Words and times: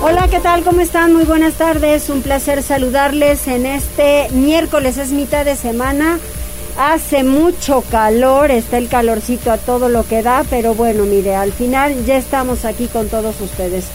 Hola, 0.00 0.28
¿qué 0.28 0.38
tal? 0.38 0.62
¿Cómo 0.62 0.80
están? 0.80 1.12
Muy 1.12 1.24
buenas 1.24 1.54
tardes. 1.54 2.08
Un 2.08 2.22
placer 2.22 2.62
saludarles 2.62 3.48
en 3.48 3.66
este 3.66 4.28
miércoles, 4.30 4.96
es 4.96 5.10
mitad 5.10 5.44
de 5.44 5.56
semana. 5.56 6.20
Hace 6.78 7.24
mucho 7.24 7.82
calor, 7.90 8.52
está 8.52 8.78
el 8.78 8.88
calorcito 8.88 9.50
a 9.50 9.58
todo 9.58 9.88
lo 9.88 10.06
que 10.06 10.22
da, 10.22 10.44
pero 10.48 10.74
bueno, 10.74 11.04
mire, 11.04 11.34
al 11.34 11.52
final 11.52 12.04
ya 12.06 12.16
estamos 12.16 12.64
aquí 12.64 12.86
con 12.86 13.08
todos 13.08 13.40
ustedes. 13.40 13.86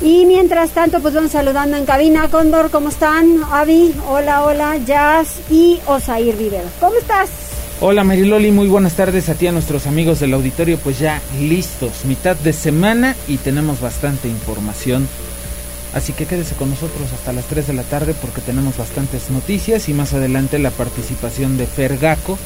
Y 0.00 0.26
mientras 0.26 0.70
tanto, 0.70 1.00
pues 1.00 1.14
vamos 1.14 1.32
saludando 1.32 1.76
en 1.76 1.86
cabina. 1.86 2.28
Condor, 2.28 2.70
¿cómo 2.70 2.90
están? 2.90 3.42
Avi, 3.50 3.96
hola, 4.08 4.44
hola, 4.44 4.76
Jazz 4.76 5.40
y 5.50 5.80
Osair 5.86 6.36
Rivera. 6.36 6.68
¿Cómo 6.78 6.94
estás? 6.94 7.45
Hola 7.78 8.04
Mariloli, 8.04 8.52
muy 8.52 8.68
buenas 8.68 8.94
tardes 8.94 9.28
a 9.28 9.34
ti, 9.34 9.48
a 9.48 9.52
nuestros 9.52 9.86
amigos 9.86 10.18
del 10.18 10.32
auditorio, 10.32 10.78
pues 10.78 10.98
ya 10.98 11.20
listos, 11.38 12.06
mitad 12.06 12.34
de 12.34 12.54
semana 12.54 13.14
y 13.28 13.36
tenemos 13.36 13.82
bastante 13.82 14.28
información. 14.28 15.06
Así 15.92 16.14
que 16.14 16.24
quédese 16.24 16.54
con 16.54 16.70
nosotros 16.70 17.12
hasta 17.12 17.34
las 17.34 17.44
3 17.44 17.66
de 17.66 17.72
la 17.74 17.82
tarde 17.82 18.14
porque 18.18 18.40
tenemos 18.40 18.78
bastantes 18.78 19.28
noticias 19.28 19.90
y 19.90 19.92
más 19.92 20.14
adelante 20.14 20.58
la 20.58 20.70
participación 20.70 21.58
de 21.58 21.66
Fergaco, 21.66 22.38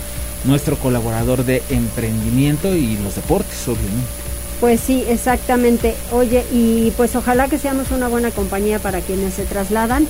nuestro 0.46 0.76
colaborador 0.76 1.44
de 1.44 1.62
emprendimiento 1.70 2.74
y 2.74 2.96
los 2.96 3.14
deportes, 3.14 3.68
obviamente. 3.68 4.08
Pues 4.58 4.80
sí, 4.80 5.04
exactamente. 5.08 5.94
Oye, 6.10 6.44
y 6.52 6.92
pues 6.96 7.14
ojalá 7.14 7.46
que 7.46 7.58
seamos 7.58 7.92
una 7.92 8.08
buena 8.08 8.32
compañía 8.32 8.80
para 8.80 9.00
quienes 9.00 9.34
se 9.34 9.44
trasladan 9.44 10.08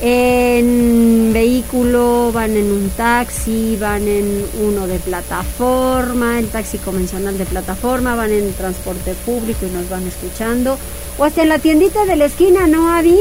en 0.00 1.32
vehículo, 1.32 2.30
van 2.32 2.56
en 2.56 2.70
un 2.70 2.90
taxi, 2.90 3.76
van 3.80 4.06
en 4.06 4.44
uno 4.62 4.86
de 4.86 4.98
plataforma, 4.98 6.38
el 6.38 6.48
taxi 6.48 6.78
convencional 6.78 7.38
de 7.38 7.46
plataforma, 7.46 8.14
van 8.14 8.30
en 8.30 8.52
transporte 8.52 9.14
público 9.24 9.66
y 9.66 9.70
nos 9.70 9.88
van 9.88 10.06
escuchando. 10.06 10.78
O 11.18 11.24
hasta 11.24 11.42
en 11.42 11.48
la 11.48 11.58
tiendita 11.58 12.04
de 12.04 12.16
la 12.16 12.26
esquina, 12.26 12.66
¿no, 12.66 12.92
Avi? 12.92 13.18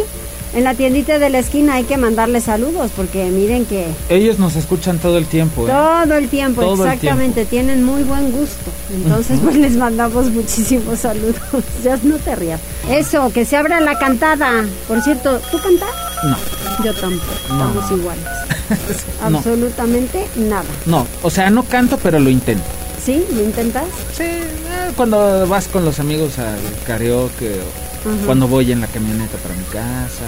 En 0.54 0.64
la 0.64 0.74
tiendita 0.74 1.20
de 1.20 1.30
la 1.30 1.40
esquina 1.40 1.74
hay 1.74 1.84
que 1.84 1.98
mandarle 1.98 2.40
saludos 2.40 2.90
porque 2.96 3.26
miren 3.26 3.66
que... 3.66 3.88
Ellos 4.08 4.40
nos 4.40 4.56
escuchan 4.56 5.00
todo 5.00 5.18
el 5.18 5.26
tiempo. 5.26 5.68
¿eh? 5.68 5.72
Todo 5.72 6.16
el 6.16 6.30
tiempo, 6.30 6.74
exactamente. 6.74 7.44
Tienen 7.44 7.84
muy 7.84 8.04
buen 8.04 8.32
gusto. 8.32 8.72
Entonces 8.94 9.38
pues 9.44 9.58
les 9.58 9.76
mandamos 9.76 10.32
muchísimos 10.32 11.00
saludos. 11.00 11.36
ya 11.84 12.00
no 12.04 12.16
te 12.20 12.36
rías. 12.38 12.62
Eso, 12.90 13.34
que 13.34 13.44
se 13.44 13.58
abra 13.58 13.82
la 13.82 14.00
cantada. 14.00 14.66
Por 14.88 15.02
cierto, 15.02 15.42
¿tú 15.52 15.60
cantas? 15.60 15.90
No. 16.24 16.38
Yo 16.84 16.94
tampoco. 16.94 17.34
Estamos 17.34 17.92
iguales. 17.92 18.26
Absolutamente 19.22 20.28
nada. 20.36 20.66
No, 20.86 21.08
o 21.24 21.30
sea, 21.30 21.50
no 21.50 21.64
canto, 21.64 21.98
pero 22.02 22.20
lo 22.20 22.30
intento. 22.30 22.66
¿Sí? 23.04 23.24
¿Lo 23.34 23.44
intentas? 23.44 23.86
Sí, 24.16 24.24
eh, 24.24 24.92
cuando 24.96 25.48
vas 25.48 25.68
con 25.68 25.86
los 25.86 26.00
amigos 26.00 26.40
al 26.40 26.60
karaoke 26.86 27.60
o 27.60 28.26
cuando 28.26 28.48
voy 28.48 28.72
en 28.72 28.82
la 28.82 28.88
camioneta 28.88 29.38
para 29.38 29.56
mi 29.56 29.64
casa 29.66 30.26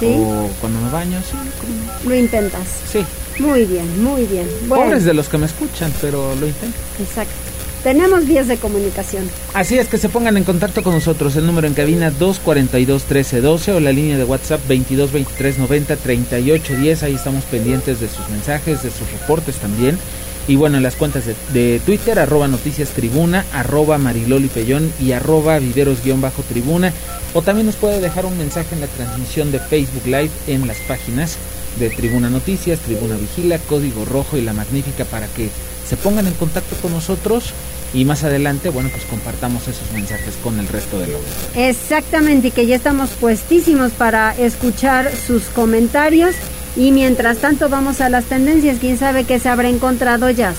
¿Sí? 0.00 0.06
o 0.18 0.48
cuando 0.60 0.80
me 0.80 0.90
baño, 0.90 1.18
sí. 1.20 2.08
Lo 2.08 2.14
intentas. 2.14 2.66
Sí. 2.90 3.04
Muy 3.38 3.64
bien, 3.64 4.02
muy 4.02 4.24
bien. 4.24 4.48
Bueno. 4.66 4.84
Pobres 4.84 5.04
de 5.04 5.12
los 5.12 5.28
que 5.28 5.38
me 5.38 5.46
escuchan, 5.46 5.92
pero 6.00 6.34
lo 6.36 6.46
intento. 6.46 6.78
Exacto. 6.98 7.34
Tenemos 7.86 8.26
vías 8.26 8.48
de 8.48 8.56
comunicación. 8.56 9.30
Así 9.54 9.78
es 9.78 9.86
que 9.86 9.96
se 9.96 10.08
pongan 10.08 10.36
en 10.36 10.42
contacto 10.42 10.82
con 10.82 10.92
nosotros. 10.92 11.36
El 11.36 11.46
número 11.46 11.68
en 11.68 11.74
cabina 11.74 12.10
242-1312 12.10 13.76
o 13.76 13.78
la 13.78 13.92
línea 13.92 14.18
de 14.18 14.24
WhatsApp 14.24 14.60
2223903810. 14.68 17.04
Ahí 17.04 17.14
estamos 17.14 17.44
pendientes 17.44 18.00
de 18.00 18.08
sus 18.08 18.28
mensajes, 18.28 18.82
de 18.82 18.90
sus 18.90 19.08
reportes 19.12 19.58
también. 19.58 19.96
Y 20.48 20.56
bueno, 20.56 20.78
en 20.78 20.82
las 20.82 20.96
cuentas 20.96 21.26
de, 21.52 21.80
Twitter, 21.86 22.18
arroba 22.18 22.48
noticias 22.48 22.88
tribuna, 22.88 23.46
arroba 23.52 23.98
mariloli 23.98 24.48
pellón 24.48 24.92
y 25.00 25.12
arroba 25.12 25.60
viveros-tribuna. 25.60 26.92
O 27.34 27.42
también 27.42 27.66
nos 27.66 27.76
puede 27.76 28.00
dejar 28.00 28.26
un 28.26 28.36
mensaje 28.36 28.74
en 28.74 28.80
la 28.80 28.88
transmisión 28.88 29.52
de 29.52 29.60
Facebook 29.60 30.06
Live 30.06 30.32
en 30.48 30.66
las 30.66 30.78
páginas 30.88 31.38
de 31.78 31.88
Tribuna 31.90 32.30
Noticias, 32.30 32.80
Tribuna 32.80 33.16
Vigila, 33.16 33.60
Código 33.60 34.04
Rojo 34.04 34.36
y 34.36 34.42
La 34.42 34.54
Magnífica 34.54 35.04
para 35.04 35.28
que 35.28 35.50
se 35.88 35.96
pongan 35.96 36.26
en 36.26 36.34
contacto 36.34 36.74
con 36.82 36.92
nosotros 36.92 37.54
y 37.94 38.04
más 38.04 38.24
adelante, 38.24 38.68
bueno, 38.70 38.90
pues 38.90 39.04
compartamos 39.04 39.68
esos 39.68 39.90
mensajes 39.92 40.34
con 40.42 40.58
el 40.58 40.68
resto 40.68 40.98
del 40.98 41.10
mundo. 41.10 41.26
Exactamente, 41.54 42.48
y 42.48 42.50
que 42.50 42.66
ya 42.66 42.76
estamos 42.76 43.10
puestísimos 43.10 43.92
para 43.92 44.36
escuchar 44.36 45.10
sus 45.14 45.44
comentarios 45.44 46.34
y 46.76 46.92
mientras 46.92 47.38
tanto 47.38 47.68
vamos 47.68 48.00
a 48.00 48.08
las 48.10 48.24
tendencias, 48.26 48.78
quién 48.78 48.98
sabe 48.98 49.24
qué 49.24 49.38
se 49.38 49.48
habrá 49.48 49.68
encontrado 49.68 50.30
Jazz. 50.30 50.56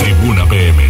Tribuna 0.00 0.48
PM. 0.48 0.82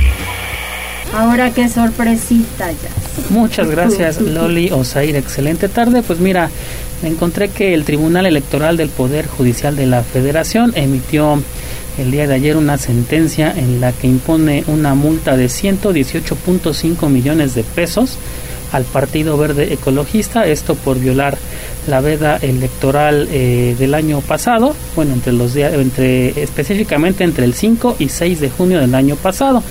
Ahora 1.15 1.51
qué 1.51 1.69
sorpresita 1.69 2.71
Jazz. 2.71 3.31
Muchas 3.31 3.69
gracias 3.69 4.21
Loli 4.21 4.71
Osair, 4.71 5.17
excelente 5.17 5.69
tarde. 5.69 6.03
Pues 6.03 6.21
mira, 6.21 6.49
encontré 7.03 7.49
que 7.49 7.75
el 7.75 7.85
Tribunal 7.85 8.27
Electoral 8.27 8.77
del 8.77 8.89
Poder 8.89 9.27
Judicial 9.27 9.75
de 9.75 9.87
la 9.87 10.03
Federación 10.03 10.73
emitió 10.77 11.43
el 11.99 12.11
día 12.11 12.27
de 12.27 12.35
ayer 12.35 12.57
una 12.57 12.79
sentencia 12.79 13.53
en 13.57 13.81
la 13.81 13.93
que 13.93 14.07
impone 14.07 14.65
una 14.67 14.95
multa 14.95 15.37
de 15.37 15.47
118.5 15.47 17.09
millones 17.09 17.55
de 17.55 17.63
pesos 17.63 18.19
al 18.73 18.85
Partido 18.85 19.37
Verde 19.37 19.73
Ecologista, 19.73 20.47
esto 20.47 20.75
por 20.75 20.99
violar 20.99 21.37
la 21.87 22.01
veda 22.01 22.37
electoral 22.37 23.29
eh, 23.31 23.77
del 23.79 23.95
año 23.95 24.21
pasado, 24.21 24.75
bueno, 24.97 25.13
entre 25.13 25.33
los 25.33 25.53
días, 25.55 25.75
entre 25.75 26.43
específicamente 26.43 27.25
entre 27.25 27.45
el 27.45 27.55
5 27.55 27.97
y 27.99 28.09
6 28.09 28.41
de 28.41 28.51
junio 28.51 28.81
del 28.81 28.95
año 28.95 29.17
pasado. 29.17 29.63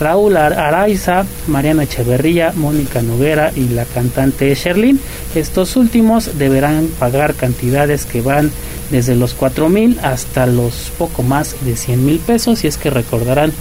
Raúl 0.00 0.36
Araiza, 0.38 1.26
Mariana 1.46 1.84
Echeverría, 1.84 2.52
Mónica 2.56 3.02
Noguera 3.02 3.52
y 3.54 3.68
la 3.68 3.84
cantante 3.84 4.54
Sherlyn. 4.54 4.98
Estos 5.34 5.76
últimos 5.76 6.38
deberán 6.38 6.88
pagar 6.98 7.34
cantidades 7.34 8.06
que 8.06 8.22
van 8.22 8.50
desde 8.90 9.14
los 9.14 9.34
4 9.34 9.68
mil 9.68 10.00
hasta 10.02 10.46
los 10.46 10.90
poco 10.98 11.22
más 11.22 11.54
de 11.64 11.76
100 11.76 12.04
mil 12.04 12.18
pesos. 12.18 12.64
Y 12.64 12.66
es 12.66 12.78
que 12.78 12.88
recordarán 12.88 13.52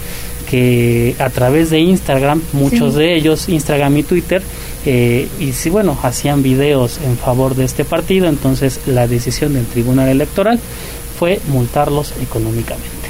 que 0.50 1.16
a 1.20 1.30
través 1.30 1.70
de 1.70 1.80
Instagram, 1.80 2.42
muchos 2.54 2.96
de 2.96 3.16
ellos, 3.16 3.50
Instagram 3.50 3.98
y 3.98 4.04
Twitter, 4.04 4.42
eh, 4.86 5.28
y 5.40 5.52
si 5.52 5.70
bueno, 5.70 5.98
hacían 6.02 6.42
videos 6.42 7.00
en 7.06 7.18
favor 7.18 7.54
de 7.56 7.66
este 7.66 7.86
partido, 7.86 8.28
entonces 8.28 8.80
la 8.88 9.08
decisión 9.08 9.54
del 9.54 9.66
Tribunal 9.66 10.08
Electoral 10.08 10.60
fue 11.20 11.40
multarlos 11.50 12.14
económicamente. 12.22 13.10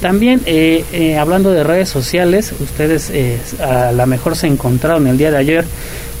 También, 0.00 0.40
eh, 0.46 0.84
eh, 0.92 1.18
hablando 1.18 1.50
de 1.50 1.64
redes 1.64 1.88
sociales, 1.88 2.52
ustedes 2.60 3.12
a 3.60 3.92
lo 3.92 4.06
mejor 4.06 4.36
se 4.36 4.46
encontraron 4.46 5.06
el 5.06 5.18
día 5.18 5.30
de 5.30 5.38
ayer 5.38 5.64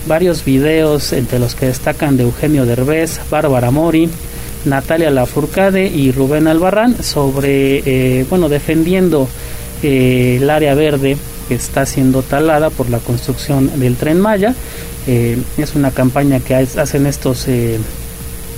varios 0.06 0.44
videos 0.44 1.12
entre 1.12 1.38
los 1.38 1.54
que 1.54 1.66
destacan 1.66 2.16
de 2.16 2.24
Eugenio 2.24 2.66
Derbez, 2.66 3.20
Bárbara 3.30 3.70
Mori, 3.70 4.08
Natalia 4.64 5.10
Lafourcade 5.10 5.86
y 5.86 6.10
Rubén 6.12 6.48
Albarrán 6.48 7.02
sobre, 7.02 8.24
bueno, 8.28 8.48
defendiendo 8.48 9.28
eh, 9.82 10.38
el 10.40 10.50
área 10.50 10.74
verde 10.74 11.16
que 11.46 11.54
está 11.54 11.86
siendo 11.86 12.22
talada 12.22 12.68
por 12.68 12.90
la 12.90 12.98
construcción 12.98 13.78
del 13.78 13.96
tren 13.96 14.20
Maya. 14.20 14.54
Eh, 15.06 15.38
es 15.56 15.74
una 15.74 15.92
campaña 15.92 16.40
que 16.40 16.54
hacen 16.54 17.06
estos, 17.06 17.46
eh, 17.48 17.78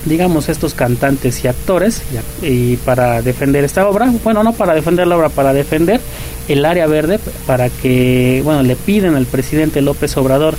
digamos, 0.04 0.48
estos 0.48 0.74
cantantes 0.74 1.44
y 1.44 1.48
actores 1.48 2.02
y, 2.42 2.76
para 2.76 3.22
defender 3.22 3.64
esta 3.64 3.88
obra. 3.88 4.12
Bueno, 4.24 4.42
no 4.42 4.52
para 4.52 4.74
defender 4.74 5.06
la 5.06 5.16
obra, 5.16 5.28
para 5.28 5.52
defender 5.52 6.00
el 6.48 6.64
área 6.64 6.86
verde, 6.86 7.20
para 7.46 7.68
que, 7.68 8.40
bueno, 8.44 8.62
le 8.62 8.76
piden 8.76 9.14
al 9.14 9.26
presidente 9.26 9.82
López 9.82 10.16
Obrador 10.16 10.54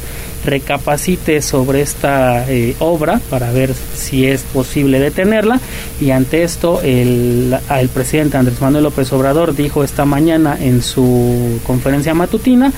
recapacite 0.45 1.41
sobre 1.41 1.81
esta 1.81 2.49
eh, 2.49 2.75
obra 2.79 3.19
para 3.29 3.51
ver 3.51 3.73
si 3.73 4.25
es 4.25 4.41
posible 4.41 4.99
detenerla 4.99 5.59
y 5.99 6.11
ante 6.11 6.43
esto 6.43 6.81
el, 6.81 7.55
el 7.79 7.89
presidente 7.89 8.37
Andrés 8.37 8.61
Manuel 8.61 8.85
López 8.85 9.11
Obrador 9.13 9.55
dijo 9.55 9.83
esta 9.83 10.05
mañana 10.05 10.57
en 10.59 10.81
su 10.81 11.59
conferencia 11.65 12.13
matutina 12.13 12.73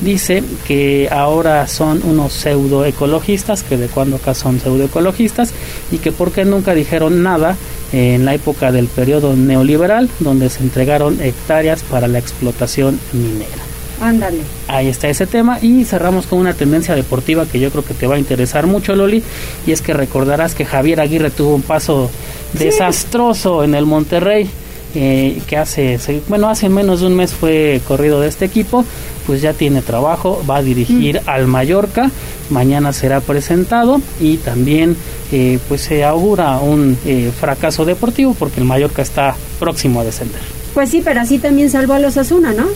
dice 0.00 0.42
que 0.66 1.08
ahora 1.10 1.66
son 1.66 2.02
unos 2.04 2.32
pseudoecologistas, 2.32 3.62
que 3.62 3.76
de 3.76 3.88
cuando 3.88 4.16
acá 4.16 4.34
son 4.34 4.60
pseudoecologistas, 4.60 5.52
y 5.90 5.98
que 5.98 6.12
porque 6.12 6.44
nunca 6.44 6.74
dijeron 6.74 7.22
nada 7.22 7.56
en 7.92 8.24
la 8.24 8.34
época 8.34 8.72
del 8.72 8.88
periodo 8.88 9.36
neoliberal, 9.36 10.08
donde 10.20 10.50
se 10.50 10.62
entregaron 10.62 11.20
hectáreas 11.20 11.82
para 11.82 12.08
la 12.08 12.18
explotación 12.18 12.98
minera. 13.12 13.73
Ándale. 14.04 14.40
Ahí 14.68 14.88
está 14.88 15.08
ese 15.08 15.26
tema 15.26 15.58
y 15.62 15.84
cerramos 15.84 16.26
con 16.26 16.38
una 16.38 16.52
tendencia 16.52 16.94
deportiva 16.94 17.46
que 17.46 17.58
yo 17.58 17.70
creo 17.70 17.82
que 17.82 17.94
te 17.94 18.06
va 18.06 18.16
a 18.16 18.18
interesar 18.18 18.66
mucho, 18.66 18.94
Loli, 18.94 19.22
y 19.66 19.72
es 19.72 19.80
que 19.80 19.94
recordarás 19.94 20.54
que 20.54 20.66
Javier 20.66 21.00
Aguirre 21.00 21.30
tuvo 21.30 21.54
un 21.54 21.62
paso 21.62 22.10
desastroso 22.52 23.64
en 23.64 23.74
el 23.74 23.86
Monterrey. 23.86 24.50
Eh, 24.96 25.42
que 25.48 25.56
hace, 25.56 25.98
bueno, 26.28 26.48
hace 26.48 26.68
menos 26.68 27.00
de 27.00 27.08
un 27.08 27.16
mes 27.16 27.32
fue 27.32 27.80
corrido 27.88 28.20
de 28.20 28.28
este 28.28 28.44
equipo, 28.44 28.84
pues 29.26 29.42
ya 29.42 29.52
tiene 29.52 29.82
trabajo, 29.82 30.40
va 30.48 30.58
a 30.58 30.62
dirigir 30.62 31.20
mm. 31.20 31.28
al 31.28 31.48
Mallorca, 31.48 32.12
mañana 32.48 32.92
será 32.92 33.20
presentado 33.20 34.00
y 34.20 34.36
también 34.36 34.96
eh, 35.32 35.58
pues 35.66 35.80
se 35.80 36.04
augura 36.04 36.58
un 36.58 36.96
eh, 37.06 37.32
fracaso 37.36 37.84
deportivo 37.84 38.36
porque 38.38 38.60
el 38.60 38.66
Mallorca 38.66 39.02
está 39.02 39.34
próximo 39.58 40.00
a 40.00 40.04
descender. 40.04 40.42
Pues 40.74 40.90
sí, 40.90 41.02
pero 41.04 41.22
así 41.22 41.40
también 41.40 41.70
salvó 41.70 41.94
a 41.94 41.98
los 41.98 42.16
Asuna, 42.16 42.52
¿no? 42.52 42.66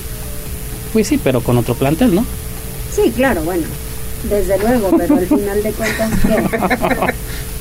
Pues 0.92 1.06
sí, 1.06 1.18
pero 1.22 1.40
con 1.40 1.58
otro 1.58 1.74
plantel, 1.74 2.14
¿no? 2.14 2.24
Sí, 2.94 3.12
claro, 3.14 3.42
bueno, 3.42 3.64
desde 4.28 4.58
luego, 4.58 4.90
pero 4.96 5.16
al 5.16 5.26
final 5.26 5.62
de 5.62 5.72
cuentas, 5.72 6.10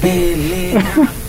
¿qué? 0.01 0.77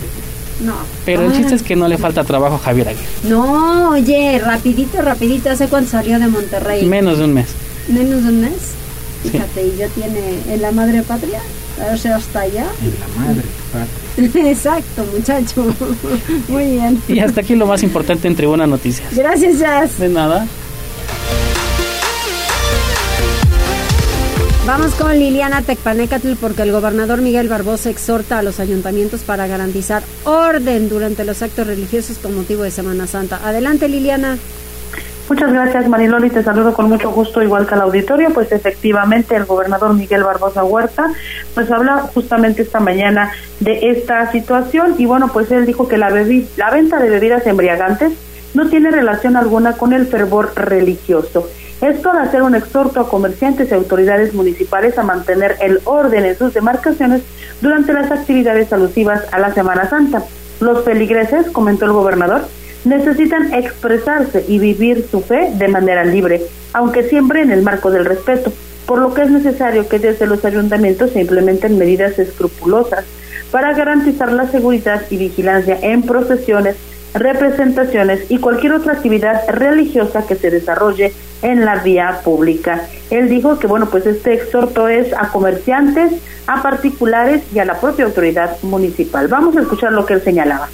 No. 0.61 0.75
Pero 1.05 1.23
el 1.27 1.33
chiste 1.33 1.55
es 1.55 1.63
que 1.63 1.77
no 1.77 1.87
le 1.87 1.99
falta 1.99 2.25
trabajo 2.25 2.57
a 2.57 2.59
Javier 2.59 2.89
Aguirre. 2.89 3.07
No, 3.25 3.91
oye, 3.91 4.41
rapidito, 4.45 5.01
rapidito. 5.03 5.51
¿Hace 5.51 5.69
cuánto 5.69 5.93
salió 5.93 6.19
de 6.19 6.27
Monterrey? 6.27 6.85
Menos 6.85 7.19
de 7.19 7.25
un 7.25 7.35
mes. 7.35 7.47
¿Menos 7.89 8.25
de 8.25 8.29
un 8.31 8.41
mes? 8.41 8.53
Fíjate, 9.23 9.67
y 9.67 9.77
ya 9.77 9.89
tiene 9.89 10.41
en 10.49 10.63
la 10.63 10.73
madre 10.73 11.03
patria. 11.03 11.41
O 11.93 11.97
sea, 11.97 12.17
hasta 12.17 12.41
allá. 12.41 12.67
En 12.83 12.95
la 12.99 13.25
madre 13.25 13.43
patria. 13.73 14.51
Exacto, 14.51 15.07
muchacho. 15.15 15.73
Muy 16.49 16.73
bien. 16.73 17.01
Y 17.07 17.21
hasta 17.21 17.43
aquí 17.43 17.55
lo 17.55 17.67
más 17.67 17.85
importante 17.85 18.27
en 18.27 18.35
Tribuna 18.35 18.67
Noticias. 18.67 19.15
Gracias, 19.15 19.61
Jazz. 19.61 19.99
De 19.99 20.09
nada. 20.09 20.47
Vamos 24.69 24.95
con 24.97 25.19
Liliana 25.19 25.63
Tecpanecatl 25.63 26.35
porque 26.39 26.61
el 26.61 26.73
gobernador 26.73 27.23
Miguel 27.23 27.49
Barbosa 27.49 27.89
exhorta 27.89 28.39
a 28.39 28.43
los 28.43 28.61
ayuntamientos 28.61 29.23
para 29.23 29.47
garantizar 29.47 30.03
orden 30.25 30.91
durante 30.91 31.25
los 31.25 31.41
actos 31.41 31.67
religiosos 31.67 32.19
con 32.19 32.37
motivo 32.37 32.65
de 32.65 32.71
Semana 32.71 33.07
Santa. 33.07 33.41
Adelante 33.43 33.89
Liliana. 33.89 34.37
Muchas 35.27 35.55
gracias 35.55 35.89
Mariloli, 35.89 36.29
te 36.29 36.43
saludo 36.43 36.75
con 36.75 36.91
mucho 36.91 37.11
gusto 37.13 37.43
igual 37.43 37.67
que 37.67 37.77
al 37.77 37.81
auditorio, 37.81 38.29
pues 38.35 38.53
efectivamente 38.53 39.35
el 39.37 39.47
gobernador 39.47 39.95
Miguel 39.95 40.23
Barbosa 40.23 40.63
Huerta 40.63 41.15
pues 41.55 41.71
habla 41.71 42.01
justamente 42.13 42.61
esta 42.61 42.79
mañana 42.79 43.33
de 43.61 43.89
esta 43.89 44.31
situación 44.33 44.97
y 44.99 45.07
bueno 45.07 45.29
pues 45.33 45.51
él 45.51 45.65
dijo 45.65 45.89
que 45.89 45.97
la, 45.97 46.11
la 46.11 46.71
venta 46.71 46.99
de 46.99 47.09
bebidas 47.09 47.47
embriagantes 47.47 48.13
no 48.53 48.69
tiene 48.69 48.91
relación 48.91 49.35
alguna 49.39 49.79
con 49.79 49.95
el 49.95 50.07
fervor 50.07 50.53
religioso 50.57 51.49
esto 51.81 52.11
al 52.11 52.19
hacer 52.19 52.43
un 52.43 52.57
exhorto 52.57 53.01
a 53.01 53.09
comerciantes 53.09 53.71
y 53.71 53.75
autoridades 53.75 54.35
municipales 54.35 54.99
a 54.99 55.05
mantener 55.05 55.57
el 55.61 55.81
orden 55.85 56.25
en 56.25 56.37
sus 56.37 56.53
demarcaciones 56.53 57.23
durante 57.61 57.93
las 57.93 58.11
actividades 58.11 58.73
alusivas 58.73 59.23
a 59.31 59.39
la 59.39 59.55
Semana 59.55 59.89
Santa. 59.89 60.25
Los 60.61 60.85
feligreses, 60.85 61.51
comentó 61.51 61.85
el 61.85 61.93
gobernador, 61.93 62.43
necesitan 62.85 63.55
expresarse 63.55 64.45
y 64.49 64.59
vivir 64.59 65.07
su 65.09 65.21
fe 65.21 65.51
de 65.55 65.69
manera 65.69 66.05
libre, 66.05 66.43
aunque 66.73 67.05
siempre 67.05 67.43
en 67.43 67.53
el 67.53 67.63
marco 67.63 67.91
del 67.91 68.05
respeto, 68.05 68.53
por 68.87 68.99
lo 68.99 69.15
que 69.15 69.23
es 69.23 69.31
necesario 69.31 69.89
que 69.89 69.99
desde 69.99 70.27
los 70.27 70.45
ayuntamientos 70.45 71.13
se 71.13 71.21
implementen 71.21 71.79
medidas 71.79 72.19
escrupulosas 72.19 73.05
para 73.53 73.73
garantizar 73.73 74.33
la 74.33 74.49
seguridad 74.49 75.03
y 75.11 75.17
vigilancia 75.17 75.79
en 75.81 76.03
procesiones, 76.03 76.77
representaciones 77.15 78.31
y 78.31 78.39
cualquier 78.39 78.73
otra 78.73 78.95
actividad 78.95 79.49
religiosa 79.49 80.27
que 80.27 80.37
se 80.37 80.51
desarrolle 80.51 81.13
en 81.43 81.65
la 81.65 81.77
vía 81.77 82.21
pública. 82.25 82.89
Él 83.11 83.29
dijo 83.29 83.59
que 83.59 83.67
bueno, 83.67 83.89
pues 83.91 84.07
este 84.07 84.35
exhorto 84.35 84.89
es 84.89 85.13
a 85.13 85.29
comerciantes, 85.29 86.15
a 86.47 86.63
particulares 86.63 87.43
y 87.55 87.59
a 87.59 87.65
la 87.65 87.81
propia 87.81 88.05
autoridad 88.05 88.57
municipal. 88.63 89.29
Vamos 89.29 89.57
a 89.57 89.61
escuchar 89.61 89.93
lo 89.93 90.05
que 90.07 90.15
él 90.15 90.23
señalaba. 90.23 90.69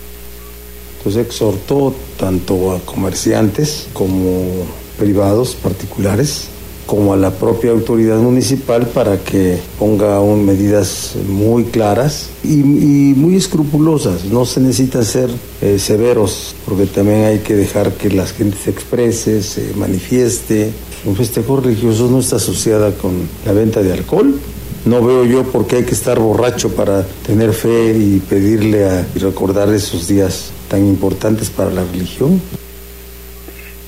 Pues 1.02 1.16
exhortó 1.16 1.94
tanto 2.18 2.72
a 2.72 2.80
comerciantes 2.80 3.88
como 3.92 4.64
privados, 4.98 5.54
particulares, 5.54 6.48
como 6.94 7.12
a 7.12 7.16
la 7.16 7.32
propia 7.32 7.72
autoridad 7.72 8.18
municipal 8.18 8.86
para 8.86 9.18
que 9.18 9.58
ponga 9.80 10.20
un, 10.20 10.46
medidas 10.46 11.14
muy 11.28 11.64
claras 11.64 12.28
y, 12.44 12.56
muy 12.56 13.34
escrupulosas. 13.34 14.26
No 14.26 14.44
se 14.44 14.60
necesita 14.60 15.02
ser 15.02 15.28
eh, 15.60 15.80
severos, 15.80 16.54
porque 16.64 16.86
también 16.86 17.24
hay 17.24 17.38
que 17.40 17.56
dejar 17.56 17.94
que 17.94 18.10
la 18.10 18.26
gente 18.26 18.56
se 18.62 18.70
exprese, 18.70 19.42
se 19.42 19.74
manifieste. 19.74 20.70
Un 21.04 21.16
festejo 21.16 21.56
religioso 21.56 22.08
no 22.08 22.20
está 22.20 22.36
asociada 22.36 22.92
con 22.92 23.12
la 23.44 23.52
venta 23.52 23.82
de 23.82 23.92
alcohol. 23.92 24.38
No 24.84 25.04
veo 25.04 25.24
yo 25.24 25.42
por 25.44 25.66
qué 25.66 25.76
hay 25.76 25.84
que 25.84 25.94
estar 25.94 26.20
borracho 26.20 26.76
para 26.76 27.04
tener 27.26 27.52
fe 27.54 27.96
y 27.98 28.20
pedirle 28.20 28.84
a, 28.84 29.06
y 29.14 29.18
recordar 29.18 29.72
esos 29.74 30.06
días 30.06 30.50
tan 30.68 30.86
importantes 30.86 31.50
para 31.50 31.70
la 31.70 31.82
religión. 31.84 32.40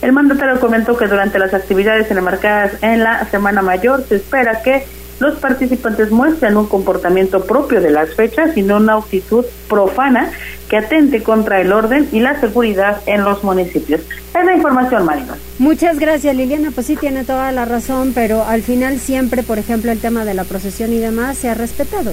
El 0.07 0.13
mandatario 0.13 0.61
comentó 0.61 0.97
que 0.97 1.09
durante 1.09 1.41
las 1.41 1.53
actividades 1.53 2.09
enmarcadas 2.13 2.75
en 2.81 3.03
la 3.03 3.29
Semana 3.29 3.61
Mayor 3.61 4.05
se 4.09 4.15
espera 4.15 4.63
que 4.63 4.85
los 5.19 5.37
participantes 5.39 6.13
muestren 6.13 6.57
un 6.57 6.69
comportamiento 6.69 7.45
propio 7.45 7.81
de 7.81 7.91
las 7.91 8.15
fechas 8.15 8.57
y 8.57 8.63
no 8.63 8.77
una 8.77 8.95
actitud 8.95 9.45
profana 9.69 10.31
que 10.69 10.77
atente 10.77 11.25
contra 11.25 11.61
el 11.61 11.73
orden 11.73 12.09
y 12.13 12.21
la 12.21 12.39
seguridad 12.39 13.01
en 13.07 13.25
los 13.25 13.43
municipios. 13.43 14.01
Es 14.33 14.45
la 14.45 14.55
información, 14.55 15.05
Marina. 15.05 15.35
Muchas 15.59 15.99
gracias, 15.99 16.37
Liliana. 16.37 16.71
Pues 16.71 16.87
sí, 16.87 16.95
tiene 16.95 17.25
toda 17.25 17.51
la 17.51 17.65
razón, 17.65 18.13
pero 18.15 18.45
al 18.45 18.63
final 18.63 19.01
siempre, 19.01 19.43
por 19.43 19.59
ejemplo, 19.59 19.91
el 19.91 19.99
tema 19.99 20.25
de 20.25 20.35
la 20.35 20.45
procesión 20.45 20.93
y 20.93 20.99
demás 20.99 21.37
se 21.37 21.49
ha 21.49 21.55
respetado. 21.55 22.13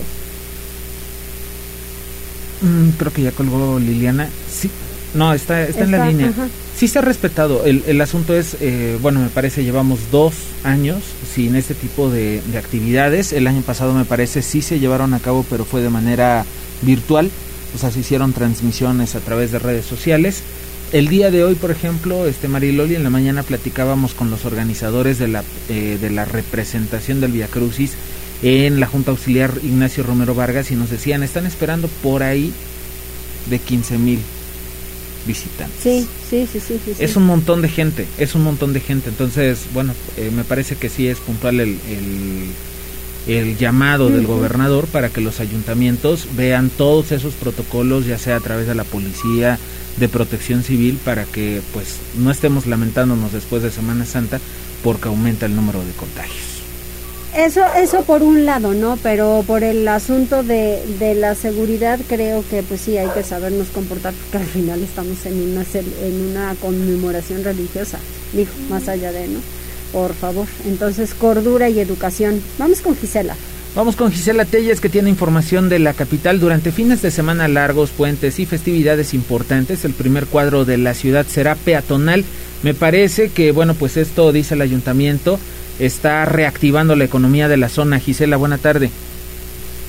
Mm, 2.61 2.89
creo 2.97 3.13
que 3.13 3.21
ya 3.21 3.31
colgó 3.31 3.77
Liliana. 3.77 4.27
Sí, 4.49 4.71
no, 5.13 5.33
está, 5.33 5.63
está, 5.63 5.83
en 5.83 5.91
la 5.91 6.07
línea. 6.07 6.33
Sí 6.75 6.87
se 6.87 6.99
ha 6.99 7.01
respetado. 7.01 7.65
El, 7.65 7.83
el 7.85 8.01
asunto 8.01 8.35
es, 8.35 8.57
eh, 8.59 8.97
bueno, 9.01 9.19
me 9.19 9.29
parece 9.29 9.63
llevamos 9.63 10.11
dos 10.11 10.33
años 10.63 11.03
sin 11.33 11.55
este 11.55 11.75
tipo 11.75 12.09
de, 12.09 12.41
actividades. 12.57 13.31
El 13.31 13.47
año 13.47 13.61
pasado 13.61 13.93
me 13.93 14.05
parece 14.05 14.41
sí 14.41 14.61
se 14.61 14.79
llevaron 14.79 15.13
a 15.13 15.19
cabo, 15.19 15.45
pero 15.49 15.65
fue 15.65 15.81
de 15.81 15.89
manera 15.89 16.45
virtual. 16.81 17.29
O 17.75 17.77
sea, 17.77 17.91
se 17.91 17.99
hicieron 17.99 18.33
transmisiones 18.33 19.15
a 19.15 19.19
través 19.19 19.51
de 19.51 19.59
redes 19.59 19.85
sociales. 19.85 20.41
El 20.91 21.07
día 21.07 21.31
de 21.31 21.43
hoy, 21.43 21.55
por 21.55 21.71
ejemplo, 21.71 22.27
este 22.27 22.47
Mariloli, 22.47 22.95
en 22.95 23.03
la 23.03 23.09
mañana 23.09 23.43
platicábamos 23.43 24.13
con 24.13 24.29
los 24.29 24.45
organizadores 24.45 25.17
de 25.17 25.27
la, 25.27 25.43
eh, 25.69 25.97
de 25.99 26.09
la 26.09 26.25
representación 26.25 27.19
del 27.19 27.31
Via 27.31 27.47
Crucis 27.47 27.93
en 28.43 28.79
la 28.79 28.87
Junta 28.87 29.11
Auxiliar 29.11 29.53
Ignacio 29.63 30.03
Romero 30.03 30.35
Vargas 30.35 30.69
y 30.69 30.75
nos 30.75 30.89
decían, 30.89 31.23
están 31.23 31.45
esperando 31.45 31.87
por 31.87 32.21
ahí 32.23 32.53
de 33.49 33.57
15 33.57 33.97
mil 33.97 34.19
visitantes. 35.25 35.79
Sí, 35.81 36.07
sí, 36.29 36.47
sí, 36.51 36.59
sí, 36.59 36.79
Es 36.99 37.15
un 37.15 37.25
montón 37.25 37.61
de 37.61 37.69
gente, 37.69 38.07
es 38.17 38.35
un 38.35 38.43
montón 38.43 38.73
de 38.73 38.79
gente. 38.79 39.09
Entonces, 39.09 39.65
bueno, 39.73 39.93
eh, 40.17 40.31
me 40.35 40.43
parece 40.43 40.75
que 40.75 40.89
sí 40.89 41.07
es 41.07 41.19
puntual 41.19 41.59
el, 41.59 41.77
el, 43.27 43.57
llamado 43.57 44.09
del 44.09 44.27
gobernador 44.27 44.87
para 44.87 45.09
que 45.09 45.21
los 45.21 45.39
ayuntamientos 45.39 46.27
vean 46.35 46.69
todos 46.69 47.11
esos 47.11 47.33
protocolos, 47.33 48.05
ya 48.05 48.17
sea 48.17 48.37
a 48.37 48.41
través 48.41 48.67
de 48.67 48.75
la 48.75 48.83
policía, 48.83 49.57
de 49.97 50.09
protección 50.09 50.63
civil, 50.63 50.99
para 51.03 51.25
que 51.25 51.61
pues 51.71 51.97
no 52.17 52.31
estemos 52.31 52.67
lamentándonos 52.67 53.31
después 53.31 53.63
de 53.63 53.71
Semana 53.71 54.05
Santa 54.05 54.39
porque 54.83 55.07
aumenta 55.07 55.45
el 55.45 55.55
número 55.55 55.79
de 55.83 55.91
contagios. 55.93 56.52
Eso, 57.35 57.61
eso 57.75 58.03
por 58.03 58.21
un 58.21 58.45
lado, 58.45 58.75
¿no? 58.75 58.97
Pero 59.01 59.43
por 59.47 59.63
el 59.63 59.87
asunto 59.87 60.43
de, 60.43 60.83
de 60.99 61.15
la 61.15 61.33
seguridad 61.33 61.99
creo 62.07 62.43
que 62.47 62.61
pues 62.61 62.81
sí 62.81 62.95
hay 62.97 63.09
que 63.09 63.23
sabernos 63.23 63.69
comportar 63.69 64.13
porque 64.13 64.37
al 64.37 64.49
final 64.49 64.83
estamos 64.83 65.25
en 65.25 65.51
una, 65.51 65.65
en 66.03 66.21
una 66.29 66.55
conmemoración 66.61 67.43
religiosa, 67.43 67.97
dijo, 68.33 68.51
más 68.69 68.87
allá 68.87 69.11
de, 69.11 69.29
¿no? 69.29 69.39
Por 69.91 70.13
favor. 70.13 70.45
Entonces, 70.67 71.15
cordura 71.15 71.69
y 71.69 71.79
educación. 71.79 72.39
Vamos 72.59 72.81
con 72.81 72.95
Gisela. 72.95 73.35
Vamos 73.75 73.95
con 73.95 74.11
Gisela 74.11 74.45
Telles 74.45 74.79
que 74.79 74.89
tiene 74.89 75.09
información 75.09 75.69
de 75.69 75.79
la 75.79 75.93
capital. 75.93 76.39
Durante 76.39 76.71
fines 76.71 77.01
de 77.01 77.09
semana 77.09 77.47
largos, 77.47 77.89
puentes 77.89 78.37
y 78.37 78.45
festividades 78.45 79.15
importantes, 79.15 79.85
el 79.85 79.93
primer 79.93 80.27
cuadro 80.27 80.65
de 80.65 80.77
la 80.77 80.93
ciudad 80.93 81.25
será 81.27 81.55
peatonal. 81.55 82.23
Me 82.61 82.75
parece 82.75 83.29
que, 83.29 83.51
bueno, 83.51 83.73
pues 83.73 83.97
esto 83.97 84.31
dice 84.31 84.53
el 84.53 84.61
ayuntamiento 84.61 85.39
está 85.79 86.25
reactivando 86.25 86.95
la 86.95 87.03
economía 87.03 87.47
de 87.47 87.57
la 87.57 87.69
zona. 87.69 87.99
Gisela, 87.99 88.37
buena 88.37 88.57
tarde. 88.57 88.91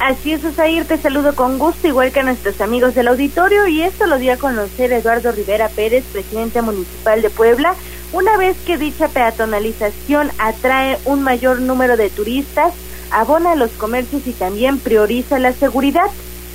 Así 0.01 0.33
es, 0.33 0.45
Osair, 0.45 0.85
te 0.85 0.99
saludo 0.99 1.35
con 1.35 1.59
gusto, 1.59 1.87
igual 1.87 2.13
que 2.13 2.21
a 2.21 2.25
nuestros 2.25 2.61
amigos 2.61 2.95
del 2.95 3.09
auditorio, 3.09 3.67
y 3.69 3.83
esto 3.83 4.07
lo 4.07 4.19
dio 4.19 4.33
a 4.33 4.37
conocer 4.37 4.93
Eduardo 4.93 5.33
Rivera 5.33 5.69
Pérez, 5.69 6.05
presidente 6.13 6.61
municipal 6.63 7.23
de 7.23 7.31
Puebla, 7.31 7.75
una 8.13 8.37
vez 8.37 8.57
que 8.67 8.77
dicha 8.77 9.09
peatonalización 9.09 10.31
atrae 10.39 10.99
un 11.05 11.23
mayor 11.23 11.61
número 11.61 11.97
de 11.97 12.11
turistas, 12.11 12.75
abona 13.11 13.55
los 13.55 13.71
comercios 13.73 14.27
y 14.27 14.33
también 14.33 14.79
prioriza 14.79 15.39
la 15.39 15.53
seguridad. 15.53 16.11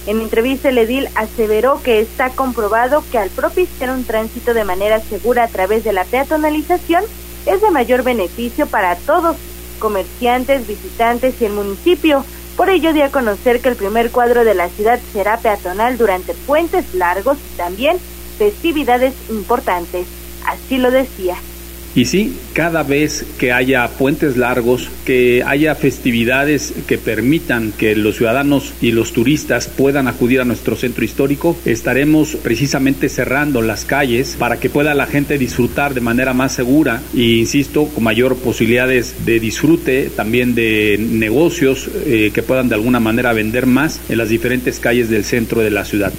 En 0.06 0.22
entrevista, 0.22 0.70
el 0.70 0.78
edil 0.78 1.08
aseveró 1.16 1.82
que 1.82 2.02
está 2.02 2.30
comprobado 2.30 3.04
que 3.12 3.18
al 3.18 3.30
propiciar 3.30 3.92
un 3.92 4.04
tránsito 4.04 4.54
de 4.54 4.64
manera 4.64 5.00
segura 5.00 5.44
a 5.46 5.48
través 5.48 5.84
de 5.84 5.94
la 5.94 6.04
peatonalización 6.04 7.04
es 7.46 7.62
de 7.62 7.72
mayor 7.72 8.04
beneficio 8.04 8.68
para 8.68 8.96
todos, 8.96 9.38
comerciantes, 9.80 10.68
visitantes 10.68 11.42
y 11.42 11.46
el 11.46 11.54
municipio. 11.54 12.26
Por 12.56 12.70
ello, 12.70 12.94
dio 12.94 13.06
a 13.06 13.10
conocer 13.10 13.62
que 13.62 13.70
el 13.70 13.76
primer 13.76 14.12
cuadro 14.12 14.44
de 14.44 14.54
la 14.54 14.70
ciudad 14.70 15.00
será 15.14 15.38
peatonal 15.38 15.98
durante 15.98 16.34
puentes 16.34 16.94
largos 16.94 17.38
y 17.54 17.58
también 17.58 17.98
festividades 18.38 19.14
importantes. 19.30 20.08
Así 20.46 20.78
lo 20.78 20.92
decía. 20.92 21.36
Y 21.96 22.06
sí, 22.06 22.34
cada 22.54 22.84
vez 22.84 23.26
que 23.40 23.52
haya 23.52 23.88
puentes 23.88 24.38
largos, 24.38 24.90
que 25.06 25.44
haya 25.46 25.74
festividades 25.76 26.74
que 26.88 26.98
permitan 26.98 27.72
que 27.72 27.96
los 27.96 28.18
ciudadanos 28.18 28.74
y 28.82 28.92
los 28.92 29.12
turistas 29.12 29.68
puedan 29.68 30.08
acudir 30.08 30.40
a 30.40 30.46
nuestro 30.46 30.76
centro 30.76 31.04
histórico, 31.04 31.58
estaremos 31.66 32.36
precisamente 32.36 33.10
cerrando 33.10 33.62
las 33.62 33.86
calles 33.86 34.36
para 34.38 34.60
que 34.60 34.70
pueda 34.70 34.94
la 34.94 35.08
gente 35.08 35.38
disfrutar 35.38 35.94
de 35.94 36.02
manera 36.02 36.34
más 36.34 36.54
segura 36.54 37.02
e, 37.16 37.22
insisto, 37.22 37.86
con 37.86 38.04
mayor 38.04 38.36
posibilidades 38.38 39.26
de 39.26 39.40
disfrute, 39.40 40.12
también 40.16 40.54
de 40.54 40.98
negocios 41.00 41.90
eh, 42.06 42.32
que 42.34 42.44
puedan 42.44 42.70
de 42.70 42.76
alguna 42.76 43.00
manera 43.00 43.34
vender 43.34 43.66
más 43.66 44.00
en 44.10 44.18
las 44.18 44.30
diferentes 44.30 44.80
calles 44.80 45.10
del 45.10 45.24
centro 45.24 45.62
de 45.62 45.72
la 45.72 45.86
ciudad. 45.86 46.14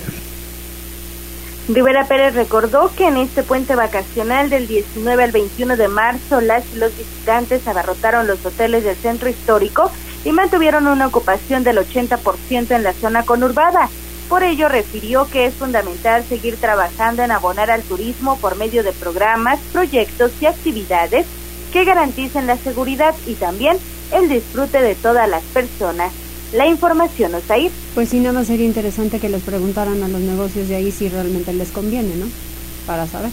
Rivera 1.75 2.05
Pérez 2.05 2.35
recordó 2.35 2.91
que 2.97 3.07
en 3.07 3.17
este 3.17 3.45
puente 3.45 3.77
vacacional 3.77 4.51
del 4.51 4.67
19 4.67 5.23
al 5.23 5.31
21 5.31 5.77
de 5.77 5.87
marzo 5.87 6.41
las 6.41 6.65
y 6.75 6.79
los 6.79 6.97
visitantes 6.97 7.67
abarrotaron 7.69 8.27
los 8.27 8.45
hoteles 8.45 8.83
del 8.83 8.97
centro 8.97 9.29
histórico 9.29 9.89
y 10.25 10.33
mantuvieron 10.33 10.89
una 10.89 11.07
ocupación 11.07 11.63
del 11.63 11.79
80% 11.79 12.73
en 12.73 12.83
la 12.83 12.93
zona 12.93 13.23
conurbada. 13.23 13.89
Por 14.29 14.43
ello 14.43 14.69
refirió 14.69 15.29
que 15.31 15.47
es 15.47 15.55
fundamental 15.55 16.25
seguir 16.25 16.57
trabajando 16.57 17.23
en 17.23 17.31
abonar 17.31 17.71
al 17.71 17.83
turismo 17.83 18.37
por 18.39 18.57
medio 18.57 18.83
de 18.83 18.93
programas, 18.93 19.61
proyectos 19.73 20.33
y 20.41 20.47
actividades 20.47 21.27
que 21.73 21.85
garanticen 21.85 22.49
la 22.49 22.57
seguridad 22.57 23.15
y 23.27 23.35
también 23.35 23.77
el 24.13 24.29
disfrute 24.29 24.83
de 24.83 24.97
todas 24.97 25.29
las 25.29 25.43
personas 25.45 26.13
la 26.53 26.67
información, 26.67 27.35
Osair. 27.35 27.71
Pues 27.95 28.09
sí, 28.09 28.19
nada 28.21 28.33
más 28.33 28.47
sería 28.47 28.67
interesante 28.67 29.19
que 29.19 29.29
les 29.29 29.43
preguntaran 29.43 30.03
a 30.03 30.09
los 30.09 30.21
negocios 30.21 30.69
de 30.69 30.77
ahí 30.77 30.91
si 30.91 31.09
realmente 31.09 31.53
les 31.53 31.69
conviene, 31.69 32.17
¿no? 32.17 32.27
Para 32.87 33.07
saber. 33.07 33.31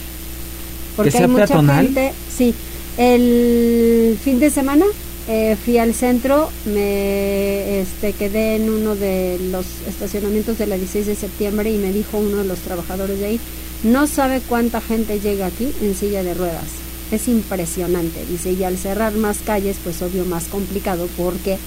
Porque 0.96 1.18
hay 1.18 1.28
mucha 1.28 1.62
gente, 1.62 2.12
sí. 2.36 2.54
El 2.96 4.18
fin 4.22 4.40
de 4.40 4.50
semana 4.50 4.84
eh, 5.28 5.56
fui 5.62 5.78
al 5.78 5.94
centro, 5.94 6.50
me 6.64 7.80
este, 7.80 8.12
quedé 8.12 8.56
en 8.56 8.70
uno 8.70 8.96
de 8.96 9.38
los 9.52 9.66
estacionamientos 9.86 10.58
de 10.58 10.66
la 10.66 10.76
16 10.76 11.06
de 11.06 11.14
septiembre 11.14 11.70
y 11.70 11.78
me 11.78 11.92
dijo 11.92 12.18
uno 12.18 12.38
de 12.38 12.44
los 12.44 12.58
trabajadores 12.60 13.18
de 13.20 13.26
ahí, 13.26 13.40
no 13.84 14.06
sabe 14.06 14.40
cuánta 14.40 14.80
gente 14.80 15.20
llega 15.20 15.46
aquí 15.46 15.72
en 15.82 15.94
silla 15.94 16.22
de 16.22 16.34
ruedas. 16.34 16.64
Es 17.12 17.28
impresionante, 17.28 18.24
dice, 18.26 18.52
y 18.52 18.64
al 18.64 18.78
cerrar 18.78 19.12
más 19.12 19.38
calles, 19.44 19.76
pues 19.84 20.02
obvio 20.02 20.24
más 20.24 20.44
complicado 20.44 21.08
porque 21.16 21.58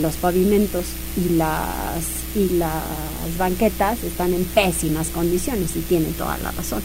los 0.00 0.14
pavimentos 0.16 0.84
y 1.16 1.34
las 1.34 2.04
y 2.34 2.48
las 2.54 2.82
banquetas 3.38 4.02
están 4.02 4.34
en 4.34 4.44
pésimas 4.44 5.08
condiciones 5.08 5.76
y 5.76 5.80
tienen 5.80 6.12
toda 6.14 6.36
la 6.38 6.50
razón. 6.50 6.82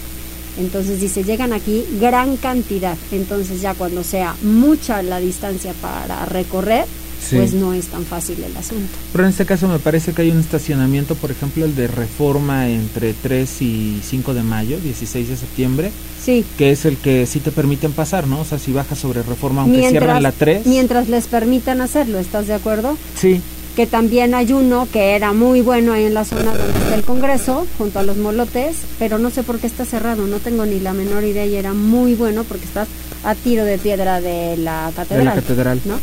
Entonces 0.58 1.00
dice, 1.00 1.24
llegan 1.24 1.54
aquí 1.54 1.86
gran 2.00 2.38
cantidad, 2.38 2.98
entonces 3.12 3.62
ya 3.62 3.74
cuando 3.74 4.04
sea 4.04 4.36
mucha 4.42 5.02
la 5.02 5.20
distancia 5.20 5.74
para 5.82 6.26
recorrer, 6.26 6.86
pues 7.32 7.54
no 7.54 7.74
es 7.74 7.88
tan 7.88 8.06
fácil 8.06 8.44
el 8.44 8.56
asunto. 8.56 8.90
Pero 9.12 9.24
en 9.24 9.30
este 9.30 9.46
caso 9.46 9.68
me 9.68 9.80
parece 9.80 10.14
que 10.14 10.24
hay 10.24 10.32
un 10.32 10.40
estacionamiento, 10.40 11.16
por 11.16 11.32
ejemplo, 11.32 11.66
el 11.66 11.76
de 11.76 11.88
Reforma 11.88 12.70
entre 12.70 13.14
3 13.14 13.62
y 13.62 14.02
5 14.04 14.34
de 14.34 14.44
mayo, 14.44 14.80
16 14.80 15.30
de 15.30 15.38
septiembre, 15.38 15.92
sí. 16.24 16.46
que 16.58 16.72
es 16.72 16.86
el 16.86 16.98
que 16.98 17.26
sí 17.26 17.40
te 17.40 17.52
permiten 17.52 17.92
pasar, 17.92 18.28
¿no? 18.28 18.42
O 18.42 18.46
sea, 18.46 18.60
si 18.60 18.72
bajas 18.72 19.00
sobre 19.00 19.24
Reforma, 19.24 19.62
aunque 19.62 19.90
cierran 19.90 20.24
la 20.24 20.32
3. 20.32 20.66
Mientras 20.66 21.10
les 21.10 21.28
permitan 21.28 21.82
hacerlo, 21.82 22.20
¿estás 22.20 22.48
de 22.48 22.54
acuerdo? 22.54 22.98
Sí. 23.16 23.42
Que 23.76 23.86
también 23.86 24.34
hay 24.34 24.52
uno 24.52 24.88
que 24.92 25.16
era 25.16 25.32
muy 25.32 25.62
bueno 25.62 25.94
ahí 25.94 26.06
en 26.06 26.14
la 26.14 26.26
zona 26.26 26.56
donde 26.56 26.80
está 26.80 26.96
el 26.96 27.04
Congreso, 27.04 27.66
junto 27.78 28.00
a 28.00 28.04
los 28.04 28.18
molotes, 28.18 28.78
pero 28.98 29.20
no 29.20 29.30
sé 29.30 29.44
por 29.44 29.60
qué 29.60 29.68
está 29.68 29.86
cerrado, 29.86 30.28
no 30.28 30.40
tengo 30.40 30.66
ni 30.66 30.80
la 30.80 30.94
menor 30.94 31.24
idea 31.24 31.46
y 31.46 31.56
era 31.56 31.74
muy 31.74 32.16
bueno 32.16 32.44
porque 32.44 32.66
estás 32.66 32.88
a 33.24 33.36
tiro 33.36 33.64
de 33.64 33.78
piedra 33.78 34.22
de 34.22 34.58
la 34.58 34.92
catedral. 34.96 35.20
De 35.20 35.26
la 35.26 35.36
catedral. 35.36 35.82
¿no? 35.86 36.00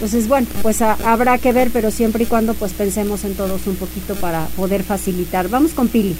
Entonces, 0.00 0.28
bueno, 0.28 0.46
pues 0.62 0.80
habrá 0.80 1.36
que 1.36 1.52
ver, 1.52 1.68
pero 1.70 1.90
siempre 1.90 2.24
y 2.24 2.26
cuando 2.26 2.54
pues 2.54 2.72
pensemos 2.72 3.24
en 3.24 3.34
todos 3.34 3.66
un 3.66 3.76
poquito 3.76 4.14
para 4.14 4.46
poder 4.56 4.82
facilitar. 4.82 5.48
Vamos 5.48 5.72
con 5.72 5.88
Pili. 5.88 6.16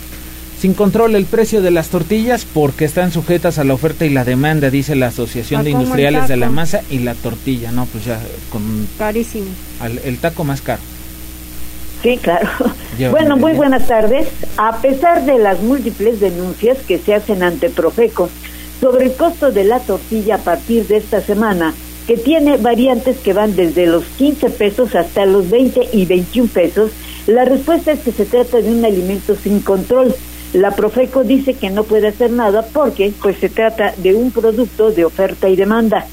Sin 0.60 0.74
control 0.74 1.14
el 1.14 1.24
precio 1.24 1.62
de 1.62 1.70
las 1.70 1.88
tortillas 1.88 2.44
porque 2.44 2.84
están 2.84 3.10
sujetas 3.10 3.58
a 3.58 3.64
la 3.64 3.72
oferta 3.72 4.04
y 4.04 4.10
la 4.10 4.26
demanda, 4.26 4.68
dice 4.68 4.94
la 4.96 5.06
Asociación 5.06 5.64
de 5.64 5.70
Industriales 5.70 6.28
de 6.28 6.36
la 6.36 6.50
Masa 6.50 6.82
y 6.90 6.98
la 6.98 7.14
tortilla, 7.14 7.72
¿no? 7.72 7.86
Pues 7.86 8.04
ya 8.04 8.20
con... 8.52 8.86
Carísimo. 8.98 9.46
el 10.04 10.18
taco 10.18 10.44
más 10.44 10.60
caro. 10.60 10.82
Sí, 12.02 12.18
claro. 12.22 12.48
bueno, 13.10 13.38
muy 13.38 13.52
buenas 13.52 13.86
tardes. 13.86 14.28
A 14.58 14.76
pesar 14.82 15.24
de 15.24 15.38
las 15.38 15.60
múltiples 15.62 16.20
denuncias 16.20 16.76
que 16.86 16.98
se 16.98 17.14
hacen 17.14 17.42
ante 17.42 17.70
Profeco 17.70 18.28
sobre 18.78 19.06
el 19.06 19.14
costo 19.14 19.50
de 19.52 19.64
la 19.64 19.80
tortilla 19.80 20.36
a 20.36 20.38
partir 20.38 20.86
de 20.86 20.98
esta 20.98 21.20
semana, 21.20 21.74
que 22.10 22.16
tiene 22.16 22.56
variantes 22.56 23.18
que 23.18 23.32
van 23.32 23.54
desde 23.54 23.86
los 23.86 24.02
15 24.18 24.50
pesos 24.50 24.96
hasta 24.96 25.26
los 25.26 25.48
20 25.48 25.90
y 25.92 26.06
21 26.06 26.48
pesos, 26.48 26.90
la 27.28 27.44
respuesta 27.44 27.92
es 27.92 28.00
que 28.00 28.10
se 28.10 28.24
trata 28.24 28.60
de 28.60 28.68
un 28.68 28.84
alimento 28.84 29.36
sin 29.36 29.60
control. 29.60 30.12
La 30.52 30.72
Profeco 30.72 31.22
dice 31.22 31.54
que 31.54 31.70
no 31.70 31.84
puede 31.84 32.08
hacer 32.08 32.32
nada 32.32 32.66
porque 32.72 33.12
pues 33.22 33.36
se 33.36 33.48
trata 33.48 33.94
de 33.98 34.16
un 34.16 34.32
producto 34.32 34.90
de 34.90 35.04
oferta 35.04 35.48
y 35.48 35.54
demanda. 35.54 36.04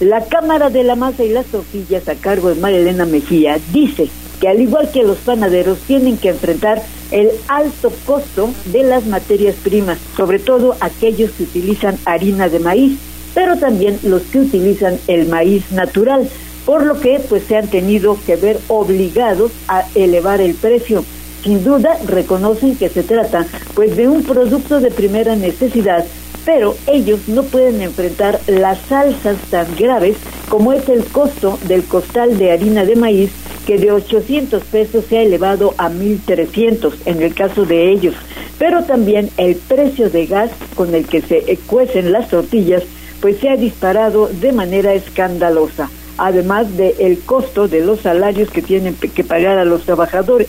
La 0.00 0.24
Cámara 0.24 0.70
de 0.70 0.82
la 0.82 0.96
Masa 0.96 1.24
y 1.24 1.28
las 1.28 1.44
Tortillas 1.44 2.08
a 2.08 2.14
cargo 2.14 2.48
de 2.48 2.58
María 2.58 2.78
Elena 2.78 3.04
Mejía 3.04 3.58
dice 3.70 4.08
que 4.40 4.48
al 4.48 4.62
igual 4.62 4.90
que 4.92 5.02
los 5.02 5.18
panaderos 5.18 5.76
tienen 5.80 6.16
que 6.16 6.30
enfrentar 6.30 6.82
el 7.10 7.28
alto 7.48 7.92
costo 8.06 8.48
de 8.72 8.82
las 8.82 9.04
materias 9.04 9.56
primas, 9.62 9.98
sobre 10.16 10.38
todo 10.38 10.74
aquellos 10.80 11.32
que 11.32 11.42
utilizan 11.42 11.98
harina 12.06 12.48
de 12.48 12.60
maíz 12.60 12.98
pero 13.34 13.56
también 13.56 13.98
los 14.04 14.22
que 14.22 14.40
utilizan 14.40 14.98
el 15.08 15.26
maíz 15.28 15.70
natural, 15.72 16.28
por 16.64 16.84
lo 16.84 17.00
que 17.00 17.20
pues 17.28 17.44
se 17.44 17.56
han 17.56 17.68
tenido 17.68 18.16
que 18.24 18.36
ver 18.36 18.58
obligados 18.68 19.52
a 19.68 19.84
elevar 19.94 20.40
el 20.40 20.54
precio. 20.54 21.04
Sin 21.42 21.62
duda 21.62 21.98
reconocen 22.06 22.76
que 22.76 22.88
se 22.88 23.02
trata 23.02 23.46
pues 23.74 23.96
de 23.96 24.08
un 24.08 24.22
producto 24.22 24.80
de 24.80 24.90
primera 24.90 25.36
necesidad, 25.36 26.06
pero 26.44 26.74
ellos 26.86 27.20
no 27.26 27.42
pueden 27.42 27.82
enfrentar 27.82 28.40
las 28.46 28.90
alzas 28.90 29.36
tan 29.50 29.66
graves 29.76 30.16
como 30.48 30.72
es 30.72 30.88
el 30.88 31.04
costo 31.04 31.58
del 31.66 31.84
costal 31.84 32.38
de 32.38 32.52
harina 32.52 32.84
de 32.84 32.96
maíz 32.96 33.30
que 33.66 33.78
de 33.78 33.92
800 33.92 34.62
pesos 34.64 35.04
se 35.08 35.18
ha 35.18 35.22
elevado 35.22 35.74
a 35.78 35.90
1.300 35.90 36.92
en 37.06 37.22
el 37.22 37.34
caso 37.34 37.64
de 37.64 37.90
ellos, 37.90 38.14
pero 38.58 38.84
también 38.84 39.30
el 39.38 39.56
precio 39.56 40.10
de 40.10 40.26
gas 40.26 40.50
con 40.74 40.94
el 40.94 41.06
que 41.06 41.22
se 41.22 41.58
cuecen 41.66 42.12
las 42.12 42.28
tortillas 42.28 42.82
pues 43.24 43.38
se 43.38 43.48
ha 43.48 43.56
disparado 43.56 44.28
de 44.28 44.52
manera 44.52 44.92
escandalosa, 44.92 45.88
además 46.18 46.76
del 46.76 46.92
el 46.98 47.20
costo 47.20 47.68
de 47.68 47.80
los 47.80 48.00
salarios 48.00 48.50
que 48.50 48.60
tienen 48.60 48.94
que 48.96 49.24
pagar 49.24 49.56
a 49.56 49.64
los 49.64 49.84
trabajadores 49.84 50.46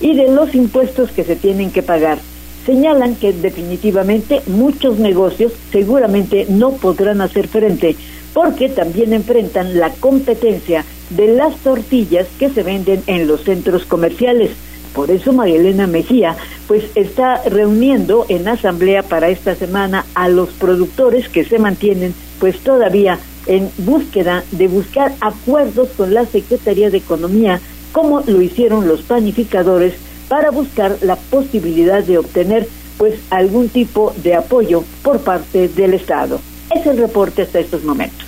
y 0.00 0.16
de 0.16 0.28
los 0.32 0.52
impuestos 0.56 1.12
que 1.12 1.22
se 1.22 1.36
tienen 1.36 1.70
que 1.70 1.84
pagar. 1.84 2.18
Señalan 2.66 3.14
que 3.14 3.32
definitivamente 3.32 4.42
muchos 4.48 4.98
negocios 4.98 5.52
seguramente 5.70 6.46
no 6.48 6.72
podrán 6.72 7.20
hacer 7.20 7.46
frente 7.46 7.94
porque 8.34 8.70
también 8.70 9.12
enfrentan 9.12 9.78
la 9.78 9.90
competencia 9.90 10.84
de 11.10 11.28
las 11.28 11.54
tortillas 11.58 12.26
que 12.40 12.50
se 12.50 12.64
venden 12.64 13.04
en 13.06 13.28
los 13.28 13.44
centros 13.44 13.84
comerciales. 13.84 14.50
Por 14.96 15.10
eso 15.10 15.34
María 15.34 15.56
Elena 15.56 15.86
Mejía 15.86 16.36
pues 16.66 16.84
está 16.94 17.42
reuniendo 17.44 18.24
en 18.30 18.48
asamblea 18.48 19.02
para 19.02 19.28
esta 19.28 19.54
semana 19.54 20.06
a 20.14 20.30
los 20.30 20.48
productores 20.48 21.28
que 21.28 21.44
se 21.44 21.58
mantienen 21.58 22.14
pues 22.40 22.60
todavía 22.60 23.18
en 23.46 23.70
búsqueda 23.76 24.42
de 24.52 24.68
buscar 24.68 25.14
acuerdos 25.20 25.90
con 25.98 26.14
la 26.14 26.24
Secretaría 26.24 26.88
de 26.88 26.96
Economía 26.96 27.60
como 27.92 28.22
lo 28.22 28.40
hicieron 28.40 28.88
los 28.88 29.02
panificadores 29.02 29.92
para 30.28 30.50
buscar 30.50 30.96
la 31.02 31.16
posibilidad 31.16 32.02
de 32.02 32.16
obtener 32.16 32.66
pues 32.96 33.20
algún 33.28 33.68
tipo 33.68 34.14
de 34.22 34.34
apoyo 34.34 34.82
por 35.02 35.20
parte 35.20 35.68
del 35.68 35.92
Estado. 35.92 36.40
Es 36.74 36.86
el 36.86 36.96
reporte 36.96 37.42
hasta 37.42 37.60
estos 37.60 37.84
momentos. 37.84 38.25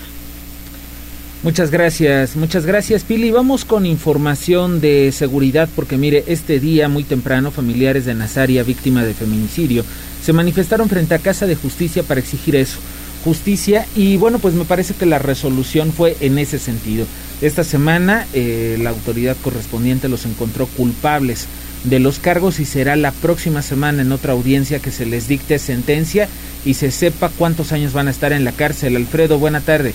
Muchas 1.44 1.70
gracias, 1.70 2.34
muchas 2.34 2.66
gracias 2.66 3.04
Pili. 3.04 3.30
Vamos 3.30 3.64
con 3.64 3.86
información 3.86 4.80
de 4.80 5.12
seguridad 5.12 5.68
porque 5.76 5.96
mire, 5.96 6.24
este 6.26 6.58
día 6.58 6.88
muy 6.88 7.04
temprano 7.04 7.52
familiares 7.52 8.04
de 8.06 8.14
Nazaria, 8.14 8.64
víctima 8.64 9.04
de 9.04 9.14
feminicidio, 9.14 9.84
se 10.20 10.32
manifestaron 10.32 10.88
frente 10.88 11.14
a 11.14 11.20
Casa 11.20 11.46
de 11.46 11.54
Justicia 11.54 12.02
para 12.02 12.18
exigir 12.18 12.56
eso, 12.56 12.80
justicia 13.22 13.86
y 13.94 14.16
bueno, 14.16 14.40
pues 14.40 14.54
me 14.54 14.64
parece 14.64 14.94
que 14.94 15.06
la 15.06 15.20
resolución 15.20 15.92
fue 15.92 16.16
en 16.18 16.38
ese 16.38 16.58
sentido. 16.58 17.06
Esta 17.40 17.62
semana 17.62 18.26
eh, 18.34 18.76
la 18.82 18.90
autoridad 18.90 19.36
correspondiente 19.40 20.08
los 20.08 20.26
encontró 20.26 20.66
culpables 20.66 21.46
de 21.84 22.00
los 22.00 22.18
cargos 22.18 22.58
y 22.58 22.64
será 22.64 22.96
la 22.96 23.12
próxima 23.12 23.62
semana 23.62 24.02
en 24.02 24.10
otra 24.10 24.32
audiencia 24.32 24.80
que 24.80 24.90
se 24.90 25.06
les 25.06 25.28
dicte 25.28 25.60
sentencia 25.60 26.28
y 26.64 26.74
se 26.74 26.90
sepa 26.90 27.30
cuántos 27.38 27.70
años 27.70 27.92
van 27.92 28.08
a 28.08 28.10
estar 28.10 28.32
en 28.32 28.42
la 28.42 28.50
cárcel. 28.50 28.96
Alfredo, 28.96 29.38
buena 29.38 29.60
tarde. 29.60 29.94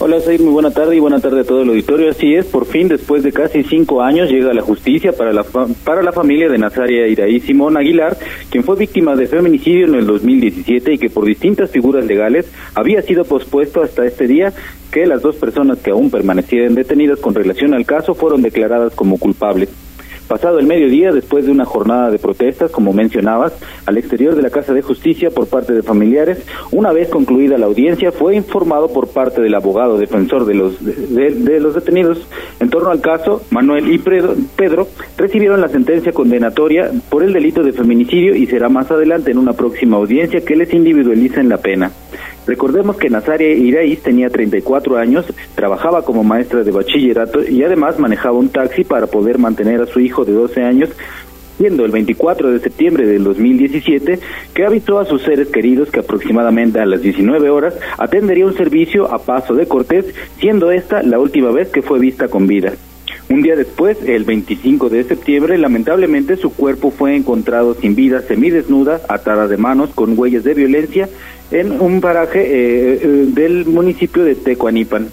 Hola, 0.00 0.20
Said, 0.20 0.40
muy 0.40 0.52
buena 0.52 0.70
tarde 0.70 0.94
y 0.94 1.00
buena 1.00 1.18
tarde 1.18 1.40
a 1.40 1.44
todo 1.44 1.62
el 1.62 1.70
auditorio. 1.70 2.08
Así 2.08 2.32
es, 2.32 2.46
por 2.46 2.66
fin, 2.66 2.86
después 2.86 3.24
de 3.24 3.32
casi 3.32 3.64
cinco 3.64 4.00
años, 4.00 4.30
llega 4.30 4.54
la 4.54 4.62
justicia 4.62 5.12
para 5.12 5.32
la, 5.32 5.42
para 5.42 6.04
la 6.04 6.12
familia 6.12 6.48
de 6.48 6.56
Nazaria 6.56 7.08
Iraí 7.08 7.40
Simón 7.40 7.76
Aguilar, 7.76 8.16
quien 8.48 8.62
fue 8.62 8.76
víctima 8.76 9.16
de 9.16 9.26
feminicidio 9.26 9.86
en 9.86 9.96
el 9.96 10.06
2017 10.06 10.92
y 10.92 10.98
que 10.98 11.10
por 11.10 11.24
distintas 11.24 11.72
figuras 11.72 12.06
legales 12.06 12.48
había 12.76 13.02
sido 13.02 13.24
pospuesto 13.24 13.82
hasta 13.82 14.06
este 14.06 14.28
día 14.28 14.52
que 14.92 15.04
las 15.04 15.20
dos 15.20 15.34
personas 15.34 15.78
que 15.78 15.90
aún 15.90 16.12
permanecían 16.12 16.76
detenidas 16.76 17.18
con 17.18 17.34
relación 17.34 17.74
al 17.74 17.84
caso 17.84 18.14
fueron 18.14 18.40
declaradas 18.40 18.94
como 18.94 19.18
culpables. 19.18 19.87
Pasado 20.28 20.58
el 20.58 20.66
mediodía, 20.66 21.10
después 21.10 21.46
de 21.46 21.52
una 21.52 21.64
jornada 21.64 22.10
de 22.10 22.18
protestas, 22.18 22.70
como 22.70 22.92
mencionabas, 22.92 23.54
al 23.86 23.96
exterior 23.96 24.36
de 24.36 24.42
la 24.42 24.50
Casa 24.50 24.74
de 24.74 24.82
Justicia 24.82 25.30
por 25.30 25.46
parte 25.46 25.72
de 25.72 25.82
familiares, 25.82 26.44
una 26.70 26.92
vez 26.92 27.08
concluida 27.08 27.56
la 27.56 27.64
audiencia, 27.64 28.12
fue 28.12 28.36
informado 28.36 28.92
por 28.92 29.08
parte 29.08 29.40
del 29.40 29.54
abogado 29.54 29.96
defensor 29.96 30.44
de 30.44 30.54
los, 30.54 30.84
de, 30.84 31.60
los 31.60 31.74
detenidos 31.74 32.26
en 32.60 32.68
torno 32.68 32.90
al 32.90 33.00
caso, 33.00 33.42
Manuel 33.50 33.90
y 33.90 33.98
Pedro, 33.98 34.86
recibieron 35.16 35.62
la 35.62 35.68
sentencia 35.68 36.12
condenatoria 36.12 36.90
por 37.08 37.22
el 37.22 37.32
delito 37.32 37.62
de 37.62 37.72
feminicidio 37.72 38.34
y 38.34 38.46
será 38.46 38.68
más 38.68 38.90
adelante 38.90 39.30
en 39.30 39.38
una 39.38 39.54
próxima 39.54 39.96
audiencia 39.96 40.42
que 40.42 40.56
les 40.56 40.72
individualicen 40.74 41.48
la 41.48 41.56
pena. 41.56 41.90
Recordemos 42.48 42.96
que 42.96 43.10
Nazaria 43.10 43.52
Iraíz 43.52 44.00
tenía 44.00 44.30
34 44.30 44.96
años, 44.96 45.26
trabajaba 45.54 46.02
como 46.02 46.24
maestra 46.24 46.64
de 46.64 46.70
bachillerato 46.70 47.46
y 47.46 47.62
además 47.62 47.98
manejaba 47.98 48.38
un 48.38 48.48
taxi 48.48 48.84
para 48.84 49.06
poder 49.06 49.36
mantener 49.36 49.82
a 49.82 49.86
su 49.86 50.00
hijo 50.00 50.24
de 50.24 50.32
12 50.32 50.62
años 50.62 50.88
siendo 51.58 51.84
el 51.84 51.90
24 51.90 52.52
de 52.52 52.60
septiembre 52.60 53.04
del 53.04 53.24
2017 53.24 54.20
que 54.54 54.64
avisó 54.64 54.98
a 54.98 55.04
sus 55.04 55.22
seres 55.22 55.48
queridos 55.48 55.90
que 55.90 56.00
aproximadamente 56.00 56.80
a 56.80 56.86
las 56.86 57.02
19 57.02 57.50
horas 57.50 57.74
atendería 57.98 58.46
un 58.46 58.56
servicio 58.56 59.12
a 59.12 59.18
Paso 59.18 59.54
de 59.54 59.66
Cortés, 59.66 60.06
siendo 60.38 60.70
esta 60.70 61.02
la 61.02 61.18
última 61.18 61.50
vez 61.50 61.68
que 61.68 61.82
fue 61.82 61.98
vista 61.98 62.28
con 62.28 62.46
vida. 62.46 62.72
Un 63.30 63.42
día 63.42 63.56
después, 63.56 63.98
el 64.06 64.24
25 64.24 64.88
de 64.88 65.04
septiembre, 65.04 65.58
lamentablemente 65.58 66.36
su 66.36 66.50
cuerpo 66.50 66.90
fue 66.90 67.14
encontrado 67.14 67.74
sin 67.74 67.94
vida, 67.94 68.22
semidesnuda, 68.22 69.00
atada 69.08 69.48
de 69.48 69.56
manos, 69.56 69.90
con 69.94 70.18
huellas 70.18 70.44
de 70.44 70.54
violencia, 70.54 71.08
en 71.50 71.80
un 71.80 72.00
paraje 72.00 72.40
eh, 72.40 73.00
eh, 73.02 73.24
del 73.28 73.66
municipio 73.66 74.24
de 74.24 74.34
Tecuanipan. 74.34 75.08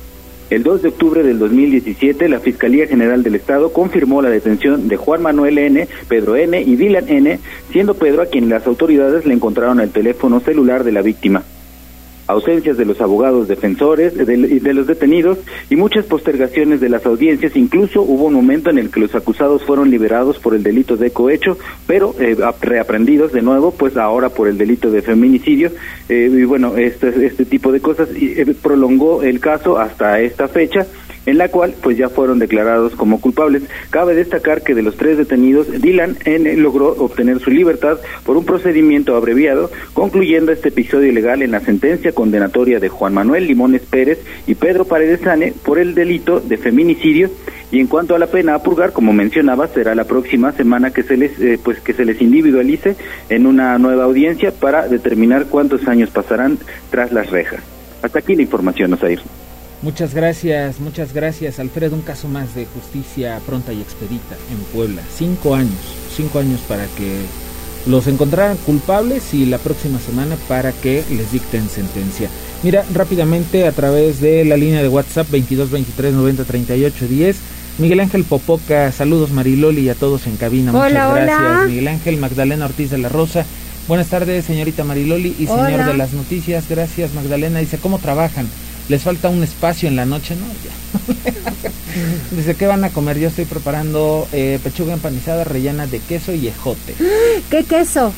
El 0.50 0.64
2 0.64 0.84
de 0.84 0.90
octubre 0.90 1.24
del 1.24 1.40
2017, 1.40 2.30
la 2.30 2.40
Fiscalía 2.40 2.88
General 2.88 3.24
del 3.24 3.36
Estado 3.36 3.74
confirmó 3.74 4.22
la 4.22 4.30
detención 4.30 4.88
de 4.88 4.96
Juan 4.96 5.22
Manuel 5.24 5.58
N., 5.58 5.88
Pedro 6.08 6.36
N. 6.36 6.62
y 6.62 6.76
Dylan 6.76 7.10
N., 7.10 7.40
siendo 7.72 7.96
Pedro 7.96 8.22
a 8.22 8.28
quien 8.28 8.48
las 8.48 8.68
autoridades 8.68 9.26
le 9.26 9.34
encontraron 9.34 9.80
el 9.80 9.90
teléfono 9.90 10.40
celular 10.40 10.84
de 10.84 10.92
la 10.92 11.02
víctima 11.02 11.44
ausencias 12.28 12.78
de 12.78 12.86
los 12.86 13.02
abogados 13.02 13.48
defensores, 13.48 14.16
de, 14.16 14.74
los 14.74 14.88
detenidos 14.88 15.38
y 15.70 15.76
muchas 15.76 16.06
postergaciones 16.06 16.82
de 16.82 16.90
las 16.90 17.06
audiencias. 17.06 17.56
Incluso 17.56 18.02
hubo 18.02 18.26
un 18.26 18.34
momento 18.34 18.70
en 18.70 18.78
el 18.78 18.90
que 18.90 19.00
los 19.00 19.16
acusados 19.16 19.64
fueron 19.64 19.90
liberados 19.90 20.40
por 20.40 20.56
el 20.56 20.64
delito 20.64 20.98
de 20.98 21.12
cohecho, 21.12 21.58
pero 21.88 22.16
eh, 22.20 22.36
reaprendidos 22.62 23.32
de 23.32 23.42
nuevo, 23.42 23.72
pues 23.72 23.98
ahora 23.98 24.30
por 24.30 24.48
el 24.48 24.58
delito 24.58 24.92
de 24.92 25.02
feminicidio. 25.02 25.72
Eh, 26.10 26.30
y 26.32 26.44
bueno, 26.44 26.78
este, 26.78 27.26
este 27.26 27.46
tipo 27.46 27.72
de 27.72 27.80
cosas 27.80 28.10
eh, 28.16 28.54
prolongó 28.62 29.24
el 29.24 29.40
caso 29.40 29.78
hasta 29.78 30.20
esta 30.20 30.48
fecha 30.48 30.86
en 31.26 31.38
la 31.38 31.50
cual 31.50 31.76
pues 31.82 31.98
ya 31.98 32.10
fueron 32.10 32.40
declarados 32.40 32.96
como 32.96 33.20
culpables. 33.20 33.64
Cabe 33.90 34.16
destacar 34.16 34.62
que 34.62 34.76
de 34.76 34.82
los 34.82 34.96
tres 34.96 35.18
detenidos, 35.18 35.68
Dylan 35.82 36.18
N. 36.26 36.56
logró 36.58 36.90
obtener 36.90 37.40
su 37.40 37.52
libertad 37.52 37.98
por 38.24 38.38
un 38.38 38.46
procedimiento 38.46 39.16
abreviado, 39.16 39.72
concluyendo 39.94 40.52
este 40.52 40.70
episodio 40.70 41.10
ilegal 41.10 41.42
en 41.42 41.52
la 41.52 41.60
sentencia 41.60 42.14
condenatoria 42.14 42.80
de 42.80 42.90
Juan 42.90 43.14
Manuel 43.14 43.48
Limones 43.48 43.82
Pérez 43.82 44.20
y 44.48 44.56
Pedro 44.56 44.86
Paredes 44.86 45.22
Sane 45.22 45.54
por 45.64 45.80
el 45.80 45.96
delito 45.96 46.40
de 46.40 46.58
feminicidio. 46.58 47.30
Y 47.72 47.80
en 47.80 47.88
cuanto 47.88 48.16
a 48.16 48.20
la 48.20 48.28
pena 48.28 48.56
a 48.56 48.64
purgar, 48.64 48.94
como 48.94 49.12
mencionaba, 49.12 49.68
será 49.68 49.96
la 49.96 50.06
próxima 50.06 50.52
semana 50.52 50.92
que 50.92 51.04
se 51.04 51.18
les 51.18 51.40
eh, 51.40 51.60
pues 51.62 51.80
que 51.80 51.94
se 51.94 52.06
les 52.06 52.22
individualice 52.22 52.96
en 53.30 53.48
una 53.48 53.78
nueva 53.80 54.04
audiencia 54.04 54.52
para 54.52 54.88
determinar 54.88 55.48
cuántos 55.48 55.88
años 55.88 56.10
pasarán 56.12 56.58
tras 56.92 57.12
las 57.12 57.32
rejas. 57.32 57.62
Hasta 58.02 58.20
aquí 58.20 58.36
la 58.36 58.44
información, 58.44 58.94
Osair. 58.94 59.20
Muchas 59.82 60.14
gracias, 60.14 60.80
muchas 60.80 61.14
gracias, 61.14 61.60
Alfredo. 61.60 61.96
Un 61.96 62.02
caso 62.02 62.28
más 62.28 62.56
de 62.56 62.66
justicia 62.66 63.40
pronta 63.46 63.74
y 63.74 63.82
expedita 63.82 64.36
en 64.52 64.58
Puebla. 64.74 65.02
Cinco 65.16 65.56
años, 65.56 65.80
cinco 66.16 66.40
años 66.40 66.62
para 66.68 66.86
que 66.98 67.22
los 67.86 68.08
encontraran 68.08 68.58
culpables 68.58 69.34
y 69.34 69.46
la 69.46 69.58
próxima 69.58 70.00
semana 70.00 70.38
para 70.48 70.72
que 70.72 71.04
les 71.12 71.32
dicten 71.32 71.70
sentencia. 71.70 72.30
Mira, 72.64 72.84
rápidamente 72.94 73.68
a 73.68 73.72
través 73.72 74.22
de 74.22 74.44
la 74.44 74.58
línea 74.58 74.82
de 74.82 74.90
WhatsApp 74.90 75.30
22 75.30 75.70
23 75.70 76.14
90 76.14 76.44
38 76.46 77.08
10. 77.08 77.38
Miguel 77.78 78.00
Ángel 78.00 78.24
Popoca, 78.24 78.92
saludos 78.92 79.32
Mariloli 79.32 79.82
y 79.82 79.90
a 79.90 79.96
todos 79.96 80.28
en 80.28 80.38
cabina. 80.38 80.72
Muchas 80.72 81.14
gracias. 81.14 81.68
Miguel 81.68 81.88
Ángel 81.90 82.18
Magdalena 82.18 82.66
Ortiz 82.66 82.90
de 82.90 82.98
la 82.98 83.10
Rosa. 83.10 83.46
Buenas 83.88 84.08
tardes, 84.08 84.46
señorita 84.46 84.84
Mariloli 84.84 85.36
y 85.38 85.46
señor 85.46 85.86
de 85.86 85.94
las 85.94 86.14
noticias. 86.14 86.66
Gracias, 86.68 87.14
Magdalena. 87.14 87.60
Dice, 87.60 87.78
¿cómo 87.78 88.00
trabajan? 88.00 88.48
Les 88.90 89.02
falta 89.02 89.30
un 89.30 89.44
espacio 89.44 89.88
en 89.88 89.96
la 89.96 90.06
noche, 90.06 90.36
¿no? 90.36 90.46
Dice, 92.36 92.56
¿qué 92.56 92.68
van 92.68 92.84
a 92.84 92.90
comer? 92.90 93.18
Yo 93.20 93.30
estoy 93.30 93.46
preparando 93.46 94.28
eh, 94.34 94.60
pechuga 94.64 94.94
empanizada 94.94 95.44
rellena 95.44 95.88
de 95.88 96.00
queso 96.00 96.34
y 96.34 96.48
ejote. 96.48 96.96
¿Qué 97.50 97.64
queso? 97.64 98.14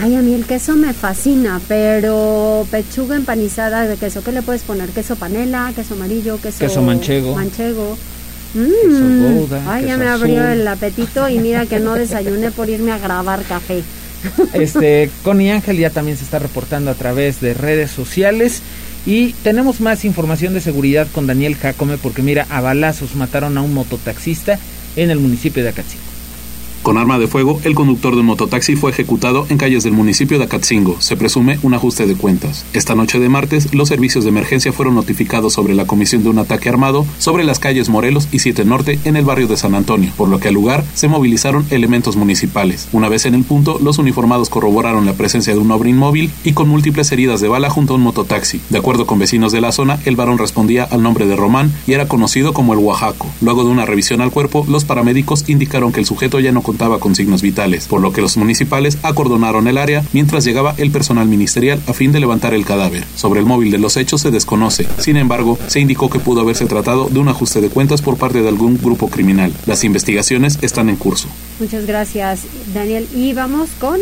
Ay, 0.00 0.14
a 0.14 0.20
mí 0.20 0.32
el 0.32 0.46
queso 0.46 0.74
me 0.74 0.94
fascina, 0.94 1.60
pero 1.68 2.66
pechuga 2.70 3.16
empanizada 3.16 3.86
de 3.86 3.96
queso, 3.96 4.24
¿qué 4.24 4.32
le 4.32 4.40
puedes 4.40 4.62
poner? 4.62 4.88
¿Queso 4.88 5.16
panela, 5.16 5.72
queso 5.74 5.94
amarillo, 5.94 6.40
queso... 6.40 6.60
Queso 6.60 6.80
manchego. 6.80 7.34
Manchego. 7.34 7.98
Mm. 8.54 9.68
Ay, 9.68 9.86
ya 9.86 9.96
me 9.96 10.08
abrió 10.08 10.46
el 10.48 10.66
apetito 10.66 11.28
y 11.28 11.38
mira 11.38 11.66
que 11.66 11.78
no 11.78 11.94
desayuné 11.94 12.50
por 12.50 12.68
irme 12.68 12.92
a 12.92 12.98
grabar 12.98 13.42
café. 13.42 13.82
Este, 14.54 15.10
Connie 15.22 15.50
Ángel 15.50 15.78
ya 15.78 15.90
también 15.90 16.16
se 16.16 16.24
está 16.24 16.38
reportando 16.38 16.90
a 16.90 16.94
través 16.94 17.40
de 17.40 17.54
redes 17.54 17.90
sociales. 17.90 18.62
Y 19.04 19.32
tenemos 19.42 19.80
más 19.80 20.04
información 20.04 20.54
de 20.54 20.60
seguridad 20.60 21.08
con 21.12 21.26
Daniel 21.26 21.56
Jacome 21.56 21.98
porque 21.98 22.22
mira, 22.22 22.46
a 22.50 22.60
balazos 22.60 23.16
mataron 23.16 23.58
a 23.58 23.62
un 23.62 23.74
mototaxista 23.74 24.58
en 24.96 25.10
el 25.10 25.18
municipio 25.18 25.62
de 25.62 25.70
Acatzingo. 25.70 26.11
Con 26.82 26.98
arma 26.98 27.20
de 27.20 27.28
fuego, 27.28 27.60
el 27.62 27.76
conductor 27.76 28.14
de 28.14 28.22
un 28.22 28.26
mototaxi 28.26 28.74
fue 28.74 28.90
ejecutado 28.90 29.46
en 29.48 29.56
calles 29.56 29.84
del 29.84 29.92
municipio 29.92 30.38
de 30.38 30.44
Acatzingo. 30.44 31.00
Se 31.00 31.16
presume 31.16 31.60
un 31.62 31.74
ajuste 31.74 32.08
de 32.08 32.16
cuentas. 32.16 32.64
Esta 32.72 32.96
noche 32.96 33.20
de 33.20 33.28
martes, 33.28 33.72
los 33.72 33.88
servicios 33.88 34.24
de 34.24 34.30
emergencia 34.30 34.72
fueron 34.72 34.96
notificados 34.96 35.52
sobre 35.52 35.74
la 35.74 35.86
comisión 35.86 36.24
de 36.24 36.30
un 36.30 36.40
ataque 36.40 36.68
armado 36.68 37.06
sobre 37.18 37.44
las 37.44 37.60
calles 37.60 37.88
Morelos 37.88 38.26
y 38.32 38.40
7 38.40 38.64
Norte 38.64 38.98
en 39.04 39.16
el 39.16 39.24
barrio 39.24 39.46
de 39.46 39.56
San 39.56 39.76
Antonio, 39.76 40.10
por 40.16 40.28
lo 40.28 40.40
que 40.40 40.48
al 40.48 40.54
lugar 40.54 40.84
se 40.92 41.06
movilizaron 41.06 41.64
elementos 41.70 42.16
municipales. 42.16 42.88
Una 42.90 43.08
vez 43.08 43.26
en 43.26 43.36
el 43.36 43.44
punto, 43.44 43.78
los 43.80 43.98
uniformados 43.98 44.48
corroboraron 44.48 45.06
la 45.06 45.12
presencia 45.12 45.52
de 45.52 45.60
un 45.60 45.70
hombre 45.70 45.90
inmóvil 45.90 46.32
y 46.42 46.52
con 46.52 46.68
múltiples 46.68 47.12
heridas 47.12 47.40
de 47.40 47.46
bala 47.46 47.70
junto 47.70 47.92
a 47.92 47.96
un 47.96 48.02
mototaxi. 48.02 48.60
De 48.70 48.78
acuerdo 48.78 49.06
con 49.06 49.20
vecinos 49.20 49.52
de 49.52 49.60
la 49.60 49.70
zona, 49.70 50.00
el 50.04 50.16
varón 50.16 50.38
respondía 50.38 50.82
al 50.82 51.04
nombre 51.04 51.26
de 51.26 51.36
Román 51.36 51.72
y 51.86 51.92
era 51.92 52.08
conocido 52.08 52.52
como 52.52 52.72
el 52.72 52.80
Oaxaco. 52.80 53.28
Luego 53.40 53.62
de 53.62 53.70
una 53.70 53.86
revisión 53.86 54.20
al 54.20 54.32
cuerpo, 54.32 54.66
los 54.68 54.84
paramédicos 54.84 55.48
indicaron 55.48 55.92
que 55.92 56.00
el 56.00 56.06
sujeto 56.06 56.40
ya 56.40 56.50
no 56.50 56.71
contaba 56.72 56.98
con 57.00 57.14
signos 57.14 57.42
vitales, 57.42 57.86
por 57.86 58.00
lo 58.00 58.14
que 58.14 58.22
los 58.22 58.38
municipales 58.38 58.96
acordonaron 59.02 59.68
el 59.68 59.76
área 59.76 60.02
mientras 60.14 60.42
llegaba 60.42 60.74
el 60.78 60.90
personal 60.90 61.28
ministerial 61.28 61.82
a 61.86 61.92
fin 61.92 62.12
de 62.12 62.20
levantar 62.20 62.54
el 62.54 62.64
cadáver. 62.64 63.04
Sobre 63.14 63.40
el 63.40 63.46
móvil 63.46 63.70
de 63.70 63.76
los 63.76 63.98
hechos 63.98 64.22
se 64.22 64.30
desconoce. 64.30 64.86
Sin 64.96 65.18
embargo, 65.18 65.58
se 65.66 65.80
indicó 65.80 66.08
que 66.08 66.18
pudo 66.18 66.40
haberse 66.40 66.64
tratado 66.64 67.10
de 67.10 67.18
un 67.18 67.28
ajuste 67.28 67.60
de 67.60 67.68
cuentas 67.68 68.00
por 68.00 68.16
parte 68.16 68.40
de 68.40 68.48
algún 68.48 68.78
grupo 68.78 69.10
criminal. 69.10 69.52
Las 69.66 69.84
investigaciones 69.84 70.60
están 70.62 70.88
en 70.88 70.96
curso. 70.96 71.28
Muchas 71.60 71.84
gracias, 71.84 72.44
Daniel. 72.72 73.06
Y 73.14 73.34
vamos 73.34 73.68
con 73.78 74.00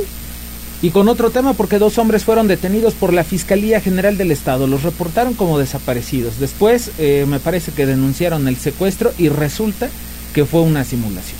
y 0.80 0.90
con 0.90 1.08
otro 1.08 1.30
tema 1.30 1.54
porque 1.54 1.80
dos 1.80 1.98
hombres 1.98 2.22
fueron 2.22 2.46
detenidos 2.46 2.94
por 2.94 3.12
la 3.12 3.24
Fiscalía 3.24 3.80
General 3.80 4.16
del 4.16 4.30
Estado. 4.30 4.68
Los 4.68 4.84
reportaron 4.84 5.34
como 5.34 5.58
desaparecidos. 5.58 6.38
Después 6.38 6.92
eh, 6.98 7.26
me 7.26 7.40
parece 7.40 7.72
que 7.72 7.84
denunciaron 7.84 8.46
el 8.46 8.56
secuestro 8.58 9.12
y 9.18 9.28
resulta 9.28 9.88
que 10.32 10.44
fue 10.44 10.60
una 10.60 10.84
simulación. 10.84 11.39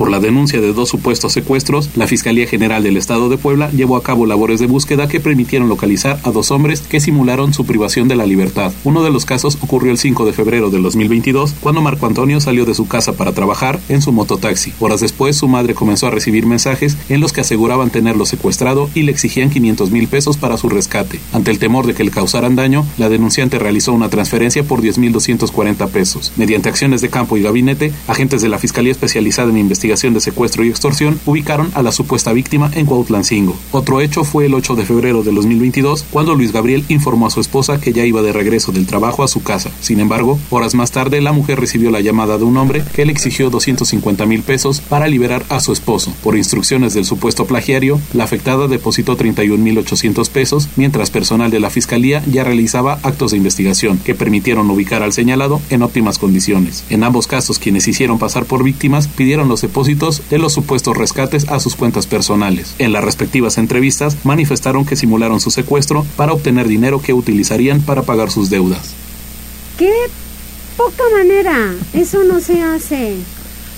Por 0.00 0.10
la 0.10 0.18
denuncia 0.18 0.62
de 0.62 0.72
dos 0.72 0.88
supuestos 0.88 1.34
secuestros, 1.34 1.90
la 1.94 2.06
Fiscalía 2.06 2.46
General 2.46 2.82
del 2.82 2.96
Estado 2.96 3.28
de 3.28 3.36
Puebla 3.36 3.70
llevó 3.70 3.98
a 3.98 4.02
cabo 4.02 4.24
labores 4.24 4.58
de 4.58 4.66
búsqueda 4.66 5.08
que 5.08 5.20
permitieron 5.20 5.68
localizar 5.68 6.18
a 6.22 6.30
dos 6.30 6.50
hombres 6.50 6.80
que 6.80 7.00
simularon 7.00 7.52
su 7.52 7.66
privación 7.66 8.08
de 8.08 8.16
la 8.16 8.24
libertad. 8.24 8.72
Uno 8.84 9.02
de 9.04 9.10
los 9.10 9.26
casos 9.26 9.58
ocurrió 9.60 9.92
el 9.92 9.98
5 9.98 10.24
de 10.24 10.32
febrero 10.32 10.70
del 10.70 10.82
2022, 10.84 11.54
cuando 11.60 11.82
Marco 11.82 12.06
Antonio 12.06 12.40
salió 12.40 12.64
de 12.64 12.72
su 12.72 12.88
casa 12.88 13.12
para 13.12 13.32
trabajar 13.32 13.78
en 13.90 14.00
su 14.00 14.10
mototaxi. 14.10 14.72
Horas 14.80 15.00
después, 15.00 15.36
su 15.36 15.48
madre 15.48 15.74
comenzó 15.74 16.06
a 16.06 16.10
recibir 16.10 16.46
mensajes 16.46 16.96
en 17.10 17.20
los 17.20 17.34
que 17.34 17.42
aseguraban 17.42 17.90
tenerlo 17.90 18.24
secuestrado 18.24 18.88
y 18.94 19.02
le 19.02 19.12
exigían 19.12 19.50
500 19.50 19.90
mil 19.90 20.08
pesos 20.08 20.38
para 20.38 20.56
su 20.56 20.70
rescate. 20.70 21.20
Ante 21.34 21.50
el 21.50 21.58
temor 21.58 21.86
de 21.86 21.92
que 21.92 22.04
le 22.04 22.10
causaran 22.10 22.56
daño, 22.56 22.86
la 22.96 23.10
denunciante 23.10 23.58
realizó 23.58 23.92
una 23.92 24.08
transferencia 24.08 24.64
por 24.64 24.80
10.240 24.80 25.90
pesos. 25.90 26.32
Mediante 26.36 26.70
acciones 26.70 27.02
de 27.02 27.10
campo 27.10 27.36
y 27.36 27.42
gabinete, 27.42 27.92
agentes 28.08 28.40
de 28.40 28.48
la 28.48 28.58
Fiscalía 28.58 28.92
Especializada 28.92 29.50
en 29.50 29.58
Investigación 29.58 29.89
de 29.90 30.20
Secuestro 30.20 30.64
y 30.64 30.68
Extorsión 30.68 31.18
ubicaron 31.26 31.72
a 31.74 31.82
la 31.82 31.90
supuesta 31.90 32.32
víctima 32.32 32.70
en 32.74 32.86
Cuautlancingo. 32.86 33.56
Otro 33.72 34.00
hecho 34.00 34.22
fue 34.22 34.46
el 34.46 34.54
8 34.54 34.76
de 34.76 34.84
febrero 34.84 35.24
de 35.24 35.32
2022, 35.32 36.06
cuando 36.12 36.36
Luis 36.36 36.52
Gabriel 36.52 36.84
informó 36.88 37.26
a 37.26 37.30
su 37.30 37.40
esposa 37.40 37.80
que 37.80 37.92
ya 37.92 38.04
iba 38.04 38.22
de 38.22 38.32
regreso 38.32 38.70
del 38.70 38.86
trabajo 38.86 39.24
a 39.24 39.28
su 39.28 39.42
casa. 39.42 39.72
Sin 39.80 39.98
embargo, 39.98 40.38
horas 40.50 40.76
más 40.76 40.92
tarde, 40.92 41.20
la 41.20 41.32
mujer 41.32 41.58
recibió 41.58 41.90
la 41.90 42.00
llamada 42.00 42.38
de 42.38 42.44
un 42.44 42.56
hombre 42.56 42.84
que 42.94 43.04
le 43.04 43.10
exigió 43.10 43.50
250 43.50 44.26
mil 44.26 44.42
pesos 44.44 44.80
para 44.80 45.08
liberar 45.08 45.44
a 45.48 45.58
su 45.58 45.72
esposo. 45.72 46.12
Por 46.22 46.36
instrucciones 46.36 46.94
del 46.94 47.04
supuesto 47.04 47.46
plagiario, 47.46 48.00
la 48.12 48.24
afectada 48.24 48.68
depositó 48.68 49.16
31 49.16 49.62
mil 49.62 49.76
800 49.76 50.30
pesos, 50.30 50.68
mientras 50.76 51.10
personal 51.10 51.50
de 51.50 51.58
la 51.58 51.70
Fiscalía 51.70 52.22
ya 52.30 52.44
realizaba 52.44 53.00
actos 53.02 53.32
de 53.32 53.38
investigación 53.38 53.98
que 53.98 54.14
permitieron 54.14 54.70
ubicar 54.70 55.02
al 55.02 55.12
señalado 55.12 55.60
en 55.68 55.82
óptimas 55.82 56.18
condiciones. 56.18 56.84
En 56.90 57.02
ambos 57.02 57.26
casos, 57.26 57.58
quienes 57.58 57.88
hicieron 57.88 58.20
pasar 58.20 58.44
por 58.44 58.62
víctimas 58.62 59.08
pidieron 59.08 59.48
los 59.48 59.64
depósitos 59.70 60.28
de 60.28 60.38
los 60.38 60.52
supuestos 60.52 60.96
rescates 60.96 61.48
a 61.48 61.60
sus 61.60 61.76
cuentas 61.76 62.08
personales. 62.08 62.74
En 62.78 62.92
las 62.92 63.04
respectivas 63.04 63.56
entrevistas, 63.56 64.16
manifestaron 64.24 64.84
que 64.84 64.96
simularon 64.96 65.40
su 65.40 65.52
secuestro 65.52 66.04
para 66.16 66.32
obtener 66.32 66.66
dinero 66.66 67.00
que 67.00 67.12
utilizarían 67.12 67.80
para 67.80 68.02
pagar 68.02 68.32
sus 68.32 68.50
deudas. 68.50 68.94
¡Qué 69.78 69.92
poca 70.76 71.04
manera! 71.16 71.72
Eso 71.92 72.24
no 72.24 72.40
se 72.40 72.60
hace. 72.62 73.14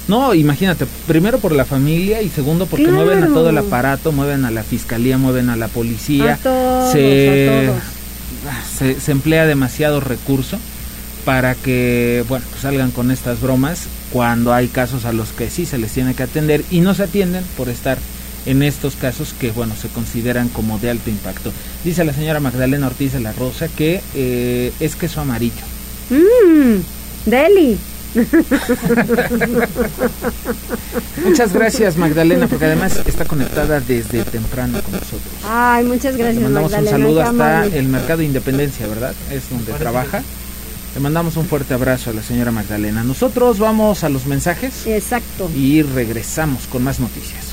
No, 0.08 0.32
imagínate, 0.34 0.86
primero 1.06 1.38
por 1.38 1.52
la 1.52 1.66
familia 1.66 2.22
y 2.22 2.30
segundo 2.30 2.64
porque 2.64 2.88
mueven 2.88 3.22
a 3.22 3.26
todo 3.26 3.50
el 3.50 3.58
aparato, 3.58 4.12
mueven 4.12 4.46
a 4.46 4.50
la 4.50 4.62
fiscalía, 4.62 5.18
mueven 5.18 5.50
a 5.50 5.56
la 5.56 5.68
policía. 5.68 6.38
se, 6.90 7.70
Se, 8.98 9.12
emplea 9.12 9.44
demasiado 9.44 10.00
recurso 10.00 10.58
para 11.26 11.54
que, 11.54 12.24
bueno, 12.28 12.46
pues 12.48 12.62
salgan 12.62 12.90
con 12.92 13.10
estas 13.10 13.42
bromas 13.42 13.86
cuando 14.12 14.52
hay 14.52 14.68
casos 14.68 15.04
a 15.04 15.12
los 15.12 15.30
que 15.30 15.50
sí 15.50 15.66
se 15.66 15.78
les 15.78 15.92
tiene 15.92 16.14
que 16.14 16.22
atender 16.22 16.62
y 16.70 16.80
no 16.80 16.94
se 16.94 17.04
atienden 17.04 17.44
por 17.56 17.68
estar 17.68 17.98
en 18.44 18.62
estos 18.62 18.96
casos 18.96 19.34
que, 19.38 19.50
bueno, 19.52 19.74
se 19.80 19.88
consideran 19.88 20.48
como 20.48 20.78
de 20.78 20.90
alto 20.90 21.10
impacto. 21.10 21.52
Dice 21.84 22.04
la 22.04 22.12
señora 22.12 22.40
Magdalena 22.40 22.88
Ortiz 22.88 23.12
de 23.12 23.20
la 23.20 23.32
Rosa 23.32 23.68
que 23.68 24.02
eh, 24.14 24.72
es 24.80 24.96
queso 24.96 25.20
amarillo. 25.20 25.62
Mmm, 26.10 26.80
deli. 27.26 27.78
muchas 31.24 31.54
gracias 31.54 31.96
Magdalena, 31.96 32.46
porque 32.46 32.66
además 32.66 33.00
está 33.06 33.24
conectada 33.24 33.80
desde 33.80 34.22
temprano 34.24 34.82
con 34.82 34.92
nosotros. 34.92 35.32
Ay, 35.48 35.84
muchas 35.84 36.18
gracias. 36.18 36.36
Le 36.36 36.42
mandamos 36.42 36.74
un 36.74 36.86
saludo 36.86 37.22
hasta 37.22 37.64
el 37.66 37.88
Mercado 37.88 38.18
de 38.18 38.26
Independencia, 38.26 38.86
¿verdad? 38.86 39.14
Es 39.30 39.48
donde 39.48 39.72
trabaja. 39.72 40.22
Le 40.94 41.00
mandamos 41.00 41.36
un 41.36 41.46
fuerte 41.46 41.74
abrazo 41.74 42.10
a 42.10 42.12
la 42.12 42.22
señora 42.22 42.50
Magdalena. 42.50 43.02
Nosotros 43.02 43.58
vamos 43.58 44.04
a 44.04 44.08
los 44.08 44.26
mensajes. 44.26 44.86
Exacto. 44.86 45.50
Y 45.54 45.82
regresamos 45.82 46.66
con 46.66 46.84
más 46.84 47.00
noticias. 47.00 47.52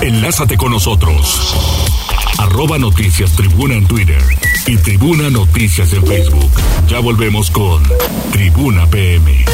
Enlázate 0.00 0.56
con 0.56 0.70
nosotros. 0.70 1.56
Arroba 2.38 2.78
Noticias 2.78 3.32
Tribuna 3.32 3.74
en 3.74 3.86
Twitter 3.86 4.22
y 4.66 4.76
Tribuna 4.76 5.30
Noticias 5.30 5.92
en 5.94 6.06
Facebook. 6.06 6.50
Ya 6.86 7.00
volvemos 7.00 7.50
con 7.50 7.82
Tribuna 8.30 8.86
PM. 8.86 9.44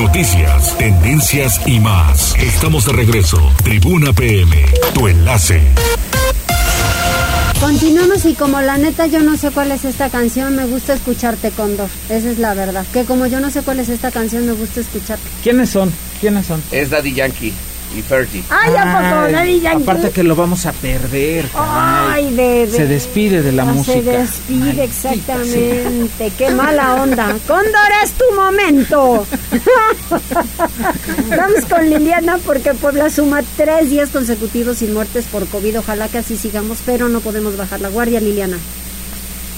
Noticias, 0.00 0.78
tendencias 0.78 1.60
y 1.66 1.80
más. 1.80 2.36
Estamos 2.36 2.86
de 2.86 2.92
regreso. 2.92 3.36
Tribuna 3.64 4.12
PM, 4.12 4.64
tu 4.94 5.08
enlace. 5.08 5.60
Continuamos 7.58 8.24
y 8.24 8.34
como 8.34 8.60
la 8.60 8.78
neta 8.78 9.08
yo 9.08 9.20
no 9.22 9.36
sé 9.36 9.50
cuál 9.50 9.72
es 9.72 9.84
esta 9.84 10.08
canción, 10.08 10.54
me 10.54 10.66
gusta 10.66 10.94
escucharte, 10.94 11.50
Condor. 11.50 11.88
Esa 12.08 12.30
es 12.30 12.38
la 12.38 12.54
verdad. 12.54 12.86
Que 12.92 13.04
como 13.04 13.26
yo 13.26 13.40
no 13.40 13.50
sé 13.50 13.62
cuál 13.62 13.80
es 13.80 13.88
esta 13.88 14.12
canción, 14.12 14.46
me 14.46 14.52
gusta 14.52 14.82
escucharte. 14.82 15.28
¿Quiénes 15.42 15.70
son? 15.70 15.92
¿Quiénes 16.20 16.46
son? 16.46 16.62
Es 16.70 16.90
Daddy 16.90 17.14
Yankee 17.14 17.52
y 17.96 18.02
Fergie. 18.02 18.44
Ay, 18.50 18.74
¿a 18.76 18.84
poco? 18.84 19.32
Daddy 19.32 19.60
Yankee. 19.60 19.82
Aparte 19.82 20.10
que 20.10 20.22
lo 20.22 20.36
vamos 20.36 20.66
a 20.66 20.72
perder. 20.72 21.46
Ay, 21.54 22.34
bebé. 22.34 22.70
Se 22.70 22.86
despide 22.86 23.42
de 23.42 23.52
la 23.52 23.64
música. 23.64 23.92
Se 23.92 24.02
despide, 24.02 24.84
exactamente. 24.84 26.32
Qué 26.36 26.50
mala 26.50 27.02
onda. 27.02 27.34
Cóndor, 27.46 27.90
es 28.04 28.12
tu 28.12 28.24
momento. 28.34 29.26
Vamos 31.28 31.64
con 31.68 31.88
Liliana 31.88 32.38
porque 32.44 32.74
Puebla 32.74 33.10
suma 33.10 33.42
tres 33.56 33.90
días 33.90 34.10
consecutivos 34.10 34.78
sin 34.78 34.94
muertes 34.94 35.26
por 35.26 35.46
COVID. 35.46 35.80
Ojalá 35.80 36.08
que 36.08 36.18
así 36.18 36.36
sigamos, 36.36 36.78
pero 36.84 37.08
no 37.08 37.20
podemos 37.20 37.56
bajar 37.56 37.80
la 37.80 37.88
guardia, 37.88 38.20
Liliana. 38.20 38.58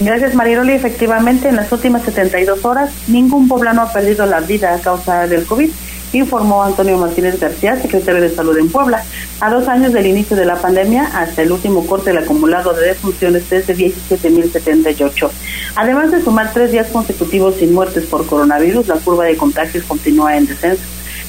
Gracias, 0.00 0.34
Mariroli. 0.34 0.72
Efectivamente, 0.72 1.48
en 1.48 1.56
las 1.56 1.70
últimas 1.70 2.02
72 2.04 2.64
horas, 2.64 2.90
ningún 3.06 3.48
poblano 3.48 3.82
ha 3.82 3.92
perdido 3.92 4.24
la 4.24 4.40
vida 4.40 4.74
a 4.74 4.80
causa 4.80 5.26
del 5.26 5.44
COVID 5.44 5.70
informó 6.12 6.62
Antonio 6.62 6.98
Martínez 6.98 7.38
García, 7.38 7.80
secretario 7.80 8.20
de 8.20 8.34
Salud 8.34 8.56
en 8.58 8.70
Puebla. 8.70 9.04
A 9.40 9.50
dos 9.50 9.68
años 9.68 9.92
del 9.92 10.06
inicio 10.06 10.36
de 10.36 10.44
la 10.44 10.56
pandemia, 10.56 11.06
hasta 11.14 11.42
el 11.42 11.52
último 11.52 11.86
corte 11.86 12.10
del 12.10 12.18
acumulado 12.18 12.72
de 12.74 12.88
defunciones 12.88 13.50
es 13.52 13.66
de 13.66 13.76
17.078. 13.76 15.30
Además 15.76 16.10
de 16.10 16.22
sumar 16.22 16.52
tres 16.52 16.72
días 16.72 16.88
consecutivos 16.88 17.56
sin 17.56 17.72
muertes 17.72 18.04
por 18.06 18.26
coronavirus, 18.26 18.88
la 18.88 18.96
curva 18.96 19.24
de 19.24 19.36
contagios 19.36 19.84
continúa 19.84 20.36
en 20.36 20.46
descenso. 20.46 20.82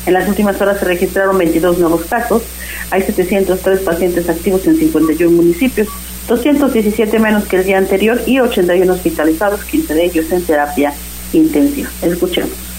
En 0.05 0.13
las 0.13 0.27
últimas 0.27 0.59
horas 0.59 0.79
se 0.79 0.85
registraron 0.85 1.37
22 1.37 1.77
nuevos 1.77 2.05
casos. 2.05 2.41
Hay 2.89 3.03
703 3.03 3.81
pacientes 3.81 4.27
activos 4.29 4.65
en 4.65 4.77
51 4.77 5.35
municipios, 5.35 5.87
217 6.27 7.19
menos 7.19 7.45
que 7.45 7.57
el 7.57 7.65
día 7.65 7.77
anterior 7.77 8.19
y 8.25 8.39
81 8.39 8.91
hospitalizados, 8.91 9.63
15 9.63 9.93
de 9.93 10.05
ellos 10.05 10.31
en 10.31 10.43
terapia 10.43 10.93
intensiva. 11.33 11.89
Escuchemos 12.01 12.70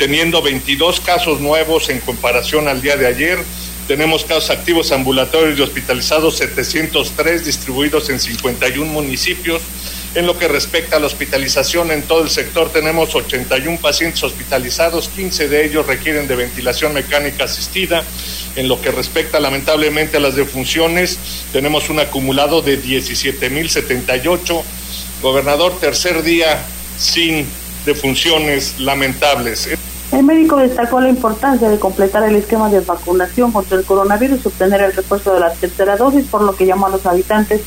teniendo 0.00 0.40
22 0.40 0.98
casos 1.00 1.40
nuevos 1.40 1.90
en 1.90 2.00
comparación 2.00 2.68
al 2.68 2.80
día 2.80 2.96
de 2.96 3.06
ayer. 3.06 3.38
Tenemos 3.86 4.24
casos 4.24 4.48
activos 4.48 4.92
ambulatorios 4.92 5.58
y 5.58 5.62
hospitalizados 5.62 6.38
703 6.38 7.44
distribuidos 7.44 8.08
en 8.08 8.18
51 8.18 8.90
municipios. 8.90 9.60
En 10.14 10.26
lo 10.26 10.38
que 10.38 10.48
respecta 10.48 10.96
a 10.96 11.00
la 11.00 11.06
hospitalización 11.06 11.90
en 11.90 12.02
todo 12.04 12.22
el 12.22 12.30
sector, 12.30 12.72
tenemos 12.72 13.14
81 13.14 13.78
pacientes 13.78 14.22
hospitalizados, 14.22 15.10
15 15.10 15.48
de 15.48 15.66
ellos 15.66 15.86
requieren 15.86 16.26
de 16.26 16.34
ventilación 16.34 16.94
mecánica 16.94 17.44
asistida. 17.44 18.02
En 18.56 18.68
lo 18.68 18.80
que 18.80 18.90
respecta 18.90 19.38
lamentablemente 19.38 20.16
a 20.16 20.20
las 20.20 20.34
defunciones, 20.34 21.18
tenemos 21.52 21.90
un 21.90 22.00
acumulado 22.00 22.62
de 22.62 22.82
17.078. 22.82 24.62
Gobernador, 25.20 25.78
tercer 25.78 26.22
día 26.22 26.64
sin 26.96 27.46
defunciones 27.84 28.76
lamentables. 28.78 29.68
El 30.12 30.24
médico 30.24 30.56
destacó 30.56 31.00
la 31.00 31.08
importancia 31.08 31.68
de 31.68 31.78
completar 31.78 32.24
el 32.24 32.34
esquema 32.34 32.68
de 32.68 32.80
vacunación 32.80 33.52
contra 33.52 33.78
el 33.78 33.84
coronavirus 33.84 34.44
y 34.44 34.48
obtener 34.48 34.80
el 34.80 34.92
refuerzo 34.92 35.34
de 35.34 35.40
la 35.40 35.52
tercera 35.52 35.96
dosis, 35.96 36.26
por 36.26 36.42
lo 36.42 36.56
que 36.56 36.66
llamó 36.66 36.86
a 36.86 36.90
los 36.90 37.06
habitantes 37.06 37.60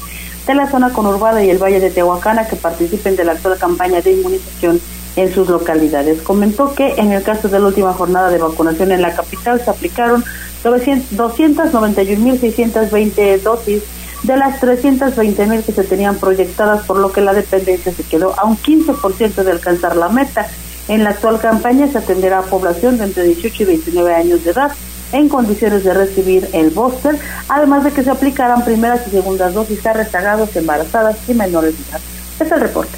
de 0.46 0.54
la 0.54 0.70
zona 0.70 0.92
conurbada 0.92 1.42
y 1.42 1.50
el 1.50 1.58
Valle 1.58 1.80
de 1.80 1.90
Tehuacana 1.90 2.46
que 2.48 2.58
participen 2.58 3.16
de 3.16 3.24
la 3.24 3.32
actual 3.32 3.58
campaña 3.58 4.02
de 4.02 4.12
inmunización 4.12 4.82
en 5.16 5.34
sus 5.34 5.48
localidades. 5.48 6.22
Comentó 6.22 6.76
que 6.76 6.96
en 6.98 7.14
el 7.14 7.24
caso 7.24 7.48
de 7.48 7.60
la 7.60 7.68
última 7.68 7.94
jornada 7.94 8.30
de 8.30 8.40
vacunación 8.40 8.92
en 8.92 9.02
la 9.02 9.16
capital 9.16 9.62
se 9.64 9.70
aplicaron 9.70 10.22
291.620 10.64 13.42
dosis 13.42 13.84
de 14.24 14.36
las 14.38 14.60
320.000 14.62 15.64
que 15.64 15.72
se 15.72 15.84
tenían 15.84 16.18
proyectadas, 16.18 16.84
por 16.86 16.98
lo 16.98 17.12
que 17.12 17.22
la 17.22 17.34
dependencia 17.34 17.94
se 17.94 18.04
quedó 18.04 18.34
a 18.40 18.46
un 18.46 18.58
15% 18.58 19.44
de 19.44 19.52
alcanzar 19.52 19.96
la 19.96 20.10
meta. 20.10 20.48
En 20.88 21.04
la 21.04 21.12
actual 21.12 21.40
campaña 21.40 21.88
se 21.88 21.98
atenderá 21.98 22.40
a 22.40 22.44
población 22.44 22.98
de 22.98 23.06
entre 23.06 23.24
18 23.24 23.64
y 23.64 23.66
29 23.66 24.14
años 24.14 24.44
de 24.44 24.52
edad 24.52 24.72
en 25.14 25.30
condiciones 25.30 25.84
de 25.84 25.94
recibir 25.94 26.50
el 26.54 26.72
booster, 26.72 27.18
además 27.48 27.84
de 27.84 27.92
que 27.92 28.04
se 28.04 28.10
aplicarán 28.10 28.66
primeras 28.66 29.08
y 29.08 29.12
segundas 29.12 29.54
dosis 29.54 29.86
a 29.86 29.94
rezagados, 29.94 30.56
embarazadas 30.56 31.18
y 31.28 31.34
menores 31.34 31.78
de 31.78 31.90
edad. 31.90 32.02
Es 32.40 32.52
el 32.52 32.60
reporte. 32.60 32.98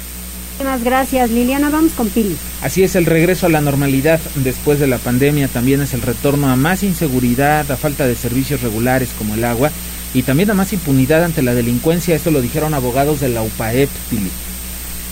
Muchas 0.58 0.82
gracias, 0.82 1.30
Liliana. 1.30 1.68
Vamos 1.68 1.92
con 1.92 2.08
Pili. 2.08 2.34
Así 2.62 2.82
es, 2.82 2.96
el 2.96 3.04
regreso 3.04 3.46
a 3.46 3.50
la 3.50 3.60
normalidad 3.60 4.18
después 4.36 4.80
de 4.80 4.86
la 4.86 4.96
pandemia 4.96 5.48
también 5.48 5.82
es 5.82 5.92
el 5.92 6.00
retorno 6.00 6.48
a 6.48 6.56
más 6.56 6.82
inseguridad, 6.82 7.70
a 7.70 7.76
falta 7.76 8.06
de 8.06 8.16
servicios 8.16 8.62
regulares 8.62 9.10
como 9.18 9.34
el 9.34 9.44
agua 9.44 9.70
y 10.14 10.22
también 10.22 10.50
a 10.50 10.54
más 10.54 10.72
impunidad 10.72 11.24
ante 11.24 11.42
la 11.42 11.54
delincuencia. 11.54 12.16
Esto 12.16 12.30
lo 12.30 12.40
dijeron 12.40 12.72
abogados 12.72 13.20
de 13.20 13.28
la 13.28 13.42
UPAEP, 13.42 13.90
Pili. 14.08 14.30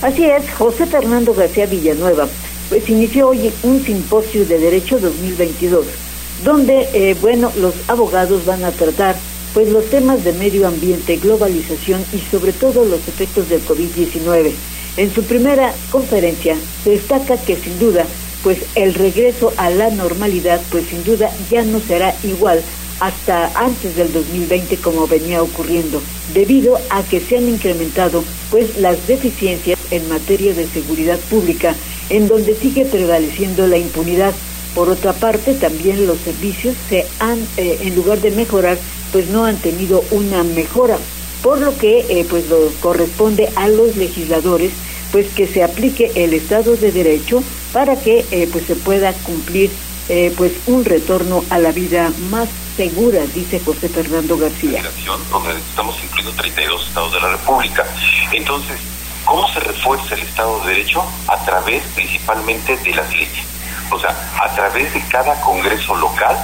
Así 0.01 0.25
es, 0.25 0.51
José 0.57 0.87
Fernando 0.87 1.35
García 1.35 1.67
Villanueva, 1.67 2.27
pues 2.69 2.89
inició 2.89 3.29
hoy 3.29 3.53
un 3.63 3.85
simposio 3.85 4.45
de 4.47 4.59
Derecho 4.59 4.99
2022, 4.99 5.87
donde, 6.45 6.89
eh, 6.93 7.17
bueno, 7.21 7.53
los 7.57 7.75
abogados 7.89 8.45
van 8.45 8.65
a 8.65 8.71
tratar 8.71 9.17
pues 9.53 9.69
los 9.69 9.85
temas 9.87 10.25
de 10.25 10.33
medio 10.33 10.67
ambiente, 10.67 11.17
globalización 11.17 12.05
y 12.13 12.19
sobre 12.19 12.53
todo 12.53 12.85
los 12.85 13.07
efectos 13.07 13.49
del 13.49 13.65
COVID-19. 13.65 14.53
En 14.97 15.15
su 15.15 15.23
primera 15.23 15.73
conferencia 15.91 16.57
destaca 16.85 17.37
que 17.37 17.57
sin 17.57 17.79
duda, 17.79 18.05
pues 18.43 18.59
el 18.75 18.95
regreso 18.95 19.53
a 19.57 19.71
la 19.71 19.91
normalidad, 19.91 20.61
pues 20.71 20.87
sin 20.87 21.05
duda 21.05 21.31
ya 21.51 21.63
no 21.63 21.81
será 21.81 22.15
igual 22.25 22.63
hasta 23.01 23.51
antes 23.59 23.97
del 23.97 24.13
2020 24.13 24.77
como 24.79 25.07
venía 25.07 25.43
ocurriendo, 25.43 26.01
debido 26.33 26.79
a 26.91 27.03
que 27.03 27.21
se 27.21 27.39
han 27.39 27.49
incrementado 27.49 28.25
pues 28.51 28.77
las 28.79 29.07
deficiencias 29.07 29.79
en 29.91 30.09
materia 30.09 30.55
de 30.55 30.67
seguridad 30.67 31.19
pública, 31.31 31.75
en 32.11 32.29
donde 32.29 32.55
sigue 32.55 32.85
prevaleciendo 32.85 33.67
la 33.67 33.79
impunidad. 33.79 34.33
Por 34.75 34.89
otra 34.89 35.13
parte, 35.13 35.55
también 35.55 36.07
los 36.07 36.19
servicios 36.19 36.75
se 36.89 37.07
han, 37.21 37.39
eh, 37.57 37.79
en 37.83 37.95
lugar 37.95 38.21
de 38.21 38.31
mejorar, 38.33 38.77
pues 39.13 39.29
no 39.29 39.45
han 39.45 39.57
tenido 39.57 40.03
una 40.11 40.43
mejora, 40.43 40.99
por 41.43 41.61
lo 41.61 41.77
que 41.79 42.01
eh, 42.09 42.27
pues 42.29 42.49
lo 42.49 42.71
corresponde 42.81 43.49
a 43.55 43.69
los 43.69 43.97
legisladores 43.97 44.73
pues 45.15 45.29
que 45.33 45.47
se 45.47 45.63
aplique 45.63 46.11
el 46.17 46.35
Estado 46.35 46.75
de 46.77 46.91
Derecho 46.91 47.41
para 47.73 47.95
que 47.95 48.27
eh, 48.33 48.49
pues 48.51 48.67
se 48.67 48.75
pueda 48.75 49.13
cumplir 49.13 49.71
eh, 50.09 50.35
pues 50.37 50.53
un 50.67 50.85
retorno 50.85 51.45
a 51.51 51.61
la 51.61 51.71
vida 51.71 52.11
más 52.31 52.49
segura, 52.77 53.23
dice 53.33 53.61
José 53.61 53.89
Fernando 53.89 54.37
García. 54.37 54.83
Donde 55.31 55.53
estamos 55.71 55.97
incluyendo 56.03 56.33
32 56.33 56.89
estados 56.89 57.13
de 57.13 57.21
la 57.21 57.29
República. 57.31 57.87
Entonces, 58.33 58.77
¿cómo 59.25 59.49
se 59.49 59.61
refuerza 59.61 60.15
el 60.15 60.23
Estado 60.23 60.61
de 60.61 60.75
Derecho? 60.75 61.05
A 61.29 61.37
través 61.45 61.83
principalmente 61.95 62.77
de 62.77 62.95
las 62.95 63.11
leyes. 63.13 63.47
O 63.91 63.99
sea, 63.99 64.15
a 64.43 64.49
través 64.55 64.93
de 64.93 65.01
cada 65.09 65.41
Congreso 65.41 65.95
local 65.97 66.37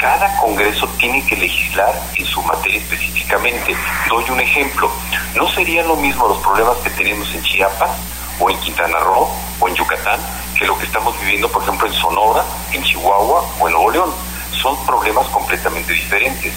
cada 0.00 0.36
Congreso 0.36 0.86
tiene 0.98 1.24
que 1.26 1.36
legislar 1.36 1.92
en 2.14 2.24
su 2.24 2.40
materia 2.42 2.78
específicamente. 2.78 3.76
Doy 4.08 4.24
un 4.30 4.40
ejemplo. 4.40 4.90
No 5.34 5.48
serían 5.48 5.88
lo 5.88 5.96
mismo 5.96 6.28
los 6.28 6.38
problemas 6.38 6.76
que 6.78 6.90
tenemos 6.90 7.28
en 7.34 7.42
Chiapas 7.42 7.90
o 8.38 8.48
en 8.48 8.56
Quintana 8.60 9.00
Roo 9.00 9.28
o 9.58 9.68
en 9.68 9.74
Yucatán 9.74 10.20
que 10.56 10.66
lo 10.66 10.78
que 10.78 10.84
estamos 10.84 11.18
viviendo, 11.20 11.50
por 11.50 11.62
ejemplo, 11.62 11.88
en 11.88 11.94
Sonora, 11.94 12.44
en 12.72 12.82
Chihuahua 12.84 13.44
o 13.58 13.66
en 13.66 13.74
Nuevo 13.74 13.90
León. 13.90 14.14
Son 14.62 14.76
problemas 14.86 15.26
completamente 15.28 15.92
diferentes. 15.92 16.52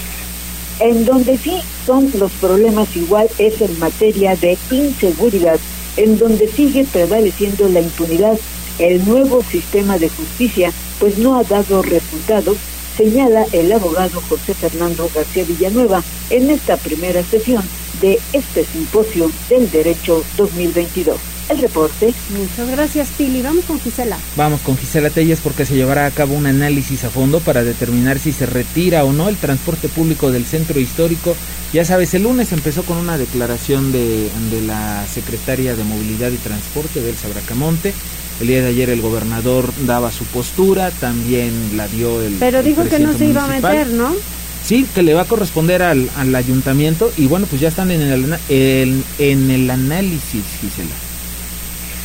En 0.80 1.06
donde 1.06 1.38
sí 1.38 1.62
son 1.86 2.12
los 2.18 2.32
problemas 2.34 2.96
igual 2.96 3.30
es 3.38 3.62
en 3.62 3.78
materia 3.80 4.36
de 4.36 4.58
inseguridad, 4.72 5.60
en 5.98 6.18
donde 6.18 6.48
sigue 6.48 6.86
prevaleciendo 6.92 7.68
la 7.70 7.82
impunidad. 7.82 8.40
El 8.80 9.06
nuevo 9.06 9.44
sistema 9.44 9.98
de 9.98 10.10
justicia 10.10 10.72
pues 11.00 11.18
no 11.18 11.38
ha 11.38 11.44
dado 11.44 11.82
resultados 11.82 12.58
señala 12.96 13.46
el 13.52 13.72
abogado 13.72 14.22
José 14.30 14.54
Fernando 14.54 15.10
García 15.14 15.44
Villanueva 15.44 16.04
en 16.30 16.50
esta 16.50 16.78
primera 16.78 17.24
sesión 17.24 17.64
de 18.02 18.20
este 18.34 18.66
simposio 18.66 19.32
del 19.50 19.70
Derecho 19.72 20.24
2022. 20.38 21.31
El 21.50 21.58
reporte. 21.60 22.14
Muchas 22.30 22.70
gracias, 22.70 23.10
Pili. 23.18 23.42
Vamos 23.42 23.66
con 23.66 23.80
Gisela. 23.80 24.18
Vamos 24.36 24.62
con 24.62 24.78
Gisela 24.78 25.10
Telles 25.10 25.40
porque 25.42 25.66
se 25.66 25.76
llevará 25.76 26.06
a 26.06 26.12
cabo 26.12 26.36
un 26.36 26.46
análisis 26.46 27.04
a 27.04 27.10
fondo 27.10 27.40
para 27.40 27.64
determinar 27.64 28.20
si 28.20 28.32
se 28.32 28.46
retira 28.46 29.04
o 29.04 29.12
no 29.12 29.28
el 29.28 29.38
transporte 29.38 29.90
público 29.90 30.32
del 30.32 30.46
centro 30.46 30.80
histórico. 30.80 31.36
Ya 31.74 31.86
sabes, 31.86 32.14
el 32.14 32.24
lunes 32.24 32.52
empezó 32.52 32.84
con 32.84 32.98
una 32.98 33.18
declaración 33.18 33.92
de, 33.92 34.30
de 34.52 34.62
la 34.62 35.06
secretaria 35.08 35.76
de 35.76 35.84
Movilidad 35.84 36.32
y 36.32 36.38
Transporte, 36.38 37.00
Elsa 37.08 37.28
Bracamonte 37.30 37.94
el 38.42 38.48
día 38.48 38.62
de 38.62 38.70
ayer 38.70 38.90
el 38.90 39.02
gobernador 39.02 39.72
daba 39.86 40.12
su 40.12 40.26
postura, 40.26 40.90
también 40.90 41.78
la 41.78 41.88
dio 41.88 42.22
el. 42.22 42.34
Pero 42.40 42.64
dijo 42.64 42.84
que 42.86 42.98
no 42.98 43.14
se 43.16 43.26
iba 43.26 43.44
a 43.44 43.48
meter, 43.48 43.88
¿no? 43.88 44.16
Sí, 44.64 44.86
que 44.94 45.04
le 45.04 45.14
va 45.14 45.22
a 45.22 45.26
corresponder 45.26 45.84
al, 45.84 46.36
ayuntamiento 46.36 47.12
y 47.18 47.28
bueno, 47.28 47.46
pues 47.48 47.62
ya 47.62 47.68
están 47.68 47.92
en 47.92 48.02
el, 48.02 49.04
en 49.20 49.52
el 49.52 49.70
análisis, 49.70 50.44
Gisela. 50.60 51.11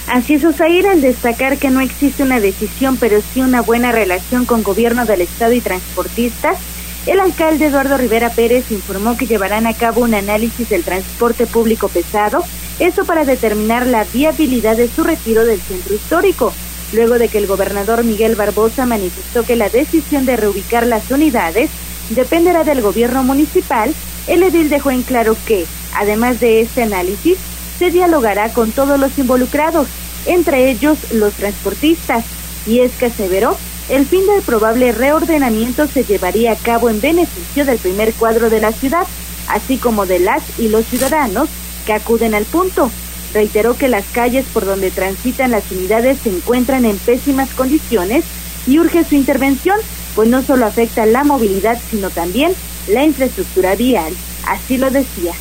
Así 0.08 0.34
es, 0.34 0.44
Osair, 0.44 0.86
al 0.86 1.00
destacar 1.00 1.58
que 1.58 1.70
no 1.70 1.80
existe 1.80 2.22
una 2.22 2.38
decisión, 2.38 2.96
pero 2.96 3.20
sí 3.20 3.40
una 3.40 3.60
buena 3.60 3.90
relación 3.90 4.44
con 4.46 4.62
gobierno 4.62 5.04
del 5.04 5.22
Estado 5.22 5.52
y 5.52 5.60
transportistas, 5.60 6.58
el 7.06 7.18
alcalde 7.20 7.66
Eduardo 7.66 7.96
Rivera 7.96 8.30
Pérez 8.30 8.70
informó 8.70 9.16
que 9.16 9.26
llevarán 9.26 9.66
a 9.66 9.74
cabo 9.74 10.02
un 10.02 10.14
análisis 10.14 10.68
del 10.68 10.84
transporte 10.84 11.46
público 11.46 11.88
pesado 11.88 12.44
eso 12.78 13.04
para 13.04 13.24
determinar 13.24 13.86
la 13.86 14.04
viabilidad 14.04 14.76
de 14.76 14.88
su 14.88 15.02
retiro 15.02 15.44
del 15.44 15.60
centro 15.60 15.94
histórico, 15.94 16.52
luego 16.92 17.18
de 17.18 17.28
que 17.28 17.38
el 17.38 17.46
gobernador 17.46 18.04
Miguel 18.04 18.34
Barbosa 18.34 18.84
manifestó 18.84 19.44
que 19.44 19.56
la 19.56 19.70
decisión 19.70 20.26
de 20.26 20.36
reubicar 20.36 20.86
las 20.86 21.10
unidades 21.10 21.70
dependerá 22.10 22.64
del 22.64 22.82
gobierno 22.82 23.24
municipal, 23.24 23.94
el 24.26 24.42
edil 24.42 24.68
dejó 24.68 24.90
en 24.90 25.02
claro 25.02 25.36
que, 25.46 25.64
además 25.94 26.38
de 26.38 26.60
este 26.60 26.82
análisis, 26.82 27.38
se 27.78 27.90
dialogará 27.90 28.48
con 28.50 28.72
todos 28.72 28.98
los 28.98 29.16
involucrados, 29.18 29.88
entre 30.26 30.70
ellos 30.70 30.98
los 31.12 31.34
transportistas, 31.34 32.24
y 32.66 32.80
es 32.80 32.92
que 32.92 33.06
aseveró, 33.06 33.56
el 33.88 34.06
fin 34.06 34.26
del 34.26 34.42
probable 34.42 34.90
reordenamiento 34.92 35.86
se 35.86 36.04
llevaría 36.04 36.52
a 36.52 36.56
cabo 36.56 36.90
en 36.90 37.00
beneficio 37.00 37.64
del 37.64 37.78
primer 37.78 38.12
cuadro 38.14 38.50
de 38.50 38.60
la 38.60 38.72
ciudad, 38.72 39.06
así 39.48 39.78
como 39.78 40.06
de 40.06 40.18
las 40.18 40.42
y 40.58 40.68
los 40.68 40.86
ciudadanos 40.86 41.48
que 41.84 41.92
acuden 41.92 42.34
al 42.34 42.44
punto. 42.44 42.90
Reiteró 43.32 43.76
que 43.76 43.88
las 43.88 44.04
calles 44.06 44.44
por 44.52 44.64
donde 44.64 44.90
transitan 44.90 45.52
las 45.52 45.70
unidades 45.70 46.18
se 46.22 46.30
encuentran 46.30 46.84
en 46.84 46.98
pésimas 46.98 47.50
condiciones 47.50 48.24
y 48.66 48.78
urge 48.80 49.04
su 49.04 49.14
intervención, 49.14 49.78
pues 50.16 50.28
no 50.28 50.42
solo 50.42 50.66
afecta 50.66 51.06
la 51.06 51.22
movilidad, 51.22 51.78
sino 51.90 52.10
también 52.10 52.52
la 52.88 53.04
infraestructura 53.04 53.76
vial. 53.76 54.12
Así 54.46 54.78
lo 54.78 54.90
decía. 54.90 55.32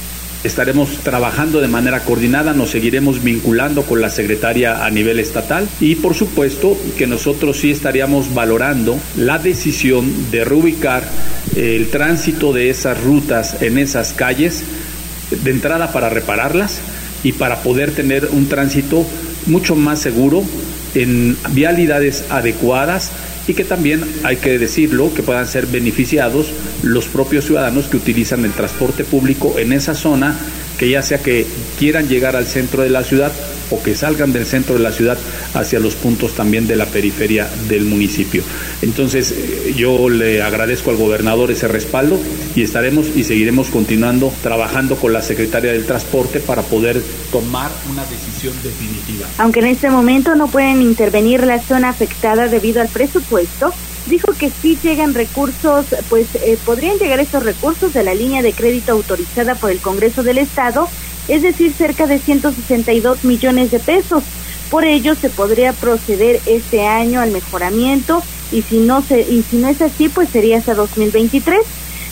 Estaremos 0.43 0.97
trabajando 1.03 1.59
de 1.59 1.67
manera 1.67 2.01
coordinada, 2.01 2.53
nos 2.53 2.69
seguiremos 2.69 3.23
vinculando 3.23 3.83
con 3.83 4.01
la 4.01 4.09
secretaria 4.09 4.85
a 4.85 4.91
nivel 4.91 5.19
estatal 5.19 5.67
y 5.79 5.95
por 5.95 6.13
supuesto 6.13 6.77
que 6.97 7.07
nosotros 7.07 7.57
sí 7.59 7.71
estaríamos 7.71 8.33
valorando 8.33 8.99
la 9.17 9.39
decisión 9.39 10.31
de 10.31 10.45
reubicar 10.45 11.03
el 11.55 11.89
tránsito 11.89 12.53
de 12.53 12.69
esas 12.69 13.01
rutas 13.01 13.61
en 13.61 13.77
esas 13.79 14.13
calles 14.13 14.63
de 15.43 15.51
entrada 15.51 15.91
para 15.91 16.09
repararlas 16.09 16.79
y 17.23 17.31
para 17.31 17.63
poder 17.63 17.91
tener 17.91 18.29
un 18.31 18.47
tránsito 18.47 19.05
mucho 19.47 19.75
más 19.75 19.99
seguro 19.99 20.43
en 20.93 21.35
vialidades 21.51 22.25
adecuadas 22.29 23.11
y 23.47 23.53
que 23.53 23.63
también 23.63 24.03
hay 24.23 24.37
que 24.37 24.57
decirlo 24.57 25.13
que 25.13 25.23
puedan 25.23 25.47
ser 25.47 25.67
beneficiados 25.67 26.47
los 26.83 27.05
propios 27.05 27.45
ciudadanos 27.45 27.85
que 27.85 27.97
utilizan 27.97 28.45
el 28.45 28.51
transporte 28.51 29.03
público 29.03 29.55
en 29.57 29.73
esa 29.73 29.93
zona 29.93 30.35
que 30.77 30.89
ya 30.89 31.01
sea 31.01 31.19
que 31.19 31.45
quieran 31.79 32.07
llegar 32.07 32.35
al 32.35 32.45
centro 32.45 32.83
de 32.83 32.89
la 32.89 33.03
ciudad 33.03 33.31
o 33.69 33.81
que 33.81 33.95
salgan 33.95 34.33
del 34.33 34.45
centro 34.45 34.75
de 34.75 34.81
la 34.81 34.91
ciudad 34.91 35.17
hacia 35.53 35.79
los 35.79 35.95
puntos 35.95 36.33
también 36.33 36.67
de 36.67 36.75
la 36.75 36.85
periferia 36.85 37.47
del 37.67 37.85
municipio. 37.85 38.43
Entonces 38.81 39.31
eh, 39.31 39.73
yo 39.75 40.09
le 40.09 40.41
agradezco 40.41 40.89
al 40.91 40.97
gobernador 40.97 41.51
ese 41.51 41.67
respaldo 41.67 42.19
y 42.55 42.63
estaremos 42.63 43.07
y 43.15 43.23
seguiremos 43.23 43.69
continuando 43.69 44.31
trabajando 44.41 44.95
con 44.95 45.13
la 45.13 45.21
secretaria 45.21 45.71
del 45.71 45.85
Transporte 45.85 46.39
para 46.39 46.61
poder 46.61 47.01
tomar 47.31 47.71
una 47.91 48.03
decisión 48.05 48.53
definitiva. 48.63 49.27
Aunque 49.37 49.59
en 49.59 49.67
este 49.67 49.89
momento 49.89 50.35
no 50.35 50.47
pueden 50.47 50.81
intervenir 50.81 51.43
la 51.43 51.59
zona 51.59 51.89
afectada 51.89 52.47
debido 52.47 52.81
al 52.81 52.87
presupuesto, 52.87 53.73
dijo 54.07 54.33
que 54.33 54.49
si 54.49 54.77
llegan 54.77 55.13
recursos, 55.13 55.85
pues 56.09 56.27
eh, 56.35 56.57
podrían 56.65 56.97
llegar 56.97 57.19
esos 57.19 57.43
recursos 57.43 57.93
de 57.93 58.03
la 58.03 58.13
línea 58.13 58.41
de 58.41 58.53
crédito 58.53 58.91
autorizada 58.91 59.55
por 59.55 59.71
el 59.71 59.79
Congreso 59.79 60.23
del 60.23 60.37
Estado, 60.37 60.87
es 61.27 61.41
decir, 61.41 61.73
cerca 61.73 62.07
de 62.07 62.19
162 62.19 63.23
millones 63.23 63.71
de 63.71 63.79
pesos. 63.79 64.23
Por 64.69 64.83
ello, 64.83 65.15
se 65.15 65.29
podría 65.29 65.73
proceder 65.73 66.41
este 66.45 66.85
año 66.85 67.21
al 67.21 67.31
mejoramiento 67.31 68.23
y 68.51 68.61
si 68.61 68.77
no 68.77 69.01
se 69.01 69.21
y 69.21 69.43
si 69.43 69.57
no 69.57 69.67
es 69.67 69.81
así, 69.81 70.09
pues 70.09 70.29
sería 70.29 70.57
hasta 70.57 70.73
2023. 70.73 71.59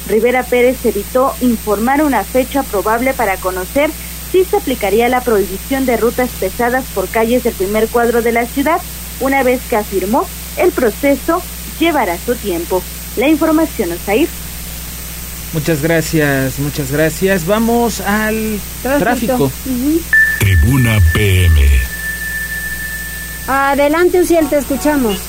Rivera 0.08 0.44
Pérez 0.44 0.86
evitó 0.86 1.34
informar 1.42 2.04
una 2.04 2.24
fecha 2.24 2.64
probable 2.64 3.14
para 3.14 3.38
conocer 3.38 3.90
si 4.32 4.44
se 4.44 4.58
aplicaría 4.58 5.10
la 5.10 5.22
prohibición 5.22 5.86
de 5.86 5.98
rutas 5.98 6.30
pesadas 6.40 6.86
por 6.96 7.08
calles 7.08 7.44
del 7.44 7.54
primer 7.54 7.88
cuadro 7.88 8.22
de 8.22 8.32
la 8.32 8.46
ciudad, 8.46 8.82
una 9.20 9.44
vez 9.44 9.62
que 9.70 9.76
afirmó 9.76 10.28
el 10.58 10.72
proceso 10.72 11.42
llevará 11.80 12.18
su 12.18 12.36
tiempo. 12.36 12.82
La 13.16 13.28
información, 13.28 13.90
ir. 14.16 14.30
Muchas 15.54 15.84
gracias, 15.84 16.58
muchas 16.58 16.92
gracias. 16.92 17.46
Vamos 17.46 18.02
al 18.02 18.60
tráfico. 18.82 19.52
Tribuna 20.40 21.00
PM. 21.14 21.62
Adelante, 23.48 24.20
Uciel, 24.20 24.50
te 24.50 24.58
escuchamos. 24.58 25.20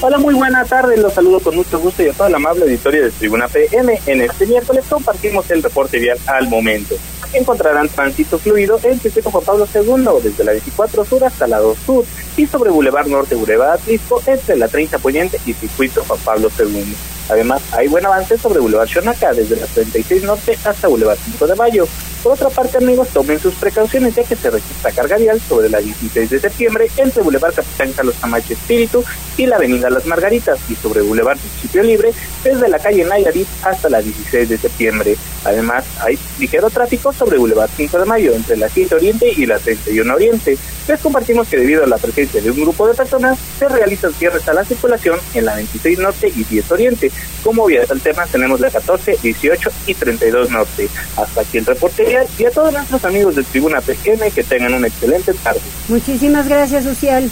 Hola, 0.00 0.18
muy 0.18 0.34
buena 0.34 0.64
tarde. 0.64 0.96
Los 0.96 1.12
saludo 1.12 1.38
con 1.40 1.54
mucho 1.54 1.78
gusto 1.78 2.02
y 2.02 2.08
a 2.08 2.12
toda 2.12 2.28
la 2.28 2.38
amable 2.38 2.64
auditoría 2.64 3.02
de 3.02 3.10
Tribuna 3.10 3.46
PM. 3.46 4.00
En 4.06 4.20
este 4.22 4.46
miércoles 4.46 4.84
compartimos 4.88 5.48
el 5.50 5.62
reporte 5.62 5.98
vial 5.98 6.18
al 6.26 6.48
momento. 6.48 6.96
Encontrarán 7.32 7.88
tránsito 7.88 8.36
fluido 8.38 8.80
en 8.82 8.98
Circuito 8.98 9.30
Juan 9.30 9.44
Pablo 9.44 9.68
II 9.72 10.22
desde 10.24 10.42
la 10.42 10.52
24 10.52 11.04
Sur 11.04 11.24
hasta 11.24 11.46
la 11.46 11.58
2 11.58 11.78
Sur 11.86 12.04
y 12.36 12.46
sobre 12.46 12.70
Boulevard 12.70 13.06
Norte 13.06 13.36
Boulevard 13.36 13.78
Atlisco 13.78 14.20
entre 14.26 14.56
la 14.56 14.66
30 14.66 14.98
Poniente 14.98 15.38
y 15.46 15.52
Circuito 15.52 16.02
Juan 16.02 16.18
Pablo 16.24 16.50
II. 16.58 16.96
Además, 17.30 17.62
hay 17.72 17.88
buen 17.88 18.04
avance 18.04 18.36
sobre 18.36 18.60
Boulevard 18.60 18.88
Xonaca 18.88 19.32
desde 19.32 19.56
la 19.56 19.66
36 19.66 20.24
Norte 20.24 20.58
hasta 20.64 20.88
Boulevard 20.88 21.18
5 21.24 21.46
de 21.46 21.54
Mayo 21.54 21.86
por 22.22 22.32
otra 22.32 22.50
parte, 22.50 22.76
amigos, 22.76 23.08
tomen 23.08 23.40
sus 23.40 23.54
precauciones 23.54 24.14
ya 24.14 24.22
que 24.22 24.36
se 24.36 24.50
registra 24.50 24.92
carga 24.92 25.16
vial 25.16 25.40
sobre 25.40 25.70
la 25.70 25.78
16 25.78 26.28
de 26.28 26.38
septiembre 26.38 26.90
entre 26.98 27.22
Boulevard 27.22 27.54
Capitán 27.54 27.92
Carlos 27.92 28.14
Camacho 28.20 28.52
Espíritu 28.52 29.02
y 29.38 29.46
la 29.46 29.56
Avenida 29.56 29.88
Las 29.88 30.04
Margaritas 30.04 30.58
y 30.68 30.74
sobre 30.74 31.00
Boulevard 31.00 31.38
Principio 31.38 31.82
Libre 31.82 32.12
desde 32.44 32.68
la 32.68 32.78
calle 32.78 33.06
Nayarit 33.06 33.48
hasta 33.62 33.88
la 33.88 34.02
16 34.02 34.50
de 34.50 34.58
septiembre. 34.58 35.16
Además, 35.44 35.86
hay 36.00 36.18
ligero 36.38 36.68
tráfico 36.68 37.10
sobre 37.10 37.38
Boulevard 37.38 37.70
5 37.74 37.98
de 37.98 38.04
Mayo 38.04 38.34
entre 38.34 38.58
la 38.58 38.68
7 38.68 38.96
Oriente 38.96 39.32
y 39.34 39.46
la 39.46 39.58
31 39.58 40.14
Oriente. 40.14 40.58
Les 40.88 41.00
compartimos 41.00 41.48
que 41.48 41.56
debido 41.56 41.84
a 41.84 41.86
la 41.86 41.96
presencia 41.96 42.42
de 42.42 42.50
un 42.50 42.60
grupo 42.60 42.86
de 42.86 42.94
personas 42.94 43.38
se 43.58 43.66
realizan 43.66 44.12
cierres 44.12 44.46
a 44.46 44.52
la 44.52 44.64
circulación 44.64 45.18
en 45.32 45.46
la 45.46 45.54
26 45.54 45.98
Norte 46.00 46.28
y 46.28 46.44
10 46.44 46.70
Oriente. 46.72 47.10
Como 47.42 47.66
vías 47.66 47.90
alternas 47.90 48.30
tenemos 48.30 48.60
la 48.60 48.70
14, 48.70 49.18
18 49.22 49.70
y 49.86 49.94
32 49.94 50.50
Norte. 50.50 50.88
Hasta 51.16 51.40
aquí 51.40 51.58
el 51.58 51.66
reporte 51.66 52.06
y 52.38 52.44
a 52.44 52.50
todos 52.50 52.72
nuestros 52.72 53.04
amigos 53.04 53.36
de 53.36 53.42
Tribuna 53.44 53.80
PGM 53.80 54.30
que 54.34 54.44
tengan 54.44 54.74
una 54.74 54.88
excelente 54.88 55.32
tarde. 55.34 55.60
Muchísimas 55.88 56.48
gracias, 56.48 56.84
Social. 56.84 57.30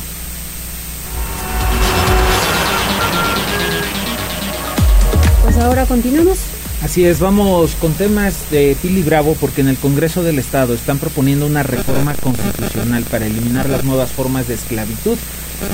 Pues 5.43 5.57
ahora 5.59 5.85
continuamos. 5.87 6.39
Así 6.83 7.05
es, 7.05 7.19
vamos 7.19 7.75
con 7.81 7.93
temas 7.95 8.51
de 8.51 8.77
Pili 8.81 9.03
Bravo 9.03 9.37
porque 9.41 9.63
en 9.63 9.69
el 9.69 9.77
Congreso 9.77 10.23
del 10.23 10.39
Estado 10.39 10.75
están 10.75 10.99
proponiendo 10.99 11.45
una 11.45 11.65
reforma 11.65 12.15
constitucional 12.15 13.03
para 13.05 13.27
eliminar 13.27 13.69
las 13.69 13.83
nuevas 13.83 14.13
formas 14.13 14.47
de 14.47 14.55
esclavitud, 14.55 15.19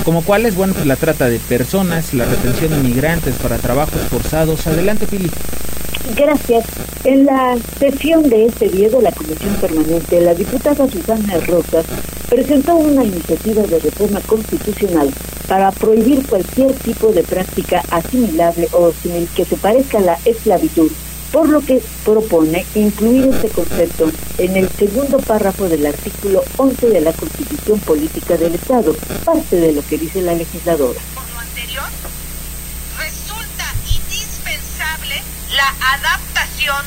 como 0.05 0.23
cuáles, 0.23 0.55
bueno, 0.55 0.75
pues 0.75 0.87
la 0.87 0.97
trata 0.97 1.29
de 1.29 1.39
personas, 1.39 2.15
la 2.15 2.25
retención 2.25 2.71
de 2.71 2.89
migrantes 2.89 3.35
para 3.37 3.59
trabajos 3.59 4.01
forzados. 4.11 4.67
Adelante, 4.67 5.07
Pili. 5.07 5.31
Gracias. 6.17 6.67
En 7.05 7.25
la 7.25 7.57
sesión 7.79 8.29
de 8.29 8.47
este 8.47 8.69
día 8.69 8.91
de 8.91 9.03
la 9.03 9.13
Comisión 9.13 9.55
Permanente, 9.61 10.21
la 10.21 10.35
diputada 10.35 10.87
Susana 10.89 11.39
Rosas 11.47 11.87
presentó 12.29 12.75
una 12.75 13.05
iniciativa 13.05 13.63
de 13.63 13.79
reforma 13.79 14.21
constitucional 14.21 15.11
para 15.49 15.71
prohibir 15.73 16.27
cualquier 16.27 16.73
tipo 16.75 17.13
de 17.13 17.23
práctica 17.23 17.83
asimilable 17.91 18.69
o 18.73 18.93
que 19.35 19.45
se 19.45 19.57
parezca 19.57 19.99
a 19.99 20.03
la 20.03 20.19
esclavitud, 20.25 20.91
por 21.35 21.49
lo 21.49 21.61
que 21.63 21.83
propone 22.05 22.65
incluir 22.77 23.25
este 23.25 23.49
concepto 23.49 24.09
en 24.39 24.57
el 24.57 24.71
segundo 24.71 25.19
párrafo 25.19 25.69
del 25.69 25.85
artículo 25.85 26.45
11 26.59 26.91
de 26.91 27.01
la 27.01 27.13
Constitución 27.13 27.81
Política 27.81 28.37
del 28.37 28.55
Estado, 28.55 28.95
parte 29.25 29.57
de 29.57 29.73
lo 29.73 29.85
que 29.85 29.99
dice 29.99 30.23
la 30.23 30.35
legisladora. 30.35 31.01
Por 31.13 31.29
lo 31.31 31.41
anterior, 31.41 31.89
resulta 32.99 33.67
indispensable 33.83 35.21
la 35.57 35.75
adaptación 35.99 36.87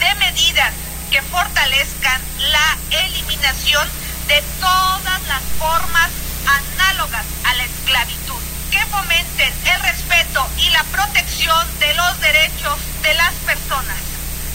de 0.00 0.26
medidas 0.26 0.74
que 1.12 1.22
fortalezcan 1.22 2.20
la 2.50 2.98
eliminación 3.06 3.86
de 4.26 4.42
todas 4.58 5.20
las 5.28 5.42
formas 5.56 6.10
análogas 6.50 7.26
a 7.44 7.54
la 7.54 7.62
esclavitud, 7.62 8.42
que 8.78 8.86
fomenten 8.86 9.52
el 9.74 9.80
respeto 9.82 10.46
y 10.56 10.70
la 10.70 10.84
protección 10.84 11.66
de 11.80 11.94
los 11.94 12.20
derechos 12.20 12.78
de 13.02 13.14
las 13.14 13.34
personas, 13.42 13.98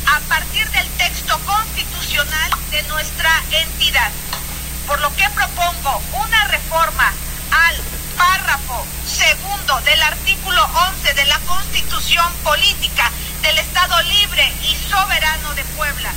a 0.07 0.19
partir 0.29 0.63
del 0.71 0.88
texto 0.95 1.38
constitucional 1.45 2.51
de 2.71 2.83
nuestra 2.83 3.31
entidad. 3.51 4.12
Por 4.88 5.01
lo 5.01 5.09
que 5.15 5.27
propongo 5.36 6.01
una 6.23 6.47
reforma 6.47 7.12
al 7.51 7.75
párrafo 8.15 8.86
segundo 9.05 9.79
del 9.81 10.01
artículo 10.01 10.62
11 11.03 11.13
de 11.15 11.25
la 11.25 11.39
Constitución 11.39 12.31
Política 12.43 13.12
del 13.41 13.57
Estado 13.57 14.01
Libre 14.03 14.53
y 14.63 14.75
Soberano 14.88 15.53
de 15.55 15.63
Puebla. 15.75 16.13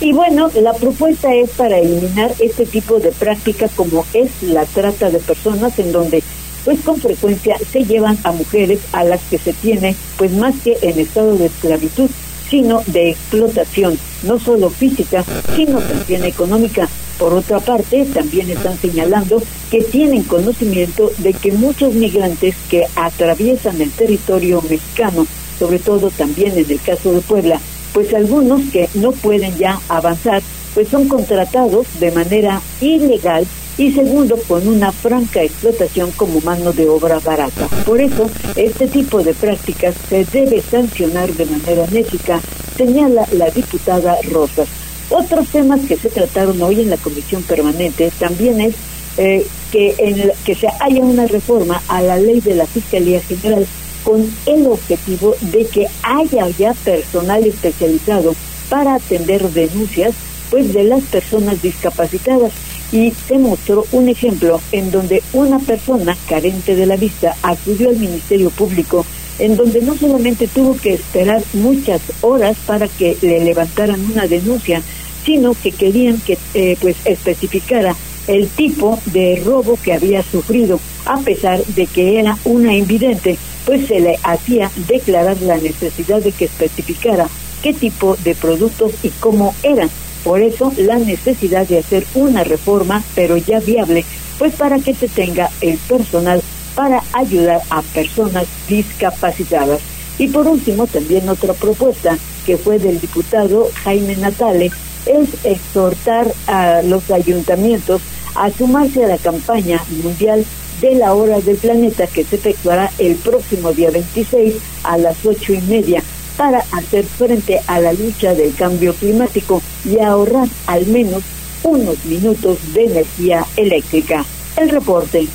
Y 0.00 0.12
bueno, 0.12 0.50
la 0.60 0.74
propuesta 0.74 1.32
es 1.32 1.48
para 1.50 1.78
eliminar 1.78 2.34
este 2.38 2.66
tipo 2.66 3.00
de 3.00 3.12
práctica 3.12 3.68
como 3.74 4.04
es 4.12 4.42
la 4.42 4.66
trata 4.66 5.08
de 5.08 5.20
personas 5.20 5.78
en 5.78 5.92
donde 5.92 6.22
pues 6.66 6.80
con 6.80 7.00
frecuencia 7.00 7.56
se 7.72 7.84
llevan 7.84 8.18
a 8.24 8.32
mujeres 8.32 8.80
a 8.92 9.04
las 9.04 9.20
que 9.30 9.38
se 9.38 9.52
tiene 9.52 9.94
pues 10.18 10.32
más 10.32 10.52
que 10.64 10.76
en 10.82 10.98
estado 10.98 11.38
de 11.38 11.46
esclavitud, 11.46 12.10
sino 12.50 12.82
de 12.88 13.10
explotación, 13.10 13.96
no 14.24 14.40
solo 14.40 14.68
física, 14.68 15.24
sino 15.54 15.78
también 15.78 16.24
económica. 16.24 16.88
Por 17.20 17.34
otra 17.34 17.60
parte, 17.60 18.04
también 18.06 18.50
están 18.50 18.76
señalando 18.78 19.40
que 19.70 19.82
tienen 19.82 20.24
conocimiento 20.24 21.12
de 21.18 21.32
que 21.32 21.52
muchos 21.52 21.94
migrantes 21.94 22.56
que 22.68 22.84
atraviesan 22.96 23.80
el 23.80 23.90
territorio 23.92 24.60
mexicano, 24.62 25.24
sobre 25.60 25.78
todo 25.78 26.10
también 26.10 26.58
en 26.58 26.68
el 26.68 26.80
caso 26.80 27.12
de 27.12 27.20
Puebla, 27.20 27.60
pues 27.94 28.12
algunos 28.12 28.60
que 28.72 28.88
no 28.94 29.12
pueden 29.12 29.56
ya 29.56 29.80
avanzar, 29.88 30.42
pues 30.76 30.88
son 30.88 31.08
contratados 31.08 31.86
de 32.00 32.10
manera 32.10 32.60
ilegal 32.82 33.46
y 33.78 33.92
segundo, 33.92 34.36
con 34.46 34.68
una 34.68 34.92
franca 34.92 35.42
explotación 35.42 36.10
como 36.12 36.42
mano 36.42 36.70
de 36.74 36.86
obra 36.86 37.18
barata. 37.18 37.66
Por 37.86 37.98
eso, 37.98 38.30
este 38.56 38.86
tipo 38.86 39.22
de 39.22 39.32
prácticas 39.32 39.94
se 40.06 40.26
debe 40.26 40.60
sancionar 40.60 41.32
de 41.32 41.46
manera 41.46 41.86
enérgica, 41.86 42.42
señala 42.76 43.26
la 43.32 43.48
diputada 43.48 44.18
Rosas. 44.30 44.68
Otros 45.08 45.48
temas 45.48 45.80
que 45.88 45.96
se 45.96 46.10
trataron 46.10 46.60
hoy 46.60 46.82
en 46.82 46.90
la 46.90 46.98
comisión 46.98 47.42
permanente 47.42 48.12
también 48.18 48.60
es 48.60 48.74
eh, 49.16 49.46
que, 49.72 50.34
que 50.44 50.54
se 50.54 50.68
haya 50.80 51.00
una 51.00 51.26
reforma 51.26 51.80
a 51.88 52.02
la 52.02 52.18
ley 52.18 52.40
de 52.40 52.54
la 52.54 52.66
Fiscalía 52.66 53.22
General 53.22 53.66
con 54.04 54.30
el 54.44 54.66
objetivo 54.66 55.36
de 55.40 55.64
que 55.64 55.86
haya 56.02 56.50
ya 56.50 56.74
personal 56.74 57.46
especializado 57.46 58.34
para 58.68 58.96
atender 58.96 59.42
denuncias 59.50 60.14
pues 60.50 60.72
de 60.72 60.84
las 60.84 61.02
personas 61.04 61.62
discapacitadas 61.62 62.52
y 62.92 63.12
se 63.26 63.38
mostró 63.38 63.84
un 63.92 64.08
ejemplo 64.08 64.60
en 64.72 64.90
donde 64.90 65.22
una 65.32 65.58
persona 65.58 66.16
carente 66.28 66.76
de 66.76 66.86
la 66.86 66.96
vista 66.96 67.36
acudió 67.42 67.88
al 67.88 67.96
Ministerio 67.96 68.50
Público 68.50 69.04
en 69.38 69.56
donde 69.56 69.82
no 69.82 69.96
solamente 69.96 70.48
tuvo 70.48 70.76
que 70.76 70.94
esperar 70.94 71.42
muchas 71.52 72.00
horas 72.22 72.56
para 72.66 72.88
que 72.88 73.16
le 73.20 73.44
levantaran 73.44 74.00
una 74.12 74.26
denuncia, 74.26 74.82
sino 75.24 75.54
que 75.54 75.72
querían 75.72 76.18
que 76.20 76.38
eh, 76.54 76.76
pues 76.80 76.96
especificara 77.04 77.94
el 78.28 78.48
tipo 78.48 78.98
de 79.06 79.42
robo 79.44 79.78
que 79.82 79.92
había 79.92 80.22
sufrido, 80.22 80.80
a 81.04 81.18
pesar 81.18 81.64
de 81.64 81.86
que 81.86 82.18
era 82.18 82.38
una 82.44 82.74
invidente, 82.74 83.36
pues 83.64 83.86
se 83.86 84.00
le 84.00 84.18
hacía 84.22 84.70
declarar 84.88 85.40
la 85.42 85.56
necesidad 85.58 86.22
de 86.22 86.32
que 86.32 86.46
especificara 86.46 87.28
qué 87.62 87.72
tipo 87.72 88.16
de 88.24 88.34
productos 88.34 88.92
y 89.02 89.10
cómo 89.20 89.54
eran. 89.62 89.90
Por 90.26 90.42
eso 90.42 90.72
la 90.76 90.98
necesidad 90.98 91.68
de 91.68 91.78
hacer 91.78 92.04
una 92.16 92.42
reforma, 92.42 93.00
pero 93.14 93.36
ya 93.36 93.60
viable, 93.60 94.04
pues 94.40 94.54
para 94.54 94.80
que 94.80 94.92
se 94.92 95.06
tenga 95.06 95.48
el 95.60 95.78
personal 95.78 96.42
para 96.74 97.00
ayudar 97.12 97.62
a 97.70 97.80
personas 97.82 98.44
discapacitadas. 98.68 99.80
Y 100.18 100.26
por 100.26 100.48
último, 100.48 100.88
también 100.88 101.28
otra 101.28 101.52
propuesta 101.54 102.18
que 102.44 102.56
fue 102.56 102.80
del 102.80 102.98
diputado 102.98 103.68
Jaime 103.84 104.16
Natale 104.16 104.72
es 105.06 105.28
exhortar 105.44 106.26
a 106.48 106.82
los 106.82 107.08
ayuntamientos 107.12 108.02
a 108.34 108.50
sumarse 108.50 109.04
a 109.04 109.08
la 109.08 109.18
campaña 109.18 109.80
mundial 110.02 110.44
de 110.80 110.96
la 110.96 111.14
hora 111.14 111.38
del 111.40 111.56
planeta 111.56 112.08
que 112.08 112.24
se 112.24 112.34
efectuará 112.34 112.90
el 112.98 113.14
próximo 113.14 113.72
día 113.72 113.92
26 113.92 114.56
a 114.82 114.98
las 114.98 115.24
ocho 115.24 115.52
y 115.52 115.60
media 115.62 116.02
para 116.36 116.64
hacer 116.72 117.04
frente 117.04 117.60
a 117.66 117.80
la 117.80 117.92
lucha 117.92 118.34
del 118.34 118.54
cambio 118.54 118.94
climático 118.94 119.62
y 119.84 119.98
ahorrar 120.00 120.48
al 120.66 120.86
menos 120.86 121.22
unos 121.62 122.04
minutos 122.04 122.58
de 122.74 122.84
energía 122.84 123.44
eléctrica. 123.56 124.24
El 124.56 124.70
reporte. 124.70 125.26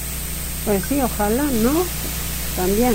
Pues 0.66 0.84
sí, 0.88 1.00
ojalá, 1.02 1.44
¿no? 1.44 1.74
También. 2.56 2.94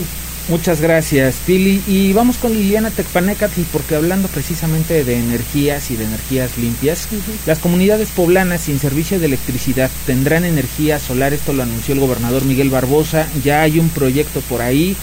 Muchas 0.48 0.80
gracias, 0.80 1.36
Pili. 1.44 1.82
Y 1.88 2.12
vamos 2.12 2.36
con 2.36 2.52
Liliana 2.52 2.92
Tecpanecatl, 2.92 3.62
porque 3.72 3.96
hablando 3.96 4.28
precisamente 4.28 5.02
de 5.02 5.18
energías 5.18 5.90
y 5.90 5.96
de 5.96 6.04
energías 6.04 6.56
limpias, 6.56 7.08
las 7.46 7.58
comunidades 7.58 8.10
poblanas 8.10 8.60
sin 8.60 8.78
servicio 8.78 9.18
de 9.18 9.26
electricidad 9.26 9.90
tendrán 10.06 10.44
energía 10.44 11.00
solar. 11.00 11.34
Esto 11.34 11.52
lo 11.52 11.64
anunció 11.64 11.94
el 11.94 12.00
gobernador 12.00 12.44
Miguel 12.44 12.70
Barbosa. 12.70 13.26
Ya 13.42 13.62
hay 13.62 13.80
un 13.80 13.88
proyecto 13.88 14.40
por 14.42 14.62
ahí. 14.62 14.96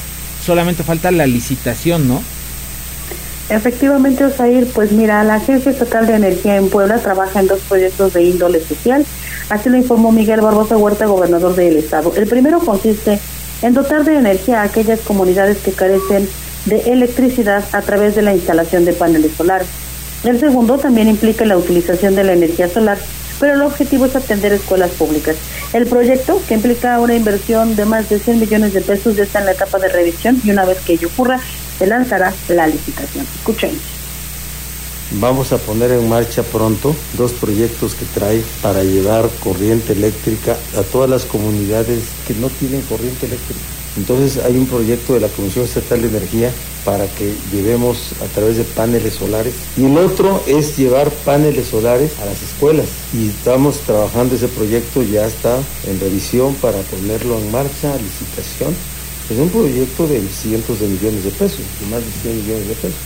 Solamente 0.45 0.84
falta 0.84 1.12
la 1.12 1.28
licitación, 1.28 2.08
¿no? 2.08 2.24
Efectivamente, 3.50 4.24
Osair, 4.24 4.68
pues 4.74 4.91
mira, 4.91 5.24
la 5.24 5.36
Agencia 5.36 5.72
Estatal 5.72 6.08
de 6.08 6.16
Energía 6.16 6.56
en 6.56 6.70
Puebla 6.70 6.98
trabaja 7.00 7.39
en 7.39 7.48
dos 7.48 7.60
proyectos 7.68 8.14
de 8.14 8.24
índole 8.24 8.62
social. 8.62 9.06
Así 9.50 9.70
lo 9.70 9.78
informó 9.78 10.12
Miguel 10.12 10.41
Barbosa 10.41 10.78
Huerta, 10.78 11.06
gobernador 11.06 11.54
del 11.56 11.78
estado. 11.78 12.14
El 12.16 12.28
primero 12.28 12.60
consiste 12.60 13.20
en 13.62 13.74
dotar 13.74 14.06
de 14.06 14.18
energía 14.18 14.62
a 14.62 14.66
aquellas 14.66 15.02
comunidades 15.02 15.58
que 15.58 15.72
carecen 15.72 16.28
de 16.66 16.80
electricidad 16.91 17.64
a 17.74 17.82
través 17.82 18.16
de 18.16 18.22
la 18.22 18.34
instalación 18.34 18.86
de 18.86 18.94
paneles 18.94 19.34
solares. 19.34 19.68
El 20.24 20.39
segundo 20.39 20.78
también 20.78 21.10
implica 21.10 21.46
la 21.46 21.58
utilización 21.58 22.16
de 22.16 22.24
la 22.24 22.34
energía 22.34 22.70
solar, 22.70 22.98
pero 23.39 23.56
el 23.56 23.62
objetivo 23.62 24.06
es 24.06 24.16
atender 24.16 24.54
escuelas 24.54 24.91
públicas. 24.91 25.36
El 25.74 25.86
proyecto, 25.86 26.41
que 26.48 26.54
implica 26.54 27.00
una 27.00 27.16
inversión 27.16 27.76
de 27.76 27.84
más 27.84 28.10
de 28.10 28.20
100 28.20 28.39
millones 28.39 28.74
de 28.74 28.82
pesos, 28.82 29.18
ya 29.18 29.24
está 29.24 29.39
en 29.39 29.48
la 29.48 29.52
etapa 29.52 29.80
de 29.80 29.89
revisión 29.89 30.39
y 30.44 30.52
una 30.52 30.64
vez 30.64 30.80
que 30.80 30.94
ello 30.94 31.10
ocurra, 31.10 31.39
se 31.78 31.88
lanzará 31.88 32.34
la 32.49 32.67
licitación. 32.67 33.26
Escuchemos. 33.39 33.82
Vamos 35.19 35.51
a 35.51 35.57
poner 35.57 35.91
en 35.91 36.09
marcha 36.09 36.41
pronto 36.41 36.95
dos 37.17 37.34
proyectos 37.34 37.93
que 37.93 38.05
trae 38.05 38.43
para 38.61 38.84
llevar 38.84 39.30
corriente 39.43 39.93
eléctrica 39.93 40.57
a 40.76 40.82
todas 40.82 41.09
las 41.09 41.26
comunidades 41.26 42.03
que 42.28 42.34
no 42.34 42.49
tienen 42.49 42.82
corriente 42.82 43.28
eléctrica. 43.28 43.59
Entonces 43.95 44.43
hay 44.43 44.57
un 44.57 44.65
proyecto 44.65 45.13
de 45.13 45.19
la 45.19 45.28
Comisión 45.28 45.65
Estatal 45.65 46.01
de 46.01 46.07
Energía 46.07 46.51
para 46.84 47.05
que 47.05 47.36
llevemos 47.51 48.13
a 48.24 48.26
través 48.34 48.57
de 48.57 48.63
paneles 48.63 49.13
solares. 49.13 49.53
Y 49.78 49.86
el 49.86 49.97
otro 49.97 50.43
es 50.47 50.76
llevar 50.78 51.11
paneles 51.11 51.67
solares 51.67 52.11
a 52.19 52.26
las 52.26 52.41
escuelas. 52.41 52.88
Y 53.13 53.30
estamos 53.30 53.78
trabajando 53.82 54.36
ese 54.36 54.47
proyecto, 54.47 55.03
ya 55.03 55.28
está 55.28 55.59
en 55.88 55.99
revisión 55.99 56.55
para 56.55 56.80
ponerlo 56.82 57.38
en 57.38 57.51
marcha, 57.51 57.95
licitación. 57.97 58.76
Es 59.34 59.39
un 59.39 59.49
proyecto 59.49 60.05
de 60.05 60.21
cientos 60.27 60.79
de 60.79 60.88
millones 60.88 61.23
de 61.23 61.31
pesos, 61.31 61.61
de 61.79 61.88
más 61.88 62.05
de 62.05 62.11
100 62.21 62.36
millones 62.36 62.67
de 62.67 62.75
pesos. 62.75 62.99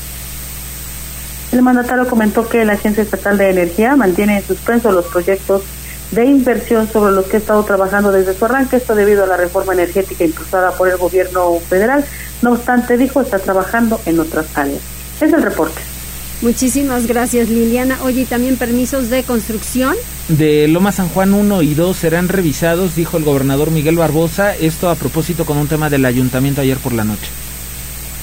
El 1.54 1.62
mandatario 1.62 2.06
comentó 2.06 2.50
que 2.50 2.66
la 2.66 2.74
Agencia 2.74 3.02
Estatal 3.02 3.38
de 3.38 3.50
Energía 3.50 3.96
mantiene 3.96 4.40
en 4.40 4.46
suspenso 4.46 4.92
los 4.92 5.06
proyectos 5.06 5.62
de 6.12 6.26
inversión 6.26 6.92
sobre 6.92 7.14
los 7.14 7.28
que 7.28 7.38
ha 7.38 7.40
estado 7.40 7.64
trabajando 7.64 8.12
desde 8.12 8.34
su 8.34 8.44
arranque, 8.44 8.76
esto 8.76 8.94
debido 8.94 9.24
a 9.24 9.28
la 9.28 9.38
reforma 9.38 9.72
energética 9.72 10.26
impulsada 10.26 10.72
por 10.72 10.90
el 10.90 10.98
gobierno 10.98 11.60
federal. 11.70 12.04
No 12.42 12.52
obstante, 12.52 12.98
dijo, 12.98 13.22
está 13.22 13.40
trabajando 13.40 14.02
en 14.06 14.20
otras 14.20 14.48
áreas. 14.58 14.82
Es 15.22 15.32
el 15.32 15.42
reporte. 15.42 15.80
Muchísimas 16.42 17.08
gracias, 17.08 17.50
Liliana. 17.50 17.98
Oye, 18.04 18.22
¿y 18.22 18.26
también 18.26 18.58
permisos 18.58 19.10
de 19.10 19.24
construcción? 19.24 19.96
De 20.28 20.68
Loma 20.68 20.92
San 20.92 21.10
Juan 21.10 21.34
1 21.34 21.64
y 21.64 21.74
2 21.74 21.98
serán 21.98 22.30
revisados, 22.30 22.96
dijo 22.96 23.18
el 23.18 23.24
gobernador 23.24 23.72
Miguel 23.72 23.98
Barbosa. 23.98 24.56
Esto 24.56 24.90
a 24.90 24.96
propósito 24.96 25.46
con 25.46 25.58
un 25.58 25.68
tema 25.68 25.90
del 25.90 26.06
ayuntamiento 26.06 26.62
ayer 26.62 26.78
por 26.78 26.94
la 26.94 27.04
noche. 27.04 27.28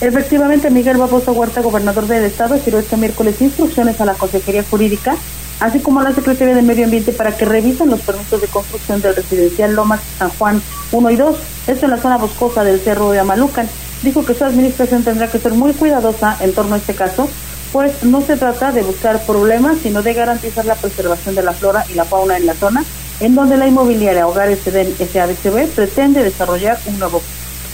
Efectivamente, 0.00 0.70
Miguel 0.70 0.96
Barbosa 0.96 1.32
Huerta, 1.32 1.60
gobernador 1.60 2.06
del 2.06 2.24
estado, 2.24 2.60
giró 2.62 2.78
este 2.78 2.96
miércoles 2.96 3.40
instrucciones 3.40 4.00
a 4.00 4.04
la 4.04 4.14
Consejería 4.14 4.62
Jurídica, 4.62 5.16
así 5.58 5.80
como 5.80 6.00
a 6.00 6.04
la 6.04 6.14
Secretaría 6.14 6.54
de 6.54 6.62
Medio 6.62 6.84
Ambiente 6.84 7.12
para 7.12 7.36
que 7.36 7.44
revisen 7.44 7.90
los 7.90 8.00
permisos 8.00 8.40
de 8.40 8.46
construcción 8.46 9.00
del 9.00 9.16
residencial 9.16 9.74
Lomas 9.74 10.00
San 10.18 10.30
Juan 10.30 10.62
1 10.92 11.10
y 11.10 11.16
2, 11.16 11.36
esto 11.66 11.86
en 11.86 11.90
la 11.90 11.98
zona 11.98 12.18
boscosa 12.18 12.62
del 12.62 12.80
Cerro 12.80 13.10
de 13.10 13.18
Amalucan. 13.18 13.68
Dijo 14.02 14.24
que 14.24 14.34
su 14.34 14.44
administración 14.44 15.02
tendrá 15.02 15.28
que 15.28 15.38
ser 15.38 15.52
muy 15.54 15.72
cuidadosa 15.72 16.36
en 16.40 16.52
torno 16.52 16.74
a 16.74 16.78
este 16.78 16.94
caso, 16.94 17.28
pues 17.74 18.04
no 18.04 18.24
se 18.24 18.36
trata 18.36 18.70
de 18.70 18.82
buscar 18.82 19.26
problemas, 19.26 19.78
sino 19.82 20.00
de 20.00 20.14
garantizar 20.14 20.64
la 20.64 20.76
preservación 20.76 21.34
de 21.34 21.42
la 21.42 21.52
flora 21.52 21.84
y 21.90 21.94
la 21.94 22.04
fauna 22.04 22.36
en 22.36 22.46
la 22.46 22.54
zona, 22.54 22.84
en 23.18 23.34
donde 23.34 23.56
la 23.56 23.66
inmobiliaria 23.66 24.28
Hogares 24.28 24.64
Eden 24.64 24.94
SADCB 24.96 25.66
pretende 25.74 26.22
desarrollar 26.22 26.78
un 26.86 27.00
nuevo. 27.00 27.20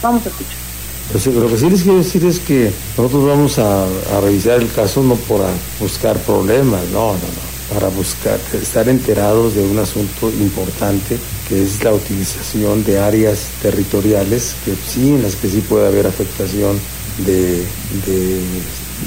Vamos 0.03 0.25
a 0.25 0.31
escuchar. 0.31 0.55
Pues 1.13 1.27
lo 1.27 1.47
que 1.49 1.59
sí 1.59 1.69
les 1.69 1.83
quiero 1.83 1.99
decir 1.99 2.25
es 2.25 2.41
que 2.41 2.73
nosotros 2.97 3.27
vamos 3.27 3.59
a, 3.59 3.85
revisar 4.23 4.63
el 4.63 4.73
caso 4.73 5.03
no 5.03 5.17
por 5.17 5.43
buscar 5.79 6.17
problemas, 6.21 6.81
no, 6.95 7.09
no, 7.09 7.19
no, 7.19 7.75
para 7.75 7.89
buscar, 7.89 8.41
estar 8.55 8.89
enterados 8.89 9.55
de 9.55 9.63
un 9.65 9.79
asunto 9.81 10.31
importante 10.31 11.19
que 11.47 11.63
es 11.63 11.85
la 11.85 11.93
utilización 11.93 12.85
de 12.85 13.01
áreas 13.01 13.49
territoriales 13.61 14.55
que 14.65 14.75
sí, 14.77 15.11
en 15.11 15.23
las 15.23 15.37
que 15.37 15.51
sí 15.51 15.61
puede 15.61 15.89
haber 15.89 16.07
afectación 16.07 16.81
de, 17.19 17.67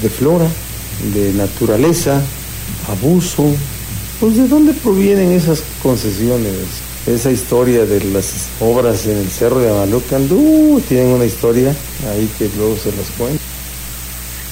de 0.00 0.08
flora, 0.08 0.46
de 1.12 1.32
naturaleza, 1.32 2.20
abuso. 2.88 3.44
Pues 4.20 4.36
de 4.36 4.48
dónde 4.48 4.72
provienen 4.72 5.32
esas 5.32 5.62
concesiones? 5.82 6.54
Esa 7.06 7.30
historia 7.30 7.84
de 7.84 8.02
las 8.04 8.46
obras 8.60 9.04
en 9.06 9.18
el 9.18 9.30
Cerro 9.30 9.58
de 9.58 9.70
Amalucan, 9.70 10.26
uh, 10.30 10.80
tienen 10.88 11.08
una 11.08 11.26
historia 11.26 11.74
ahí 12.10 12.30
que 12.38 12.48
luego 12.56 12.76
se 12.76 12.90
las 12.92 13.06
cuento. 13.18 13.42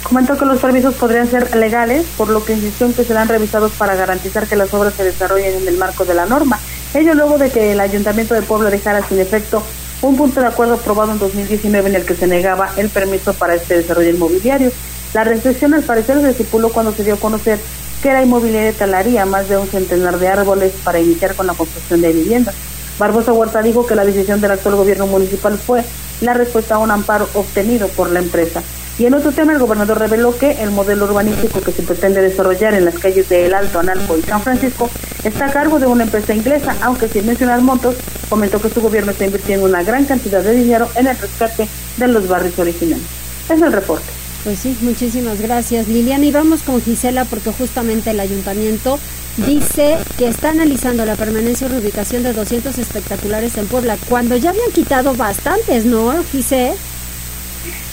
Comentó 0.02 0.36
que 0.36 0.44
los 0.44 0.60
permisos 0.60 0.94
podrían 0.94 1.30
ser 1.30 1.56
legales, 1.56 2.04
por 2.18 2.28
lo 2.28 2.44
que 2.44 2.52
insistió 2.52 2.94
que 2.94 3.04
serán 3.04 3.28
revisados 3.28 3.72
para 3.72 3.94
garantizar 3.94 4.46
que 4.46 4.56
las 4.56 4.74
obras 4.74 4.92
se 4.94 5.04
desarrollen 5.04 5.62
en 5.62 5.68
el 5.68 5.78
marco 5.78 6.04
de 6.04 6.12
la 6.12 6.26
norma. 6.26 6.58
Ello 6.92 7.14
luego 7.14 7.38
de 7.38 7.50
que 7.50 7.72
el 7.72 7.80
Ayuntamiento 7.80 8.34
de 8.34 8.42
Pueblo 8.42 8.70
dejara 8.70 9.06
sin 9.08 9.18
efecto 9.18 9.62
un 10.02 10.16
punto 10.16 10.40
de 10.40 10.48
acuerdo 10.48 10.74
aprobado 10.74 11.12
en 11.12 11.18
2019 11.18 11.88
en 11.88 11.94
el 11.94 12.04
que 12.04 12.14
se 12.14 12.26
negaba 12.26 12.72
el 12.76 12.90
permiso 12.90 13.32
para 13.32 13.54
este 13.54 13.78
desarrollo 13.78 14.10
inmobiliario. 14.10 14.72
La 15.14 15.24
restricción 15.24 15.74
al 15.74 15.82
parecer 15.82 16.20
se 16.20 16.30
estipuló 16.30 16.70
cuando 16.70 16.92
se 16.92 17.04
dio 17.04 17.14
a 17.14 17.20
conocer 17.20 17.58
que 18.02 18.12
la 18.12 18.22
inmobiliaria 18.22 18.72
talaría 18.72 19.26
más 19.26 19.48
de 19.48 19.58
un 19.58 19.68
centenar 19.68 20.18
de 20.18 20.28
árboles 20.28 20.72
para 20.82 21.00
iniciar 21.00 21.34
con 21.34 21.46
la 21.46 21.54
construcción 21.54 22.00
de 22.00 22.12
viviendas. 22.12 22.54
Barbosa 22.98 23.32
Huerta 23.32 23.62
dijo 23.62 23.86
que 23.86 23.94
la 23.94 24.04
decisión 24.04 24.40
del 24.40 24.52
actual 24.52 24.76
gobierno 24.76 25.06
municipal 25.06 25.58
fue 25.58 25.84
la 26.20 26.34
respuesta 26.34 26.76
a 26.76 26.78
un 26.78 26.90
amparo 26.90 27.28
obtenido 27.34 27.88
por 27.88 28.10
la 28.10 28.20
empresa. 28.20 28.62
Y 28.98 29.06
en 29.06 29.14
otro 29.14 29.32
tema, 29.32 29.52
el 29.52 29.58
gobernador 29.58 29.98
reveló 29.98 30.36
que 30.36 30.62
el 30.62 30.70
modelo 30.70 31.06
urbanístico 31.06 31.60
que 31.60 31.72
se 31.72 31.82
pretende 31.82 32.20
desarrollar 32.20 32.74
en 32.74 32.84
las 32.84 32.98
calles 32.98 33.28
de 33.28 33.46
El 33.46 33.54
Alto, 33.54 33.80
Analco 33.80 34.16
y 34.16 34.22
San 34.22 34.42
Francisco 34.42 34.90
está 35.24 35.46
a 35.46 35.52
cargo 35.52 35.78
de 35.78 35.86
una 35.86 36.04
empresa 36.04 36.34
inglesa, 36.34 36.76
aunque 36.82 37.08
sin 37.08 37.26
mencionar 37.26 37.60
montos, 37.62 37.96
comentó 38.28 38.60
que 38.60 38.68
su 38.68 38.80
gobierno 38.80 39.12
está 39.12 39.24
invirtiendo 39.24 39.66
una 39.66 39.82
gran 39.82 40.04
cantidad 40.04 40.42
de 40.42 40.52
dinero 40.52 40.88
en 40.94 41.06
el 41.06 41.18
rescate 41.18 41.68
de 41.96 42.08
los 42.08 42.28
barrios 42.28 42.58
originales. 42.58 43.06
Es 43.48 43.60
el 43.62 43.72
reporte. 43.72 44.21
Pues 44.44 44.58
sí, 44.58 44.76
muchísimas 44.80 45.40
gracias 45.40 45.86
Liliana. 45.86 46.24
Y 46.24 46.32
vamos 46.32 46.62
con 46.62 46.82
Gisela 46.82 47.24
porque 47.24 47.52
justamente 47.52 48.10
el 48.10 48.20
ayuntamiento 48.20 48.98
dice 49.36 49.98
que 50.18 50.28
está 50.28 50.50
analizando 50.50 51.04
la 51.04 51.14
permanencia 51.14 51.66
y 51.66 51.70
reubicación 51.70 52.22
de 52.22 52.32
200 52.32 52.76
espectaculares 52.76 53.56
en 53.56 53.66
Puebla, 53.66 53.96
cuando 54.08 54.36
ya 54.36 54.50
habían 54.50 54.70
quitado 54.72 55.14
bastantes, 55.14 55.84
¿no, 55.84 56.12
Gisela? 56.24 56.74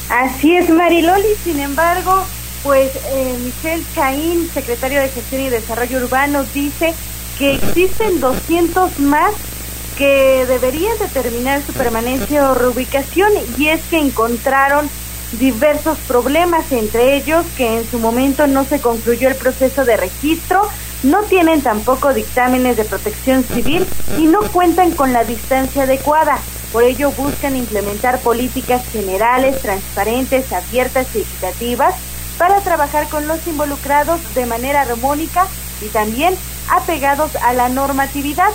Así 0.10 0.56
es, 0.56 0.70
Mariloli. 0.70 1.28
Sin 1.43 1.60
embargo, 1.60 2.26
pues 2.64 2.91
eh, 2.95 3.38
Michelle 3.43 3.84
Caín, 3.93 4.50
secretario 4.52 5.02
de 5.02 5.10
Gestión 5.10 5.41
y 5.41 5.50
Desarrollo 5.50 6.00
Urbano, 6.00 6.43
dice 6.54 6.95
que 7.38 7.54
existen 7.54 8.20
200 8.20 9.00
más 9.00 9.34
que 9.97 10.45
deberían 10.47 10.97
determinar 10.97 11.62
su 11.66 11.74
permanencia 11.74 12.50
o 12.50 12.56
reubicación 12.56 13.32
y 13.58 13.68
es 13.68 13.82
que 13.89 14.00
encontraron 14.00 14.89
diversos 15.34 15.97
problemas, 15.99 16.71
entre 16.71 17.15
ellos 17.15 17.45
que 17.55 17.77
en 17.77 17.89
su 17.89 17.99
momento 17.99 18.47
no 18.47 18.65
se 18.65 18.80
concluyó 18.82 19.30
el 19.30 19.36
proceso 19.36 19.86
de 19.86 19.97
registro, 19.97 20.61
no 21.03 21.23
tienen 21.23 21.61
tampoco 21.61 22.13
dictámenes 22.13 22.77
de 22.77 22.84
protección 22.84 23.43
civil 23.43 23.86
y 24.17 24.25
no 24.25 24.41
cuentan 24.51 24.91
con 24.91 25.13
la 25.13 25.23
distancia 25.23 25.84
adecuada. 25.84 26.39
Por 26.73 26.84
ello 26.84 27.11
buscan 27.11 27.55
implementar 27.55 28.19
políticas 28.19 28.86
generales, 28.91 29.61
transparentes, 29.61 30.51
abiertas 30.51 31.07
y 31.15 31.19
equitativas 31.19 31.95
para 32.38 32.61
trabajar 32.61 33.07
con 33.09 33.27
los 33.27 33.45
involucrados 33.47 34.19
de 34.36 34.45
manera 34.45 34.82
armónica 34.82 35.47
y 35.82 35.88
también 35.88 36.36
apegados 36.69 37.36
a 37.38 37.53
la 37.53 37.69
normatividad 37.69 38.49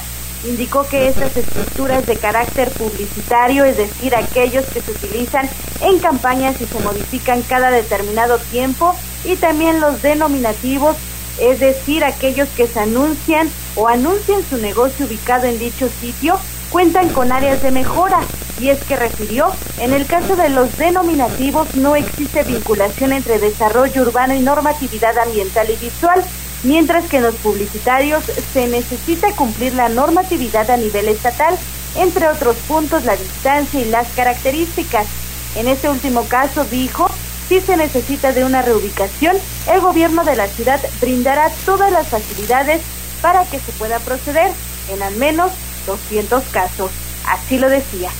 Indicó 0.44 0.86
que 0.86 1.08
estas 1.08 1.36
estructuras 1.36 2.06
de 2.06 2.16
carácter 2.16 2.70
publicitario, 2.70 3.64
es 3.64 3.78
decir, 3.78 4.14
aquellos 4.14 4.66
que 4.66 4.82
se 4.82 4.90
utilizan 4.90 5.48
en 5.80 5.98
campañas 5.98 6.60
y 6.60 6.66
se 6.66 6.80
modifican 6.80 7.40
cada 7.42 7.70
determinado 7.70 8.38
tiempo, 8.50 8.94
y 9.24 9.36
también 9.36 9.80
los 9.80 10.02
denominativos, 10.02 10.96
es 11.40 11.60
decir, 11.60 12.04
aquellos 12.04 12.48
que 12.50 12.66
se 12.66 12.78
anuncian 12.78 13.48
o 13.74 13.88
anuncian 13.88 14.44
su 14.48 14.58
negocio 14.58 15.06
ubicado 15.06 15.46
en 15.46 15.58
dicho 15.58 15.88
sitio, 16.00 16.38
cuentan 16.70 17.08
con 17.08 17.32
áreas 17.32 17.62
de 17.62 17.70
mejora. 17.70 18.20
Y 18.60 18.68
es 18.68 18.82
que 18.84 18.96
refirió, 18.96 19.50
en 19.78 19.92
el 19.92 20.06
caso 20.06 20.36
de 20.36 20.48
los 20.48 20.76
denominativos 20.76 21.74
no 21.74 21.96
existe 21.96 22.44
vinculación 22.44 23.12
entre 23.12 23.38
desarrollo 23.38 24.02
urbano 24.02 24.34
y 24.34 24.40
normatividad 24.40 25.18
ambiental 25.18 25.66
y 25.70 25.76
visual, 25.76 26.22
mientras 26.64 27.04
que 27.04 27.18
en 27.18 27.22
los 27.22 27.34
publicitarios 27.36 28.24
se 28.52 28.66
necesita 28.66 29.32
cumplir 29.32 29.74
la 29.74 29.88
normatividad 29.88 30.70
a 30.70 30.76
nivel 30.76 31.08
estatal, 31.08 31.56
entre 31.96 32.28
otros 32.28 32.56
puntos 32.66 33.04
la 33.04 33.16
distancia 33.16 33.80
y 33.80 33.84
las 33.84 34.08
características. 34.08 35.06
En 35.54 35.68
este 35.68 35.88
último 35.88 36.24
caso, 36.24 36.64
dijo, 36.64 37.08
si 37.48 37.60
se 37.60 37.76
necesita 37.76 38.32
de 38.32 38.44
una 38.44 38.62
reubicación, 38.62 39.36
el 39.72 39.80
gobierno 39.80 40.24
de 40.24 40.36
la 40.36 40.48
ciudad 40.48 40.80
brindará 41.00 41.50
todas 41.64 41.92
las 41.92 42.08
facilidades 42.08 42.80
para 43.20 43.44
que 43.44 43.60
se 43.60 43.72
pueda 43.72 43.98
proceder 44.00 44.50
en 44.90 45.02
al 45.02 45.14
menos 45.16 45.52
200 45.86 46.42
casos. 46.44 46.90
Así 47.26 47.58
lo 47.58 47.68
decía. 47.68 48.10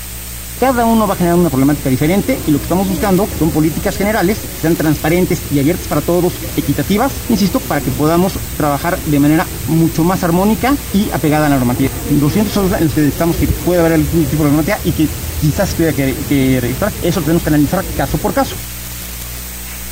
Cada 0.60 0.84
uno 0.84 1.06
va 1.06 1.14
a 1.14 1.16
generar 1.16 1.36
una 1.36 1.50
problemática 1.50 1.90
diferente 1.90 2.38
y 2.46 2.50
lo 2.50 2.58
que 2.58 2.64
estamos 2.64 2.88
buscando 2.88 3.26
son 3.38 3.50
políticas 3.50 3.96
generales 3.96 4.38
que 4.38 4.60
sean 4.60 4.76
transparentes 4.76 5.42
y 5.52 5.58
abiertas 5.58 5.86
para 5.88 6.00
todos, 6.00 6.32
equitativas, 6.56 7.12
insisto, 7.28 7.58
para 7.60 7.80
que 7.80 7.90
podamos 7.90 8.34
trabajar 8.56 8.96
de 8.98 9.18
manera 9.18 9.46
mucho 9.68 10.04
más 10.04 10.22
armónica 10.22 10.74
y 10.92 11.10
apegada 11.10 11.46
a 11.46 11.48
la 11.48 11.56
normativa. 11.56 11.90
200 12.08 12.52
son 12.52 12.70
los 12.70 12.78
que 12.78 13.00
necesitamos 13.00 13.36
que 13.36 13.48
pueda 13.48 13.80
haber 13.80 13.94
algún 13.94 14.24
tipo 14.26 14.44
de 14.44 14.50
normativa 14.50 14.78
y 14.84 14.92
que 14.92 15.08
quizás 15.40 15.74
tuviera 15.74 15.92
que, 15.94 16.14
que 16.28 16.60
registrar. 16.60 16.92
Eso 17.02 17.20
tenemos 17.20 17.42
que 17.42 17.48
analizar 17.48 17.84
caso 17.96 18.16
por 18.18 18.32
caso. 18.32 18.54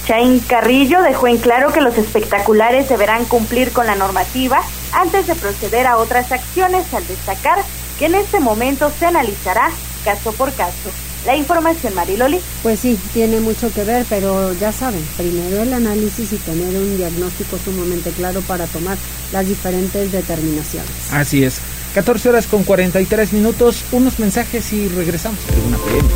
Chain 0.06 0.40
Carrillo 0.40 1.00
dejó 1.02 1.28
en 1.28 1.38
claro 1.38 1.72
que 1.72 1.80
los 1.80 1.96
espectaculares 1.96 2.88
deberán 2.88 3.24
cumplir 3.24 3.72
con 3.72 3.86
la 3.86 3.94
normativa 3.94 4.60
antes 4.92 5.26
de 5.26 5.34
proceder 5.34 5.86
a 5.86 5.96
otras 5.96 6.32
acciones, 6.32 6.92
al 6.94 7.06
destacar 7.06 7.58
que 7.98 8.06
en 8.06 8.16
este 8.16 8.40
momento 8.40 8.90
se 8.98 9.06
analizará 9.06 9.70
caso 10.04 10.32
por 10.32 10.52
caso. 10.52 10.90
La 11.26 11.36
información, 11.36 11.94
Mariloli. 11.94 12.40
Pues 12.62 12.80
sí, 12.80 12.98
tiene 13.12 13.38
mucho 13.40 13.72
que 13.72 13.84
ver, 13.84 14.04
pero 14.08 14.52
ya 14.54 14.72
saben, 14.72 15.04
primero 15.16 15.62
el 15.62 15.72
análisis 15.72 16.32
y 16.32 16.36
tener 16.36 16.76
un 16.76 16.96
diagnóstico 16.96 17.58
sumamente 17.64 18.10
claro 18.10 18.40
para 18.40 18.66
tomar 18.66 18.98
las 19.32 19.46
diferentes 19.46 20.10
determinaciones. 20.10 20.90
Así 21.12 21.44
es. 21.44 21.60
14 21.94 22.30
horas 22.30 22.46
con 22.46 22.64
43 22.64 23.32
minutos, 23.34 23.84
unos 23.92 24.18
mensajes 24.18 24.72
y 24.72 24.88
regresamos. 24.88 25.38
Tribuna 25.40 25.78
PM. 25.78 26.08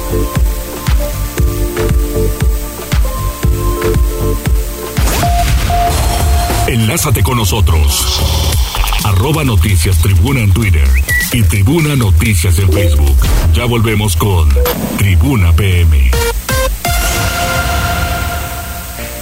Enlázate 6.68 7.22
con 7.22 7.36
nosotros. 7.36 8.20
Arroba 9.04 9.44
Noticias 9.44 9.98
Tribuna 9.98 10.40
en 10.40 10.52
Twitter 10.52 10.88
y 11.32 11.42
Tribuna 11.42 11.96
Noticias 11.96 12.58
en 12.58 12.70
Facebook. 12.72 13.16
Ya 13.52 13.64
volvemos 13.64 14.16
con 14.16 14.48
Tribuna 14.98 15.52
PM. 15.52 16.10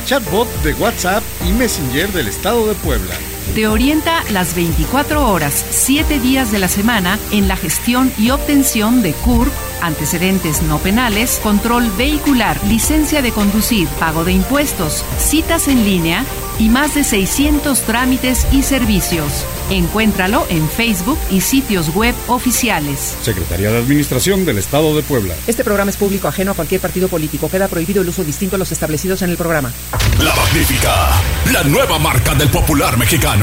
Chatbot 0.04 0.48
de 0.62 0.74
WhatsApp 0.74 1.22
y 1.46 1.52
Messenger 1.52 2.12
del 2.12 2.28
Estado 2.28 2.66
de 2.66 2.74
Puebla. 2.74 3.14
Te 3.52 3.68
orienta 3.68 4.24
las 4.30 4.56
24 4.56 5.28
horas, 5.28 5.64
7 5.70 6.18
días 6.18 6.50
de 6.50 6.58
la 6.58 6.66
semana 6.66 7.20
en 7.30 7.46
la 7.46 7.56
gestión 7.56 8.12
y 8.18 8.30
obtención 8.30 9.00
de 9.00 9.12
CURP, 9.12 9.52
antecedentes 9.80 10.62
no 10.62 10.78
penales, 10.78 11.38
control 11.40 11.88
vehicular, 11.96 12.58
licencia 12.64 13.22
de 13.22 13.30
conducir, 13.30 13.86
pago 14.00 14.24
de 14.24 14.32
impuestos, 14.32 15.04
citas 15.18 15.68
en 15.68 15.84
línea 15.84 16.24
y 16.58 16.68
más 16.68 16.94
de 16.94 17.04
600 17.04 17.80
trámites 17.82 18.46
y 18.52 18.62
servicios. 18.62 19.44
Encuéntralo 19.70 20.46
en 20.50 20.68
Facebook 20.68 21.18
y 21.30 21.40
sitios 21.40 21.94
web 21.94 22.14
oficiales. 22.26 23.16
Secretaría 23.22 23.70
de 23.70 23.78
Administración 23.78 24.44
del 24.44 24.58
Estado 24.58 24.94
de 24.94 25.02
Puebla. 25.02 25.34
Este 25.46 25.64
programa 25.64 25.90
es 25.90 25.96
público 25.96 26.28
ajeno 26.28 26.52
a 26.52 26.54
cualquier 26.54 26.80
partido 26.80 27.08
político. 27.08 27.50
Queda 27.50 27.68
prohibido 27.68 28.02
el 28.02 28.08
uso 28.08 28.24
distinto 28.24 28.56
a 28.56 28.58
los 28.58 28.72
establecidos 28.72 29.22
en 29.22 29.30
el 29.30 29.36
programa. 29.36 29.72
La 30.18 30.34
Magnífica, 30.34 31.12
la 31.52 31.64
nueva 31.64 31.98
marca 31.98 32.34
del 32.34 32.50
popular 32.50 32.96
mexicano. 32.98 33.33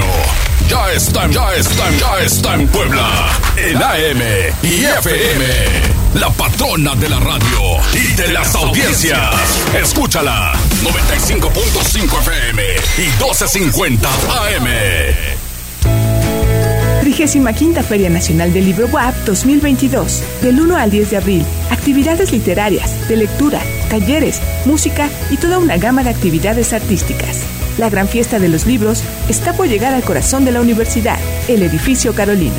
Ya 0.70 0.92
está, 0.94 1.28
ya 1.28 1.54
está, 1.56 1.92
ya 1.92 2.24
está 2.24 2.54
en 2.56 2.68
Puebla. 2.70 3.28
En 3.58 3.76
AM 3.76 4.22
y 4.64 4.86
FM. 4.86 5.46
La 6.14 6.30
patrona 6.30 6.96
de 6.96 7.10
la 7.10 7.20
radio 7.20 7.82
y 7.94 8.14
de 8.14 8.30
las 8.30 8.56
audiencias. 8.56 9.36
Escúchala. 9.76 10.54
95.5 10.82 12.20
FM 12.22 12.64
y 12.98 13.02
1250 13.02 14.10
AM. 14.10 14.68
35 17.02 17.84
Feria 17.84 18.10
Nacional 18.10 18.54
del 18.54 18.64
Libro 18.64 18.88
WAP 18.88 19.14
2022, 19.26 20.24
del 20.42 20.62
1 20.62 20.78
al 20.78 20.90
10 20.90 21.10
de 21.10 21.18
abril. 21.18 21.46
Actividades 21.70 22.32
literarias, 22.32 23.10
de 23.10 23.18
lectura, 23.18 23.60
talleres, 23.92 24.42
música 24.66 25.10
y 25.30 25.38
toda 25.38 25.60
una 25.60 25.78
gama 25.78 26.04
de 26.04 26.10
actividades 26.10 26.72
artísticas. 26.72 27.42
La 27.78 27.90
gran 27.90 28.08
fiesta 28.08 28.40
de 28.40 28.48
los 28.48 28.66
libros 28.66 29.04
está 29.30 29.54
por 29.54 29.68
llegar 29.68 29.94
al 29.94 30.04
corazón 30.04 30.46
de 30.46 30.52
la 30.52 30.62
universidad, 30.62 31.20
el 31.50 31.62
edificio 31.62 32.16
Carolino. 32.16 32.56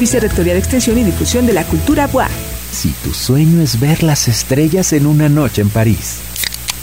Vicerrectoría 0.00 0.54
de 0.54 0.58
Extensión 0.58 0.96
y 0.96 1.04
Difusión 1.04 1.46
de 1.46 1.52
la 1.52 1.64
Cultura 1.64 2.08
WAP. 2.10 2.30
Si 2.72 2.88
tu 3.04 3.12
sueño 3.12 3.60
es 3.60 3.78
ver 3.78 4.02
las 4.02 4.26
estrellas 4.26 4.94
en 4.94 5.06
una 5.06 5.28
noche 5.28 5.60
en 5.60 5.68
París. 5.68 6.20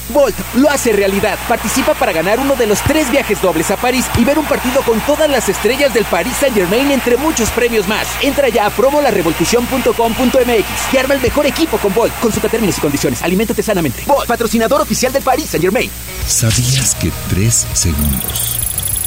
Bolt 0.10 0.36
lo 0.56 0.70
hace 0.70 0.94
realidad. 0.94 1.38
Participa 1.48 1.94
para 1.94 2.12
ganar 2.12 2.40
uno 2.40 2.56
de 2.56 2.68
los 2.68 2.82
tres 2.82 3.10
viajes 3.12 3.42
dobles 3.42 3.72
a 3.72 3.78
París 3.78 4.06
y 4.18 4.24
ver 4.24 4.40
un 4.40 4.46
partido 4.46 4.82
con 4.84 5.00
todas 5.02 5.30
las 5.30 5.50
estrellas 5.50 5.94
del 5.94 6.06
Paris 6.06 6.34
Saint 6.40 6.56
Germain 6.56 6.92
entre 6.92 7.18
muchos 7.18 7.50
premios 7.50 7.88
más. 7.88 8.08
Entra 8.22 8.50
ya 8.50 8.66
a 8.66 8.70
promolarevolucion.com.mx 8.70 10.94
y 10.94 10.98
arma 10.98 11.14
el 11.14 11.22
mejor 11.22 11.46
equipo 11.46 11.78
con 11.78 11.94
Bolt. 11.94 12.14
Consulta 12.20 12.50
términos 12.50 12.78
y 12.78 12.82
condiciones. 12.82 13.22
Aliméntate 13.22 13.64
sanamente. 13.64 14.04
Bolt, 14.06 14.28
patrocinador 14.28 14.82
oficial 14.82 15.12
del 15.14 15.24
Paris 15.24 15.50
Saint 15.50 15.64
Germain. 15.64 15.90
¿Sabías 16.26 16.96
que 16.96 17.12
tres 17.30 17.68
segundos 17.74 18.58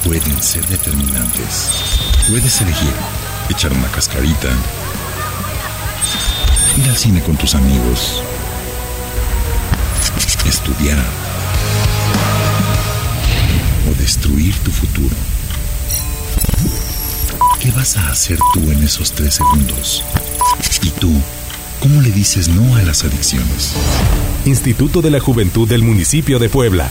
pueden 0.04 0.42
ser 0.42 0.66
determinantes? 0.66 1.70
Puedes 2.28 2.60
elegir 2.60 2.92
echar 3.48 3.72
una 3.72 3.90
cascarita, 3.90 4.48
ir 6.76 6.88
al 6.88 6.96
cine 6.96 7.22
con 7.22 7.36
tus 7.36 7.54
amigos, 7.54 8.22
estudiar 10.46 10.98
o 13.90 13.94
destruir 14.00 14.54
tu 14.58 14.70
futuro. 14.70 15.14
¿Qué 17.60 17.70
vas 17.72 17.96
a 17.96 18.10
hacer 18.10 18.38
tú 18.54 18.70
en 18.70 18.82
esos 18.82 19.12
tres 19.12 19.34
segundos? 19.34 20.04
¿Y 20.82 20.90
tú, 20.90 21.12
cómo 21.80 22.00
le 22.00 22.10
dices 22.10 22.48
no 22.48 22.76
a 22.76 22.82
las 22.82 23.04
adicciones? 23.04 23.74
Instituto 24.44 25.02
de 25.02 25.10
la 25.10 25.20
Juventud 25.20 25.68
del 25.68 25.82
Municipio 25.82 26.38
de 26.38 26.48
Puebla. 26.48 26.90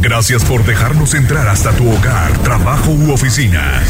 Gracias 0.00 0.44
por 0.44 0.64
dejarnos 0.64 1.14
entrar 1.14 1.46
hasta 1.48 1.72
tu 1.72 1.88
hogar, 1.88 2.36
trabajo 2.38 2.90
u 2.90 3.12
oficina. 3.12 3.82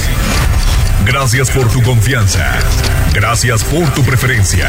Gracias 1.06 1.50
por 1.50 1.68
tu 1.70 1.82
confianza. 1.82 2.58
Gracias 3.12 3.64
por 3.64 3.88
tu 3.90 4.02
preferencia. 4.02 4.68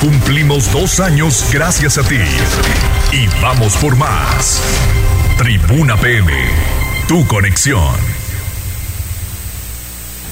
Cumplimos 0.00 0.72
dos 0.72 1.00
años 1.00 1.46
gracias 1.52 1.98
a 1.98 2.02
ti. 2.02 2.20
Y 3.12 3.26
vamos 3.42 3.76
por 3.76 3.94
más. 3.94 4.62
Tribuna 5.36 5.96
PM, 5.96 6.32
tu 7.06 7.26
conexión. 7.26 7.94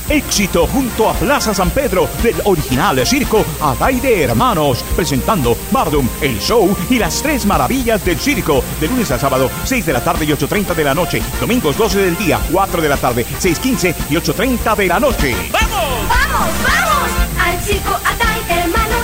Éxito 0.08 0.66
junto 0.66 1.08
a 1.08 1.14
Plaza 1.14 1.54
San 1.54 1.70
Pedro 1.70 2.08
del 2.20 2.34
original 2.44 3.06
circo 3.06 3.44
Adaide 3.60 4.24
Hermanos, 4.24 4.84
presentando 4.96 5.56
Bardum, 5.70 6.08
el 6.20 6.40
show 6.40 6.76
y 6.88 6.98
las 6.98 7.22
tres 7.22 7.46
maravillas 7.46 8.04
del 8.04 8.18
circo, 8.18 8.64
de 8.80 8.88
lunes 8.88 9.10
a 9.12 9.20
sábado, 9.20 9.48
6 9.64 9.86
de 9.86 9.92
la 9.92 10.02
tarde 10.02 10.24
y 10.24 10.28
8.30 10.28 10.74
de 10.74 10.84
la 10.84 10.94
noche, 10.94 11.22
domingos 11.40 11.76
12 11.76 12.00
del 12.00 12.16
día, 12.16 12.40
4 12.50 12.82
de 12.82 12.88
la 12.88 12.96
tarde, 12.96 13.24
6.15 13.24 13.94
y 14.10 14.14
8.30 14.14 14.76
de 14.76 14.86
la 14.88 14.98
noche. 14.98 15.36
¡Vamos! 15.52 16.08
¡Vamos, 16.08 16.48
vamos! 16.66 16.89
Hermanos. 18.48 18.98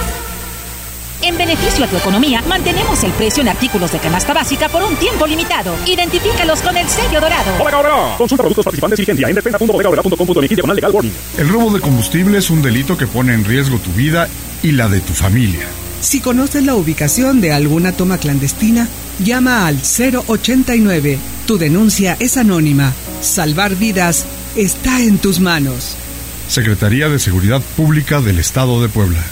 En 1.23 1.37
beneficio 1.39 1.85
a 1.85 1.89
tu 1.89 1.97
economía, 1.97 2.43
mantenemos 2.49 3.03
el 3.05 3.13
precio 3.13 3.43
en 3.43 3.49
artículos 3.49 3.93
de 3.93 3.99
canasta 3.99 4.33
básica 4.33 4.69
por 4.69 4.83
un 4.83 4.97
tiempo 4.97 5.27
limitado. 5.27 5.75
Identifícalos 5.87 6.61
con 6.61 6.77
el 6.77 6.89
sello 6.89 7.21
dorado. 7.21 8.17
Consulta 8.19 8.43
productos 8.43 8.65
participantes 8.65 8.99
y 8.99 9.03
vigencia 9.03 9.29
en 9.29 9.35
diagonal 10.57 10.77
legal 10.77 10.93
warning. 10.93 11.13
El 11.39 11.49
robo 11.49 11.71
de 11.71 11.81
combustible 11.81 12.39
es 12.39 12.51
un 12.51 12.63
delito 12.63 12.97
que 12.97 13.07
pone 13.07 13.35
en 13.35 13.45
riesgo 13.45 13.79
tu 13.79 13.93
vida 13.93 14.29
y 14.63 14.73
la 14.73 14.89
de 14.89 15.01
tu 15.01 15.13
familia. 15.13 15.67
Si 16.01 16.21
conoces 16.21 16.65
la 16.65 16.75
ubicación 16.75 17.41
de 17.41 17.53
alguna 17.53 17.93
toma 17.93 18.19
clandestina, 18.19 18.87
llama 19.19 19.67
al 19.67 19.81
089. 19.81 21.19
Tu 21.47 21.59
denuncia 21.59 22.17
es 22.21 22.37
anónima. 22.37 22.93
Salvar 23.21 23.75
vidas 23.75 24.27
está 24.55 25.01
en 25.01 25.19
tus 25.19 25.41
manos. 25.41 25.97
Secretaría 26.49 27.09
de 27.09 27.19
Seguridad 27.19 27.61
Pública 27.77 28.21
del 28.21 28.39
Estado 28.39 28.81
de 28.81 28.89
Puebla. 28.89 29.23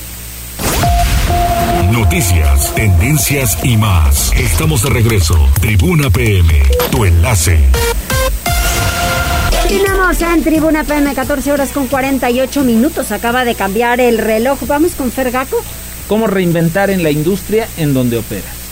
Noticias, 1.90 2.74
tendencias 2.74 3.58
y 3.62 3.76
más. 3.76 4.32
Estamos 4.32 4.82
de 4.82 4.90
regreso. 4.90 5.48
Tribuna 5.60 6.10
PM, 6.10 6.62
tu 6.90 7.04
enlace. 7.04 7.60
Continuamos 9.62 10.20
en 10.20 10.42
Tribuna 10.42 10.84
PM, 10.84 11.14
14 11.14 11.52
horas 11.52 11.70
con 11.70 11.86
48 11.86 12.64
minutos. 12.64 13.12
Acaba 13.12 13.44
de 13.44 13.54
cambiar 13.54 14.00
el 14.00 14.18
reloj. 14.18 14.58
Vamos 14.66 14.92
con 14.92 15.10
Fergaco. 15.12 15.62
¿Cómo 16.08 16.26
reinventar 16.26 16.90
en 16.90 17.02
la 17.02 17.10
industria 17.10 17.68
en 17.76 17.94
donde 17.94 18.18
opera? 18.18 18.63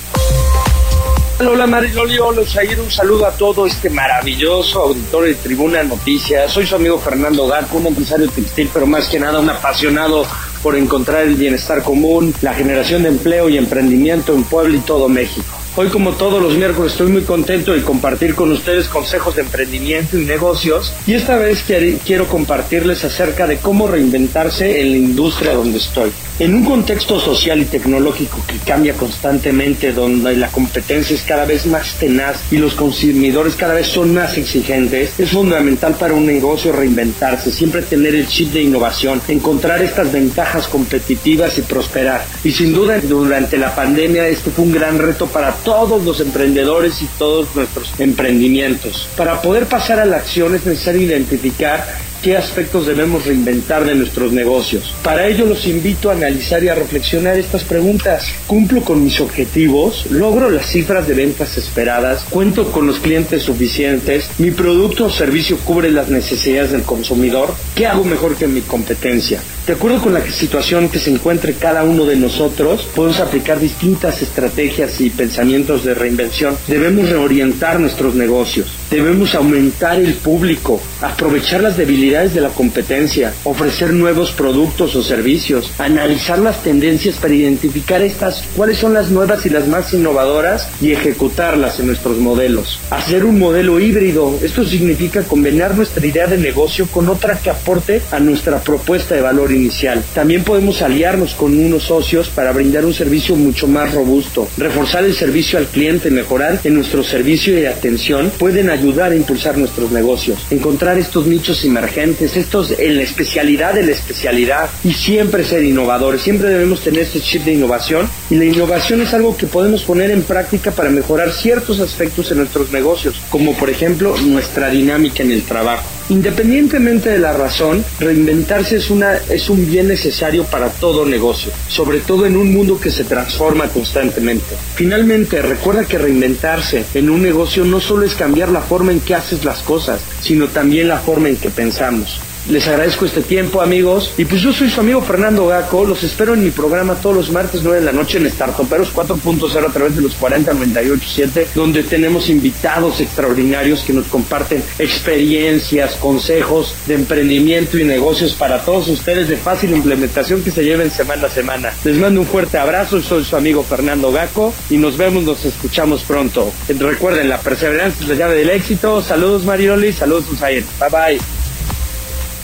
Hola 1.44 1.66
Mariloli, 1.66 2.18
hola 2.18 2.42
Zair, 2.46 2.80
un 2.80 2.90
saludo 2.90 3.26
a 3.26 3.32
todo 3.32 3.66
este 3.66 3.90
maravilloso 3.90 4.80
auditorio 4.80 5.34
de 5.34 5.34
Tribuna 5.34 5.82
Noticias. 5.82 6.52
Soy 6.52 6.64
su 6.66 6.76
amigo 6.76 7.00
Fernando 7.00 7.48
Garco, 7.48 7.78
un 7.78 7.86
empresario 7.88 8.30
textil, 8.30 8.70
pero 8.72 8.86
más 8.86 9.08
que 9.08 9.18
nada 9.18 9.40
un 9.40 9.50
apasionado 9.50 10.24
por 10.62 10.76
encontrar 10.76 11.22
el 11.22 11.34
bienestar 11.34 11.82
común, 11.82 12.32
la 12.42 12.54
generación 12.54 13.02
de 13.02 13.08
empleo 13.08 13.48
y 13.48 13.58
emprendimiento 13.58 14.32
en 14.34 14.44
Puebla 14.44 14.76
y 14.76 14.80
todo 14.80 15.08
México. 15.08 15.58
Hoy 15.74 15.88
como 15.88 16.12
todos 16.12 16.40
los 16.40 16.54
miércoles 16.54 16.92
estoy 16.92 17.10
muy 17.10 17.22
contento 17.22 17.72
de 17.72 17.82
compartir 17.82 18.34
con 18.34 18.52
ustedes 18.52 18.88
consejos 18.88 19.34
de 19.34 19.42
emprendimiento 19.42 20.18
y 20.18 20.24
negocios 20.26 20.92
y 21.06 21.14
esta 21.14 21.38
vez 21.38 21.64
quiero 22.04 22.28
compartirles 22.28 23.04
acerca 23.04 23.46
de 23.46 23.56
cómo 23.56 23.88
reinventarse 23.88 24.80
en 24.80 24.90
la 24.90 24.96
industria 24.98 25.54
donde 25.54 25.78
estoy. 25.78 26.12
En 26.42 26.56
un 26.56 26.64
contexto 26.64 27.20
social 27.20 27.60
y 27.62 27.66
tecnológico 27.66 28.36
que 28.48 28.58
cambia 28.58 28.94
constantemente, 28.94 29.92
donde 29.92 30.36
la 30.36 30.48
competencia 30.48 31.14
es 31.14 31.22
cada 31.22 31.44
vez 31.44 31.66
más 31.66 31.94
tenaz 32.00 32.42
y 32.50 32.56
los 32.56 32.74
consumidores 32.74 33.54
cada 33.54 33.74
vez 33.74 33.86
son 33.86 34.12
más 34.12 34.36
exigentes, 34.36 35.20
es 35.20 35.30
fundamental 35.30 35.94
para 35.94 36.14
un 36.14 36.26
negocio 36.26 36.72
reinventarse, 36.72 37.52
siempre 37.52 37.82
tener 37.82 38.16
el 38.16 38.26
chip 38.26 38.52
de 38.52 38.62
innovación, 38.62 39.22
encontrar 39.28 39.84
estas 39.84 40.10
ventajas 40.10 40.66
competitivas 40.66 41.58
y 41.58 41.62
prosperar. 41.62 42.24
Y 42.42 42.50
sin 42.50 42.72
duda 42.72 42.98
durante 42.98 43.56
la 43.56 43.72
pandemia 43.72 44.26
esto 44.26 44.50
fue 44.50 44.64
un 44.64 44.72
gran 44.72 44.98
reto 44.98 45.28
para 45.28 45.52
todos 45.52 46.02
los 46.02 46.18
emprendedores 46.18 47.02
y 47.02 47.06
todos 47.18 47.54
nuestros 47.54 47.92
emprendimientos. 48.00 49.08
Para 49.16 49.40
poder 49.40 49.66
pasar 49.66 50.00
a 50.00 50.04
la 50.04 50.16
acción 50.16 50.56
es 50.56 50.66
necesario 50.66 51.02
identificar 51.02 51.86
qué 52.22 52.36
aspectos 52.36 52.86
debemos 52.86 53.26
reinventar 53.26 53.84
de 53.84 53.96
nuestros 53.96 54.32
negocios. 54.32 54.94
Para 55.02 55.26
ello 55.26 55.44
los 55.44 55.66
invito 55.66 56.08
a 56.08 56.14
analizar 56.14 56.62
y 56.62 56.68
a 56.68 56.74
reflexionar 56.74 57.36
estas 57.36 57.64
preguntas. 57.64 58.26
¿Cumplo 58.46 58.82
con 58.82 59.02
mis 59.02 59.20
objetivos? 59.20 60.06
¿Logro 60.10 60.48
las 60.48 60.66
cifras 60.66 61.06
de 61.08 61.14
ventas 61.14 61.58
esperadas? 61.58 62.24
¿Cuento 62.30 62.70
con 62.70 62.86
los 62.86 63.00
clientes 63.00 63.42
suficientes? 63.42 64.30
¿Mi 64.38 64.52
producto 64.52 65.06
o 65.06 65.10
servicio 65.10 65.58
cubre 65.58 65.90
las 65.90 66.08
necesidades 66.08 66.70
del 66.70 66.82
consumidor? 66.82 67.54
¿Qué 67.74 67.86
hago 67.86 68.04
mejor 68.04 68.36
que 68.36 68.46
mi 68.46 68.60
competencia? 68.60 69.40
De 69.66 69.74
acuerdo 69.74 70.00
con 70.00 70.14
la 70.14 70.24
situación 70.28 70.88
que 70.88 70.98
se 70.98 71.10
encuentre 71.10 71.54
cada 71.54 71.84
uno 71.84 72.04
de 72.04 72.16
nosotros, 72.16 72.88
podemos 72.94 73.20
aplicar 73.20 73.60
distintas 73.60 74.20
estrategias 74.20 75.00
y 75.00 75.10
pensamientos 75.10 75.84
de 75.84 75.94
reinvención. 75.94 76.56
Debemos 76.66 77.08
reorientar 77.08 77.78
nuestros 77.78 78.14
negocios, 78.14 78.68
debemos 78.92 79.34
aumentar 79.34 79.98
el 79.98 80.12
público, 80.12 80.78
aprovechar 81.00 81.62
las 81.62 81.78
debilidades 81.78 82.34
de 82.34 82.42
la 82.42 82.50
competencia, 82.50 83.32
ofrecer 83.44 83.94
nuevos 83.94 84.32
productos 84.32 84.94
o 84.94 85.02
servicios, 85.02 85.72
analizar 85.78 86.38
las 86.38 86.62
tendencias 86.62 87.16
para 87.16 87.32
identificar 87.32 88.02
estas, 88.02 88.44
cuáles 88.54 88.76
son 88.76 88.92
las 88.92 89.08
nuevas 89.08 89.46
y 89.46 89.48
las 89.48 89.66
más 89.66 89.94
innovadoras 89.94 90.68
y 90.82 90.92
ejecutarlas 90.92 91.80
en 91.80 91.86
nuestros 91.86 92.18
modelos. 92.18 92.80
Hacer 92.90 93.24
un 93.24 93.38
modelo 93.38 93.80
híbrido, 93.80 94.38
esto 94.42 94.62
significa 94.66 95.22
combinar 95.22 95.74
nuestra 95.74 96.06
idea 96.06 96.26
de 96.26 96.36
negocio 96.36 96.86
con 96.86 97.08
otra 97.08 97.38
que 97.38 97.48
aporte 97.48 98.02
a 98.10 98.20
nuestra 98.20 98.60
propuesta 98.60 99.14
de 99.14 99.22
valor 99.22 99.52
inicial. 99.52 100.04
También 100.14 100.44
podemos 100.44 100.82
aliarnos 100.82 101.32
con 101.32 101.58
unos 101.58 101.84
socios 101.84 102.28
para 102.28 102.52
brindar 102.52 102.84
un 102.84 102.92
servicio 102.92 103.36
mucho 103.36 103.66
más 103.66 103.94
robusto. 103.94 104.48
Reforzar 104.58 105.04
el 105.04 105.14
servicio 105.14 105.58
al 105.58 105.66
cliente, 105.66 106.10
mejorar 106.10 106.60
en 106.62 106.74
nuestro 106.74 107.02
servicio 107.02 107.54
de 107.54 107.68
atención 107.68 108.30
pueden 108.38 108.68
ayudar 108.68 108.81
a 108.82 109.14
impulsar 109.14 109.56
nuestros 109.56 109.90
negocios. 109.90 110.38
Encontrar 110.50 110.98
estos 110.98 111.26
nichos 111.26 111.64
emergentes, 111.64 112.36
estos 112.36 112.72
en 112.78 112.96
la 112.96 113.02
especialidad 113.02 113.74
de 113.74 113.84
la 113.84 113.92
especialidad 113.92 114.70
y 114.84 114.92
siempre 114.92 115.44
ser 115.44 115.64
innovadores. 115.64 116.22
Siempre 116.22 116.48
debemos 116.48 116.80
tener 116.80 117.02
este 117.02 117.20
chip 117.20 117.44
de 117.44 117.54
innovación 117.54 118.08
y 118.28 118.36
la 118.36 118.44
innovación 118.44 119.00
es 119.00 119.14
algo 119.14 119.36
que 119.36 119.46
podemos 119.46 119.82
poner 119.84 120.10
en 120.10 120.22
práctica 120.22 120.72
para 120.72 120.90
mejorar 120.90 121.32
ciertos 121.32 121.80
aspectos 121.80 122.30
en 122.32 122.38
nuestros 122.38 122.72
negocios, 122.72 123.14
como 123.30 123.54
por 123.54 123.70
ejemplo 123.70 124.16
nuestra 124.18 124.68
dinámica 124.68 125.22
en 125.22 125.32
el 125.32 125.42
trabajo. 125.42 125.84
Independientemente 126.12 127.08
de 127.08 127.18
la 127.18 127.32
razón, 127.32 127.82
reinventarse 127.98 128.76
es, 128.76 128.90
una, 128.90 129.14
es 129.30 129.48
un 129.48 129.66
bien 129.66 129.88
necesario 129.88 130.44
para 130.44 130.68
todo 130.68 131.06
negocio, 131.06 131.50
sobre 131.68 132.00
todo 132.00 132.26
en 132.26 132.36
un 132.36 132.52
mundo 132.52 132.78
que 132.78 132.90
se 132.90 133.04
transforma 133.04 133.68
constantemente. 133.68 134.54
Finalmente, 134.74 135.40
recuerda 135.40 135.86
que 135.86 135.96
reinventarse 135.96 136.84
en 136.92 137.08
un 137.08 137.22
negocio 137.22 137.64
no 137.64 137.80
solo 137.80 138.04
es 138.04 138.14
cambiar 138.14 138.50
la 138.50 138.60
forma 138.60 138.92
en 138.92 139.00
que 139.00 139.14
haces 139.14 139.42
las 139.42 139.62
cosas, 139.62 140.02
sino 140.20 140.48
también 140.48 140.88
la 140.88 140.98
forma 140.98 141.30
en 141.30 141.36
que 141.36 141.48
pensamos. 141.48 142.20
Les 142.48 142.66
agradezco 142.66 143.06
este 143.06 143.22
tiempo, 143.22 143.62
amigos. 143.62 144.14
Y 144.18 144.24
pues 144.24 144.40
yo 144.40 144.52
soy 144.52 144.68
su 144.68 144.80
amigo 144.80 145.00
Fernando 145.00 145.46
Gaco. 145.46 145.84
Los 145.84 146.02
espero 146.02 146.34
en 146.34 146.42
mi 146.42 146.50
programa 146.50 146.94
todos 146.94 147.14
los 147.14 147.30
martes 147.30 147.62
9 147.62 147.80
de 147.80 147.84
la 147.84 147.92
noche 147.92 148.18
en 148.18 148.28
Startuperos 148.28 148.92
4.0 148.92 149.68
a 149.68 149.72
través 149.72 149.94
de 149.94 150.02
los 150.02 150.18
4098.7, 150.18 151.46
donde 151.54 151.84
tenemos 151.84 152.28
invitados 152.28 153.00
extraordinarios 153.00 153.82
que 153.84 153.92
nos 153.92 154.06
comparten 154.06 154.62
experiencias, 154.78 155.94
consejos 155.94 156.74
de 156.86 156.94
emprendimiento 156.94 157.78
y 157.78 157.84
negocios 157.84 158.32
para 158.32 158.64
todos 158.64 158.88
ustedes 158.88 159.28
de 159.28 159.36
fácil 159.36 159.70
implementación 159.70 160.42
que 160.42 160.50
se 160.50 160.64
lleven 160.64 160.90
semana 160.90 161.26
a 161.26 161.30
semana. 161.30 161.72
Les 161.84 161.96
mando 161.96 162.20
un 162.20 162.26
fuerte 162.26 162.58
abrazo. 162.58 163.00
Soy 163.00 163.24
su 163.24 163.36
amigo 163.36 163.62
Fernando 163.62 164.10
Gaco 164.10 164.52
y 164.68 164.76
nos 164.76 164.96
vemos, 164.96 165.22
nos 165.22 165.44
escuchamos 165.44 166.02
pronto. 166.02 166.52
Recuerden, 166.68 167.28
la 167.28 167.38
perseverancia 167.38 168.02
es 168.02 168.08
la 168.08 168.14
llave 168.14 168.36
del 168.36 168.50
éxito. 168.50 169.00
Saludos, 169.02 169.44
Marioli. 169.44 169.92
Saludos, 169.92 170.28
Usair. 170.30 170.64
Bye 170.80 170.88
bye. 170.90 171.41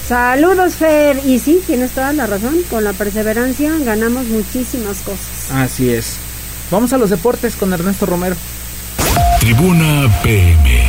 Saludos, 0.09 0.77
Fer. 0.77 1.21
Y 1.27 1.39
sí, 1.39 1.63
tienes 1.67 1.91
toda 1.91 2.15
la 2.15 2.27
razón. 2.27 2.63
Con 2.71 2.83
la 2.83 2.95
perseverancia 2.95 3.73
ganamos 3.81 4.25
muchísimas 4.29 5.03
cosas. 5.03 5.51
Así 5.53 5.93
es. 5.93 6.17
Vamos 6.71 6.95
a 6.95 6.99
los 6.99 7.11
deportes 7.11 7.57
con 7.57 7.75
Ernesto 7.75 8.07
Romero. 8.07 8.35
Tribuna 9.39 10.09
PM. 10.23 10.83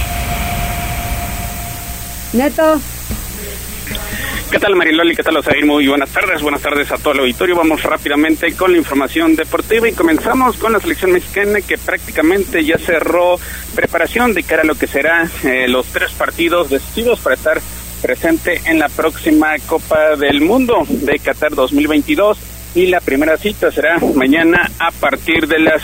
Neto. 2.31 2.79
¿Qué 4.51 4.57
tal 4.57 4.75
Mariloli? 4.77 5.15
¿Qué 5.15 5.21
tal 5.21 5.35
Osair? 5.35 5.65
Muy 5.65 5.87
buenas 5.87 6.09
tardes, 6.09 6.41
buenas 6.41 6.61
tardes 6.61 6.89
a 6.91 6.97
todo 6.97 7.13
el 7.13 7.19
auditorio. 7.19 7.57
Vamos 7.57 7.83
rápidamente 7.83 8.53
con 8.53 8.71
la 8.71 8.77
información 8.77 9.35
deportiva 9.35 9.89
y 9.89 9.93
comenzamos 9.93 10.55
con 10.55 10.71
la 10.71 10.79
selección 10.79 11.11
mexicana 11.11 11.59
que 11.59 11.77
prácticamente 11.77 12.63
ya 12.63 12.77
cerró 12.77 13.37
preparación 13.75 14.33
de 14.33 14.43
cara 14.43 14.61
a 14.61 14.65
lo 14.65 14.75
que 14.75 14.87
será 14.87 15.29
eh, 15.43 15.67
los 15.67 15.87
tres 15.87 16.11
partidos 16.13 16.69
decisivos 16.69 17.19
para 17.19 17.35
estar 17.35 17.61
presente 18.01 18.61
en 18.65 18.79
la 18.79 18.89
próxima 18.89 19.55
Copa 19.65 20.15
del 20.15 20.41
Mundo 20.41 20.85
de 20.87 21.19
Qatar 21.19 21.53
2022 21.53 22.37
y 22.75 22.87
la 22.87 23.01
primera 23.01 23.37
cita 23.37 23.71
será 23.71 23.97
mañana 24.15 24.69
a 24.79 24.91
partir 24.91 25.47
de 25.47 25.59
las 25.59 25.81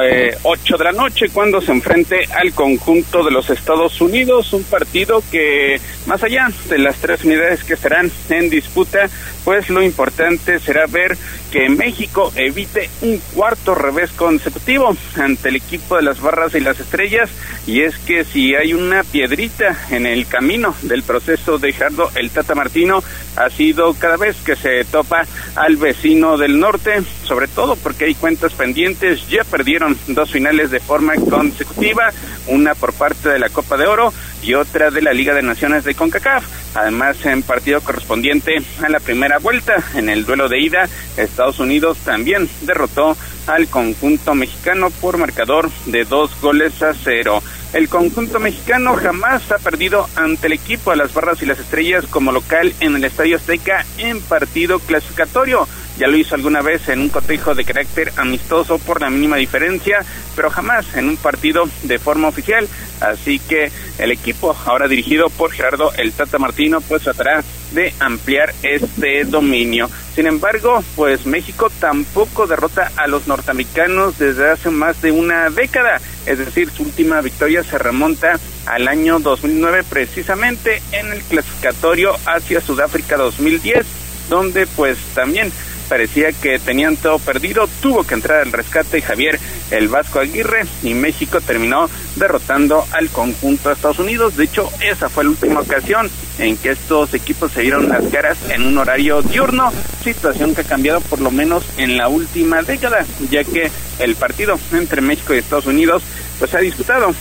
eh, 0.00 0.36
8 0.42 0.76
de 0.78 0.84
la 0.84 0.92
noche 0.92 1.28
cuando 1.28 1.60
se 1.60 1.72
enfrente 1.72 2.26
al 2.34 2.52
conjunto 2.54 3.22
de 3.22 3.30
los 3.30 3.50
Estados 3.50 4.00
Unidos, 4.00 4.52
un 4.52 4.64
partido 4.64 5.22
que 5.30 5.80
más 6.06 6.22
allá 6.22 6.48
de 6.68 6.78
las 6.78 6.96
tres 6.96 7.24
unidades 7.24 7.62
que 7.64 7.74
estarán 7.74 8.10
en 8.30 8.48
disputa, 8.48 9.10
pues 9.44 9.68
lo 9.68 9.82
importante 9.82 10.58
será 10.60 10.86
ver 10.86 11.18
que 11.50 11.68
México 11.68 12.32
evite 12.36 12.88
un 13.02 13.18
cuarto 13.34 13.74
revés 13.74 14.10
consecutivo 14.12 14.96
ante 15.16 15.50
el 15.50 15.56
equipo 15.56 15.96
de 15.96 16.02
las 16.02 16.20
barras 16.20 16.54
y 16.54 16.60
las 16.60 16.80
estrellas 16.80 17.28
y 17.66 17.82
es 17.82 17.96
que 17.98 18.24
si 18.24 18.54
hay 18.54 18.72
una 18.72 19.04
piedrita 19.04 19.76
en 19.90 20.06
el 20.06 20.26
camino 20.26 20.74
del 20.82 21.02
proceso 21.02 21.58
de 21.58 21.72
Jardo 21.72 22.10
el 22.14 22.30
Tata 22.30 22.54
Martino 22.54 23.02
ha 23.36 23.50
sido 23.50 23.94
cada 23.94 24.16
vez 24.16 24.36
que 24.44 24.56
se 24.56 24.84
topa 24.84 25.26
al 25.54 25.76
vecino 25.76 26.38
del 26.38 26.58
norte, 26.58 27.02
sobre 27.24 27.48
todo 27.48 27.76
porque 27.76 28.06
hay 28.06 28.14
cuentas 28.14 28.52
pendientes, 28.52 29.28
ya 29.28 29.44
perdieron 29.44 29.81
dos 30.08 30.30
finales 30.30 30.70
de 30.70 30.80
forma 30.80 31.14
consecutiva, 31.14 32.10
una 32.46 32.74
por 32.74 32.92
parte 32.92 33.28
de 33.28 33.38
la 33.38 33.48
Copa 33.48 33.76
de 33.76 33.86
Oro 33.86 34.12
y 34.42 34.54
otra 34.54 34.90
de 34.90 35.02
la 35.02 35.12
Liga 35.12 35.34
de 35.34 35.42
Naciones 35.42 35.84
de 35.84 35.94
CONCACAF. 35.94 36.44
Además, 36.74 37.24
en 37.26 37.42
partido 37.42 37.80
correspondiente 37.80 38.62
a 38.82 38.88
la 38.88 39.00
primera 39.00 39.38
vuelta, 39.38 39.82
en 39.94 40.08
el 40.08 40.24
duelo 40.24 40.48
de 40.48 40.60
ida, 40.60 40.88
Estados 41.16 41.58
Unidos 41.58 41.98
también 42.04 42.48
derrotó 42.62 43.16
al 43.46 43.68
conjunto 43.68 44.34
mexicano 44.34 44.90
por 44.90 45.18
marcador 45.18 45.70
de 45.86 46.04
dos 46.04 46.30
goles 46.40 46.82
a 46.82 46.94
cero. 46.94 47.42
El 47.72 47.88
conjunto 47.88 48.38
mexicano 48.38 48.94
jamás 48.96 49.50
ha 49.50 49.58
perdido 49.58 50.06
ante 50.14 50.46
el 50.46 50.52
equipo 50.52 50.90
de 50.90 50.98
las 50.98 51.14
Barras 51.14 51.40
y 51.42 51.46
las 51.46 51.58
Estrellas 51.58 52.04
como 52.08 52.30
local 52.30 52.74
en 52.80 52.96
el 52.96 53.04
Estadio 53.04 53.36
Azteca 53.36 53.86
en 53.96 54.20
partido 54.20 54.78
clasificatorio. 54.78 55.66
Ya 56.02 56.08
lo 56.08 56.16
hizo 56.16 56.34
alguna 56.34 56.62
vez 56.62 56.88
en 56.88 56.98
un 56.98 57.10
cotejo 57.10 57.54
de 57.54 57.64
carácter 57.64 58.12
amistoso 58.16 58.80
por 58.80 59.00
la 59.00 59.08
mínima 59.08 59.36
diferencia, 59.36 60.04
pero 60.34 60.50
jamás 60.50 60.96
en 60.96 61.08
un 61.08 61.16
partido 61.16 61.68
de 61.84 62.00
forma 62.00 62.26
oficial. 62.26 62.66
Así 62.98 63.38
que 63.38 63.70
el 63.98 64.10
equipo, 64.10 64.52
ahora 64.66 64.88
dirigido 64.88 65.30
por 65.30 65.52
Gerardo 65.52 65.92
El 65.96 66.10
Tata 66.10 66.40
Martino, 66.40 66.80
pues 66.80 67.02
tratará 67.02 67.44
de 67.70 67.94
ampliar 68.00 68.52
este 68.64 69.22
dominio. 69.26 69.88
Sin 70.16 70.26
embargo, 70.26 70.82
pues 70.96 71.24
México 71.24 71.70
tampoco 71.78 72.48
derrota 72.48 72.90
a 72.96 73.06
los 73.06 73.28
norteamericanos 73.28 74.18
desde 74.18 74.50
hace 74.50 74.70
más 74.70 75.00
de 75.02 75.12
una 75.12 75.50
década. 75.50 76.00
Es 76.26 76.38
decir, 76.38 76.68
su 76.72 76.82
última 76.82 77.20
victoria 77.20 77.62
se 77.62 77.78
remonta 77.78 78.40
al 78.66 78.88
año 78.88 79.20
2009 79.20 79.84
precisamente 79.88 80.82
en 80.90 81.12
el 81.12 81.22
clasificatorio 81.22 82.16
hacia 82.26 82.60
Sudáfrica 82.60 83.16
2010 83.16 84.02
donde 84.28 84.66
pues 84.66 84.98
también 85.14 85.52
parecía 85.82 86.32
que 86.32 86.58
tenían 86.58 86.96
todo 86.96 87.18
perdido, 87.18 87.68
tuvo 87.80 88.04
que 88.04 88.14
entrar 88.14 88.40
al 88.40 88.52
rescate 88.52 89.02
Javier 89.02 89.38
el 89.70 89.88
Vasco 89.88 90.20
Aguirre 90.20 90.64
y 90.82 90.94
México 90.94 91.40
terminó 91.40 91.88
derrotando 92.16 92.86
al 92.92 93.08
conjunto 93.08 93.68
de 93.68 93.74
Estados 93.74 93.98
Unidos. 93.98 94.36
De 94.36 94.44
hecho, 94.44 94.70
esa 94.80 95.08
fue 95.08 95.24
la 95.24 95.30
última 95.30 95.60
ocasión 95.60 96.10
en 96.38 96.56
que 96.56 96.70
estos 96.70 97.14
equipos 97.14 97.52
se 97.52 97.62
dieron 97.62 97.88
las 97.88 98.04
caras 98.06 98.38
en 98.50 98.66
un 98.66 98.78
horario 98.78 99.22
diurno, 99.22 99.72
situación 100.02 100.54
que 100.54 100.62
ha 100.62 100.64
cambiado 100.64 101.00
por 101.00 101.20
lo 101.20 101.30
menos 101.30 101.64
en 101.76 101.96
la 101.96 102.08
última 102.08 102.62
década, 102.62 103.04
ya 103.30 103.44
que 103.44 103.70
el 103.98 104.16
partido 104.16 104.58
entre 104.72 105.00
México 105.00 105.34
y 105.34 105.38
Estados 105.38 105.66
Unidos 105.66 106.02
pues 106.38 106.54
ha 106.54 106.58
disputado 106.58 107.14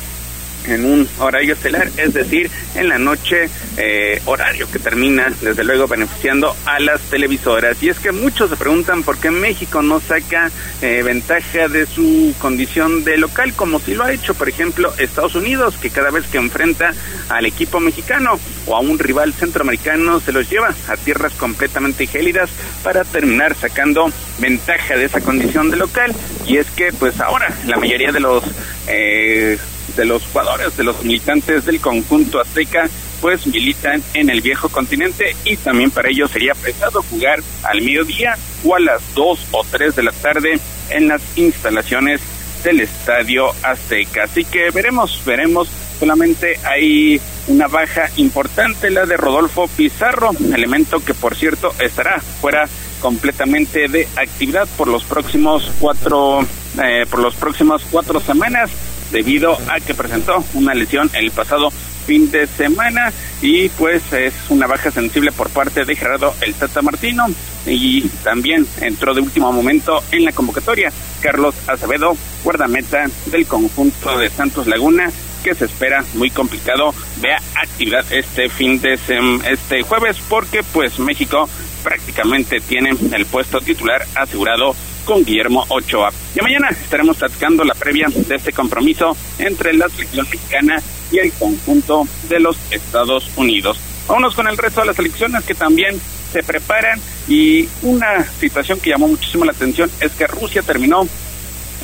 en 0.67 0.85
un 0.85 1.07
horario 1.19 1.53
estelar, 1.53 1.89
es 1.97 2.13
decir, 2.13 2.49
en 2.75 2.89
la 2.89 2.97
noche, 2.97 3.49
eh, 3.77 4.21
horario 4.25 4.69
que 4.71 4.79
termina 4.79 5.31
desde 5.41 5.63
luego 5.63 5.87
beneficiando 5.87 6.55
a 6.65 6.79
las 6.79 7.01
televisoras. 7.01 7.81
Y 7.81 7.89
es 7.89 7.99
que 7.99 8.11
muchos 8.11 8.49
se 8.49 8.57
preguntan 8.57 9.03
por 9.03 9.17
qué 9.17 9.31
México 9.31 9.81
no 9.81 9.99
saca 9.99 10.51
eh, 10.81 11.01
ventaja 11.03 11.67
de 11.67 11.85
su 11.85 12.33
condición 12.39 13.03
de 13.03 13.17
local, 13.17 13.53
como 13.53 13.79
si 13.79 13.95
lo 13.95 14.03
ha 14.03 14.13
hecho, 14.13 14.33
por 14.33 14.49
ejemplo, 14.49 14.93
Estados 14.97 15.35
Unidos, 15.35 15.75
que 15.81 15.89
cada 15.89 16.11
vez 16.11 16.25
que 16.27 16.37
enfrenta 16.37 16.93
al 17.29 17.45
equipo 17.45 17.79
mexicano 17.79 18.39
o 18.65 18.75
a 18.75 18.79
un 18.79 18.99
rival 18.99 19.33
centroamericano 19.33 20.19
se 20.19 20.31
los 20.31 20.49
lleva 20.49 20.73
a 20.87 20.97
tierras 20.97 21.33
completamente 21.33 22.07
gélidas 22.07 22.49
para 22.83 23.03
terminar 23.03 23.55
sacando 23.55 24.11
ventaja 24.39 24.95
de 24.95 25.05
esa 25.05 25.21
condición 25.21 25.69
de 25.69 25.77
local. 25.77 26.13
Y 26.47 26.57
es 26.57 26.69
que 26.71 26.91
pues 26.91 27.19
ahora 27.19 27.53
la 27.65 27.77
mayoría 27.77 28.11
de 28.11 28.19
los 28.19 28.43
eh, 28.87 29.57
de 29.95 30.05
los 30.05 30.23
jugadores, 30.23 30.75
de 30.77 30.83
los 30.83 31.03
militantes 31.03 31.65
del 31.65 31.79
conjunto 31.79 32.39
azteca, 32.39 32.89
pues 33.21 33.45
militan 33.45 34.03
en 34.13 34.29
el 34.29 34.41
viejo 34.41 34.69
continente 34.69 35.35
y 35.45 35.55
también 35.57 35.91
para 35.91 36.09
ellos 36.09 36.31
sería 36.31 36.55
pesado 36.55 37.03
jugar 37.03 37.39
al 37.63 37.81
mediodía 37.81 38.35
o 38.63 38.75
a 38.75 38.79
las 38.79 39.01
2 39.13 39.47
o 39.51 39.63
3 39.69 39.95
de 39.95 40.03
la 40.03 40.11
tarde 40.11 40.59
en 40.89 41.07
las 41.07 41.21
instalaciones 41.35 42.21
del 42.63 42.81
Estadio 42.81 43.51
Azteca. 43.63 44.23
Así 44.23 44.43
que 44.45 44.71
veremos, 44.71 45.21
veremos, 45.25 45.69
solamente 45.99 46.59
hay 46.63 47.21
una 47.47 47.67
baja 47.67 48.09
importante, 48.17 48.89
la 48.89 49.05
de 49.05 49.17
Rodolfo 49.17 49.67
Pizarro, 49.67 50.31
elemento 50.53 51.03
que 51.03 51.13
por 51.13 51.35
cierto 51.35 51.73
estará 51.79 52.19
fuera 52.19 52.67
completamente 53.01 53.87
de 53.87 54.07
actividad 54.15 54.67
por 54.77 54.87
los 54.87 55.03
próximos 55.03 55.71
cuatro, 55.79 56.45
eh, 56.83 57.05
por 57.09 57.19
los 57.19 57.35
próximos 57.35 57.83
cuatro 57.89 58.19
semanas 58.19 58.69
debido 59.11 59.57
a 59.69 59.79
que 59.79 59.93
presentó 59.93 60.43
una 60.53 60.73
lesión 60.73 61.09
el 61.13 61.31
pasado 61.31 61.71
fin 62.05 62.31
de 62.31 62.47
semana 62.47 63.13
y 63.41 63.69
pues 63.69 64.01
es 64.13 64.33
una 64.49 64.67
baja 64.67 64.91
sensible 64.91 65.31
por 65.31 65.49
parte 65.49 65.85
de 65.85 65.95
Gerardo 65.95 66.33
El 66.41 66.53
Tata 66.55 66.81
Martino. 66.81 67.27
Y 67.65 68.07
también 68.23 68.65
entró 68.81 69.13
de 69.13 69.21
último 69.21 69.51
momento 69.51 70.03
en 70.11 70.25
la 70.25 70.31
convocatoria 70.31 70.91
Carlos 71.21 71.55
Acevedo, 71.67 72.17
guardameta 72.43 73.05
del 73.27 73.45
conjunto 73.45 74.17
de 74.17 74.29
Santos 74.29 74.67
Laguna 74.67 75.11
que 75.43 75.55
se 75.55 75.65
espera 75.65 76.03
muy 76.13 76.29
complicado 76.29 76.93
vea 77.19 77.41
actividad 77.55 78.05
este 78.11 78.47
fin 78.47 78.79
de 78.79 78.93
este 78.93 79.81
jueves 79.81 80.17
porque 80.29 80.61
pues 80.61 80.99
México 80.99 81.49
prácticamente 81.83 82.59
tiene 82.59 82.91
el 83.11 83.25
puesto 83.25 83.59
titular 83.59 84.05
asegurado 84.15 84.75
con 85.05 85.23
Guillermo 85.23 85.65
Ochoa. 85.69 86.11
Y 86.35 86.41
mañana 86.41 86.69
estaremos 86.69 87.17
platicando 87.17 87.63
la 87.63 87.73
previa 87.73 88.07
de 88.09 88.35
este 88.35 88.53
compromiso 88.53 89.15
entre 89.39 89.73
la 89.73 89.89
selección 89.89 90.27
mexicana 90.29 90.81
y 91.11 91.19
el 91.19 91.31
conjunto 91.33 92.07
de 92.29 92.39
los 92.39 92.57
Estados 92.71 93.29
Unidos. 93.35 93.79
Vámonos 94.07 94.35
con 94.35 94.47
el 94.47 94.57
resto 94.57 94.81
de 94.81 94.87
las 94.87 94.95
selecciones 94.95 95.43
que 95.43 95.53
también 95.53 95.99
se 96.31 96.43
preparan 96.43 96.99
y 97.27 97.67
una 97.81 98.25
situación 98.39 98.79
que 98.79 98.91
llamó 98.91 99.07
muchísimo 99.07 99.45
la 99.45 99.51
atención 99.51 99.89
es 99.99 100.11
que 100.13 100.27
Rusia 100.27 100.61
terminó 100.61 101.07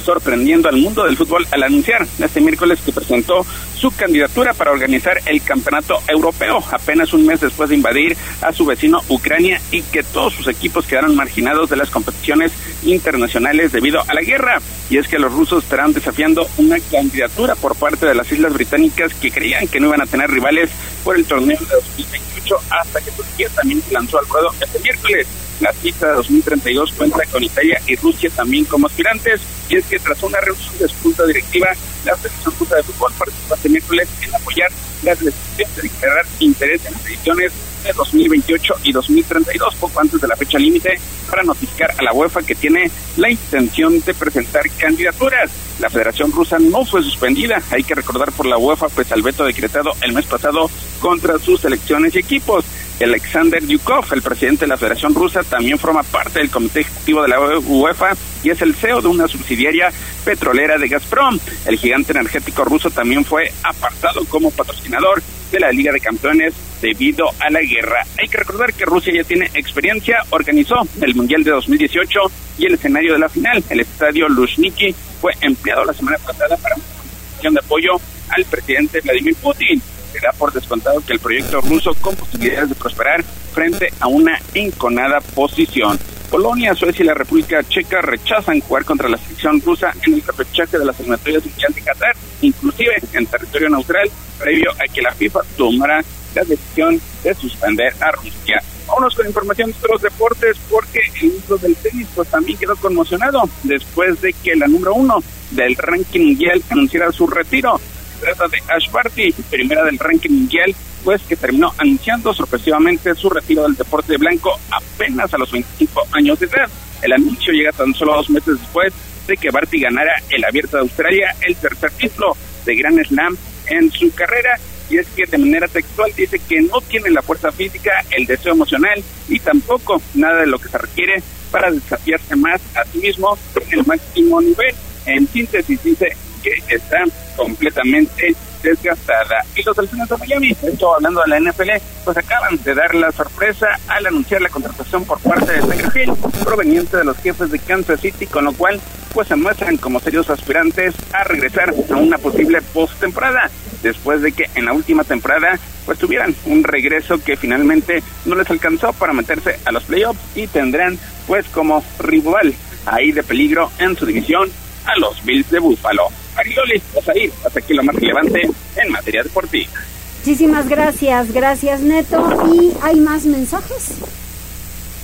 sorprendiendo 0.07 0.69
al 0.69 0.77
mundo 0.77 1.03
del 1.03 1.17
fútbol 1.17 1.45
al 1.51 1.63
anunciar 1.63 2.07
este 2.17 2.39
miércoles 2.39 2.79
que 2.79 2.93
presentó 2.93 3.45
su 3.75 3.91
candidatura 3.91 4.53
para 4.53 4.71
organizar 4.71 5.19
el 5.25 5.41
campeonato 5.41 6.01
europeo, 6.07 6.63
apenas 6.71 7.11
un 7.11 7.25
mes 7.25 7.41
después 7.41 7.69
de 7.69 7.75
invadir 7.75 8.15
a 8.41 8.53
su 8.53 8.65
vecino 8.65 9.01
Ucrania 9.09 9.59
y 9.69 9.81
que 9.81 10.03
todos 10.03 10.33
sus 10.33 10.47
equipos 10.47 10.85
quedaron 10.85 11.13
marginados 11.13 11.69
de 11.69 11.75
las 11.75 11.89
competiciones 11.89 12.53
internacionales 12.83 13.73
debido 13.73 13.99
a 14.07 14.13
la 14.13 14.21
guerra. 14.21 14.61
Y 14.89 14.97
es 14.97 15.09
que 15.09 15.19
los 15.19 15.33
rusos 15.33 15.65
estarán 15.65 15.91
desafiando 15.91 16.47
una 16.57 16.79
candidatura 16.79 17.55
por 17.55 17.75
parte 17.75 18.05
de 18.05 18.15
las 18.15 18.31
Islas 18.31 18.53
Británicas 18.53 19.13
que 19.13 19.29
creían 19.29 19.67
que 19.67 19.81
no 19.81 19.87
iban 19.87 20.01
a 20.01 20.05
tener 20.05 20.31
rivales 20.31 20.69
por 21.03 21.17
el 21.17 21.25
torneo 21.25 21.59
de 21.59 21.75
2028 21.75 22.55
hasta 22.69 23.01
que 23.01 23.11
Turquía 23.11 23.49
también 23.49 23.81
se 23.81 23.91
lanzó 23.91 24.19
al 24.19 24.27
ruedo 24.27 24.51
este 24.61 24.79
miércoles. 24.79 25.27
La 25.59 25.73
cita 25.73 26.09
de 26.09 26.13
2032 26.13 26.93
cuenta 26.93 27.25
con 27.31 27.43
Italia 27.43 27.81
y 27.87 27.95
Rusia 27.95 28.29
también 28.29 28.65
como 28.65 28.87
aspirantes, 28.87 29.41
y 29.69 29.77
es 29.77 29.85
que 29.85 29.97
tras 29.97 30.21
una 30.21 30.39
reunión 30.39 30.77
de 30.79 30.87
su 30.87 30.95
junta 31.01 31.25
directiva, 31.25 31.69
la 32.05 32.15
Federación 32.15 32.53
Rusa 32.59 32.75
de 32.75 32.83
Fútbol 32.83 33.13
participó 33.17 33.55
este 33.55 33.69
miércoles 33.69 34.07
en 34.21 34.35
apoyar 34.35 34.69
las 35.03 35.19
decisiones 35.19 35.75
de 35.75 35.81
declarar 35.81 36.25
interés 36.39 36.85
en 36.85 36.93
las 36.93 37.05
ediciones 37.05 37.51
de 37.83 37.93
2028 37.93 38.73
y 38.83 38.91
2032, 38.91 39.75
poco 39.75 39.99
antes 39.99 40.21
de 40.21 40.27
la 40.27 40.35
fecha 40.35 40.59
límite, 40.59 40.99
para 41.29 41.43
notificar 41.43 41.91
a 41.97 42.03
la 42.03 42.13
UEFA 42.13 42.43
que 42.43 42.55
tiene 42.55 42.91
la 43.15 43.31
intención 43.31 43.99
de 43.99 44.13
presentar 44.13 44.63
candidaturas. 44.77 45.51
La 45.79 45.89
Federación 45.89 46.31
Rusa 46.31 46.57
no 46.59 46.85
fue 46.85 47.03
suspendida, 47.03 47.61
hay 47.69 47.83
que 47.83 47.93
recordar 47.93 48.31
por 48.31 48.47
la 48.47 48.57
UEFA, 48.57 48.89
pues 48.89 49.11
al 49.11 49.21
veto 49.21 49.45
decretado 49.45 49.91
el 50.01 50.13
mes 50.13 50.25
pasado 50.25 50.69
contra 50.99 51.37
sus 51.37 51.61
selecciones 51.61 52.15
y 52.15 52.19
equipos. 52.19 52.65
Alexander 52.99 53.63
Yukov, 53.63 54.05
el 54.11 54.23
presidente 54.23 54.65
de 54.65 54.69
la 54.69 54.77
Federación 54.77 55.13
Rusa, 55.13 55.43
también 55.43 55.77
forma 55.77 56.01
parte 56.01 56.39
del 56.39 56.49
comité 56.49 56.79
ejecutivo 56.79 57.21
de 57.21 57.27
la 57.27 57.39
UEFA 57.59 58.13
y 58.43 58.49
es 58.49 58.61
el 58.63 58.73
CEO 58.73 59.01
de 59.01 59.07
una 59.07 59.27
subsidiaria 59.27 59.91
petrolera 60.25 60.79
de 60.79 60.87
Gazprom. 60.87 61.39
El 61.65 61.77
gigante 61.77 62.13
energético 62.13 62.63
ruso 62.65 62.89
también 62.89 63.23
fue 63.23 63.51
apartado 63.61 64.25
como 64.25 64.49
patrocinador 64.49 65.21
de 65.51 65.59
la 65.59 65.71
Liga 65.71 65.91
de 65.91 65.99
Campeones 65.99 66.55
debido 66.81 67.29
a 67.39 67.49
la 67.49 67.61
guerra. 67.61 68.05
Hay 68.19 68.27
que 68.27 68.37
recordar 68.37 68.73
que 68.73 68.85
Rusia 68.85 69.13
ya 69.15 69.23
tiene 69.23 69.49
experiencia, 69.53 70.23
organizó 70.29 70.75
el 71.01 71.15
Mundial 71.15 71.43
de 71.43 71.51
2018 71.51 72.19
y 72.57 72.65
el 72.65 72.73
escenario 72.75 73.13
de 73.13 73.19
la 73.19 73.29
final, 73.29 73.63
el 73.69 73.79
estadio 73.79 74.29
Luzhniki, 74.29 74.93
fue 75.21 75.33
empleado 75.41 75.85
la 75.85 75.93
semana 75.93 76.17
pasada 76.19 76.57
para 76.57 76.75
una 76.75 76.85
manifestación 76.85 77.53
de 77.53 77.59
apoyo 77.59 77.91
al 78.29 78.45
presidente 78.45 79.01
Vladimir 79.01 79.35
Putin 79.35 79.81
da 80.19 80.31
por 80.37 80.51
descontado 80.51 81.01
que 81.05 81.13
el 81.13 81.19
proyecto 81.19 81.61
ruso 81.61 81.93
con 81.95 82.15
posibilidades 82.15 82.69
de 82.69 82.75
prosperar 82.75 83.23
frente 83.53 83.91
a 83.99 84.07
una 84.07 84.39
enconada 84.53 85.21
posición. 85.21 85.99
Polonia, 86.29 86.75
Suecia 86.75 87.03
y 87.03 87.07
la 87.07 87.13
República 87.13 87.63
Checa 87.63 88.01
rechazan 88.01 88.59
jugar 88.59 88.83
contra 88.83 89.07
la 89.07 89.17
selección 89.17 89.61
rusa 89.61 89.93
en 90.05 90.15
el 90.15 90.23
repechaje 90.23 90.77
de 90.77 90.85
las 90.85 90.99
eliminatorias 90.99 91.45
mundial 91.45 91.73
de 91.73 91.81
Qatar, 91.81 92.15
inclusive 92.41 92.95
en 93.13 93.25
territorio 93.25 93.69
neutral, 93.69 94.09
previo 94.37 94.71
a 94.71 94.93
que 94.93 95.01
la 95.01 95.13
FIFA 95.13 95.39
tomara 95.55 96.03
la 96.37 96.43
decisión 96.43 97.01
de 97.23 97.33
suspender 97.33 97.93
a 97.99 98.11
Rusia. 98.11 98.61
Vámonos 98.87 99.15
con 99.15 99.27
información 99.27 99.71
de 99.71 99.77
otros 99.77 100.01
deportes 100.01 100.57
porque 100.69 101.01
el 101.21 101.31
uso 101.31 101.57
del 101.57 101.75
tenis 101.75 102.07
pues 102.15 102.29
también 102.29 102.57
quedó 102.57 102.75
conmocionado 102.75 103.49
después 103.63 104.21
de 104.21 104.33
que 104.33 104.55
la 104.55 104.67
número 104.67 104.93
uno 104.93 105.21
del 105.51 105.75
ranking 105.75 106.21
mundial 106.21 106.61
anunciara 106.69 107.11
su 107.11 107.27
retiro 107.27 107.79
trata 108.19 108.47
de 108.47 108.57
Ash 108.69 108.89
Barty, 108.91 109.31
primera 109.49 109.83
del 109.83 109.99
ranking 109.99 110.31
mundial, 110.31 110.75
pues 111.03 111.21
que 111.23 111.35
terminó 111.35 111.73
anunciando 111.77 112.33
sorpresivamente 112.33 113.13
su 113.15 113.29
retiro 113.29 113.63
del 113.63 113.75
deporte 113.75 114.13
de 114.13 114.17
blanco 114.17 114.59
apenas 114.71 115.33
a 115.33 115.37
los 115.37 115.51
25 115.51 116.07
años 116.13 116.39
de 116.39 116.47
edad. 116.47 116.69
El 117.01 117.13
anuncio 117.13 117.53
llega 117.53 117.71
tan 117.71 117.93
solo 117.93 118.15
dos 118.15 118.29
meses 118.29 118.59
después 118.59 118.93
de 119.27 119.37
que 119.37 119.51
Barty 119.51 119.81
ganara 119.81 120.13
el 120.29 120.43
Abierto 120.43 120.77
de 120.77 120.83
Australia, 120.83 121.35
el 121.41 121.55
tercer 121.55 121.91
título 121.91 122.35
de 122.65 122.75
Grand 122.75 123.05
Slam 123.05 123.37
en 123.67 123.91
su 123.91 124.11
carrera. 124.13 124.57
Y 124.89 124.97
es 124.97 125.07
que 125.07 125.25
de 125.25 125.37
manera 125.37 125.67
textual 125.67 126.11
dice 126.15 126.39
que 126.39 126.61
no 126.61 126.79
tiene 126.81 127.09
la 127.09 127.21
fuerza 127.21 127.51
física, 127.51 127.91
el 128.11 128.25
deseo 128.25 128.53
emocional 128.53 129.03
y 129.27 129.39
tampoco 129.39 130.01
nada 130.13 130.41
de 130.41 130.47
lo 130.47 130.59
que 130.59 130.69
se 130.69 130.77
requiere 130.77 131.21
para 131.51 131.71
desafiarse 131.71 132.35
más 132.35 132.61
a 132.75 132.83
sí 132.85 132.99
mismo 132.99 133.37
en 133.55 133.79
el 133.79 133.85
máximo 133.85 134.41
nivel. 134.41 134.75
En 135.07 135.27
síntesis 135.27 135.81
dice, 135.83 136.15
que 136.43 136.75
está 136.75 137.03
completamente 137.35 138.35
desgastada. 138.63 139.43
Y 139.55 139.63
los 139.63 139.75
Delfines 139.75 140.09
de 140.09 140.17
Miami, 140.17 140.55
esto 140.63 140.95
hablando 140.95 141.21
de 141.21 141.29
la 141.29 141.39
NFL, 141.39 141.69
pues 142.03 142.17
acaban 142.17 142.61
de 142.63 142.73
dar 142.75 142.95
la 142.95 143.11
sorpresa 143.11 143.67
al 143.87 144.05
anunciar 144.05 144.41
la 144.41 144.49
contratación 144.49 145.05
por 145.05 145.19
parte 145.19 145.53
de 145.53 145.61
Tiger 145.61 146.09
proveniente 146.43 146.97
de 146.97 147.03
los 147.03 147.17
jefes 147.17 147.51
de 147.51 147.59
Kansas 147.59 148.01
City, 148.01 148.25
con 148.25 148.45
lo 148.45 148.53
cual 148.53 148.79
pues 149.13 149.27
se 149.27 149.35
muestran 149.35 149.77
como 149.77 149.99
serios 149.99 150.29
aspirantes 150.29 150.93
a 151.13 151.23
regresar 151.23 151.73
a 151.89 151.95
una 151.95 152.17
posible 152.17 152.61
postemporada, 152.61 153.49
después 153.81 154.21
de 154.21 154.31
que 154.31 154.49
en 154.55 154.65
la 154.65 154.73
última 154.73 155.03
temporada 155.03 155.59
pues 155.85 155.97
tuvieran 155.97 156.35
un 156.45 156.63
regreso 156.63 157.23
que 157.23 157.37
finalmente 157.37 158.03
no 158.25 158.35
les 158.35 158.49
alcanzó 158.49 158.93
para 158.93 159.13
meterse 159.13 159.59
a 159.65 159.71
los 159.71 159.83
playoffs 159.83 160.19
y 160.35 160.47
tendrán 160.47 160.99
pues 161.25 161.47
como 161.47 161.83
rival 161.99 162.53
ahí 162.85 163.11
de 163.11 163.23
peligro 163.23 163.71
en 163.79 163.95
su 163.95 164.05
división 164.05 164.49
a 164.87 164.99
los 164.99 165.23
Bills 165.23 165.49
de 165.51 165.59
Búfalo. 165.59 166.07
Mariloli, 166.35 166.81
vas 166.95 167.09
a 167.09 167.17
ir 167.17 167.31
hasta 167.45 167.59
aquí 167.59 167.73
lo 167.73 167.83
más 167.83 167.95
relevante 167.95 168.49
en 168.75 168.91
materia 168.91 169.23
deportiva. 169.23 169.71
Muchísimas 170.19 170.67
gracias, 170.67 171.31
gracias 171.31 171.81
Neto. 171.81 172.51
¿Y 172.53 172.73
hay 172.81 172.99
más 172.99 173.25
mensajes? 173.25 173.93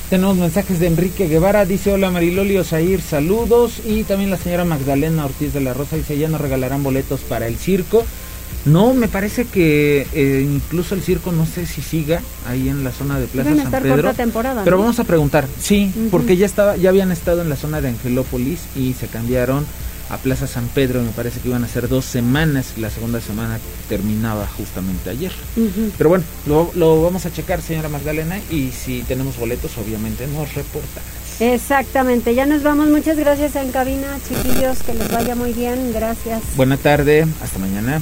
Tenemos 0.09 0.37
mensajes 0.37 0.79
de 0.79 0.87
Enrique 0.87 1.27
Guevara, 1.27 1.65
dice 1.65 1.91
hola 1.91 2.11
Mariloli 2.11 2.57
Osair, 2.57 3.01
saludos. 3.01 3.81
Y 3.85 4.03
también 4.03 4.29
la 4.29 4.37
señora 4.37 4.63
Magdalena 4.65 5.25
Ortiz 5.25 5.53
de 5.53 5.61
la 5.61 5.73
Rosa 5.73 5.95
dice 5.95 6.17
ya 6.17 6.27
nos 6.27 6.41
regalarán 6.41 6.83
boletos 6.83 7.21
para 7.21 7.47
el 7.47 7.57
circo. 7.57 8.05
No, 8.65 8.93
me 8.93 9.07
parece 9.07 9.45
que 9.45 10.07
eh, 10.13 10.47
incluso 10.47 10.95
el 10.95 11.01
circo 11.01 11.31
no 11.31 11.45
sé 11.45 11.65
si 11.65 11.81
siga 11.81 12.21
ahí 12.47 12.69
en 12.69 12.83
la 12.83 12.91
zona 12.91 13.19
de 13.19 13.27
Plaza 13.27 13.55
San 13.55 13.81
Pedro. 13.81 14.13
Temporada, 14.13 14.63
pero 14.63 14.77
vamos 14.77 14.99
a 14.99 15.03
preguntar, 15.03 15.47
sí, 15.59 15.91
porque 16.11 16.37
ya 16.37 16.45
estaba, 16.45 16.77
ya 16.77 16.89
habían 16.89 17.11
estado 17.11 17.41
en 17.41 17.49
la 17.49 17.55
zona 17.55 17.81
de 17.81 17.89
Angelópolis 17.89 18.61
y 18.75 18.93
se 18.93 19.07
cambiaron 19.07 19.65
a 20.09 20.17
Plaza 20.17 20.47
San 20.47 20.67
Pedro, 20.67 21.01
me 21.01 21.11
parece 21.11 21.39
que 21.39 21.49
iban 21.49 21.63
a 21.63 21.67
ser 21.67 21.87
dos 21.87 22.05
semanas, 22.05 22.73
y 22.77 22.81
la 22.81 22.89
segunda 22.89 23.19
semana 23.19 23.59
terminaba 23.89 24.47
justamente 24.57 25.09
ayer. 25.09 25.31
Pero 25.97 26.09
bueno, 26.09 26.23
lo, 26.45 27.01
vamos 27.01 27.25
a 27.25 27.33
checar, 27.33 27.61
señora 27.61 27.89
Magdalena, 27.89 28.37
y 28.51 28.71
si 28.71 29.01
tenemos 29.03 29.37
boletos, 29.37 29.71
obviamente 29.77 30.27
nos 30.27 30.53
reportan. 30.53 31.03
Exactamente, 31.39 32.35
ya 32.35 32.45
nos 32.45 32.61
vamos, 32.63 32.89
muchas 32.89 33.17
gracias 33.17 33.55
en 33.55 33.71
cabina, 33.71 34.19
chiquillos, 34.27 34.83
que 34.83 34.93
les 34.93 35.11
vaya 35.11 35.35
muy 35.35 35.51
bien, 35.53 35.91
gracias. 35.93 36.41
Buena 36.55 36.77
tarde, 36.77 37.25
hasta 37.41 37.59
mañana. 37.59 38.01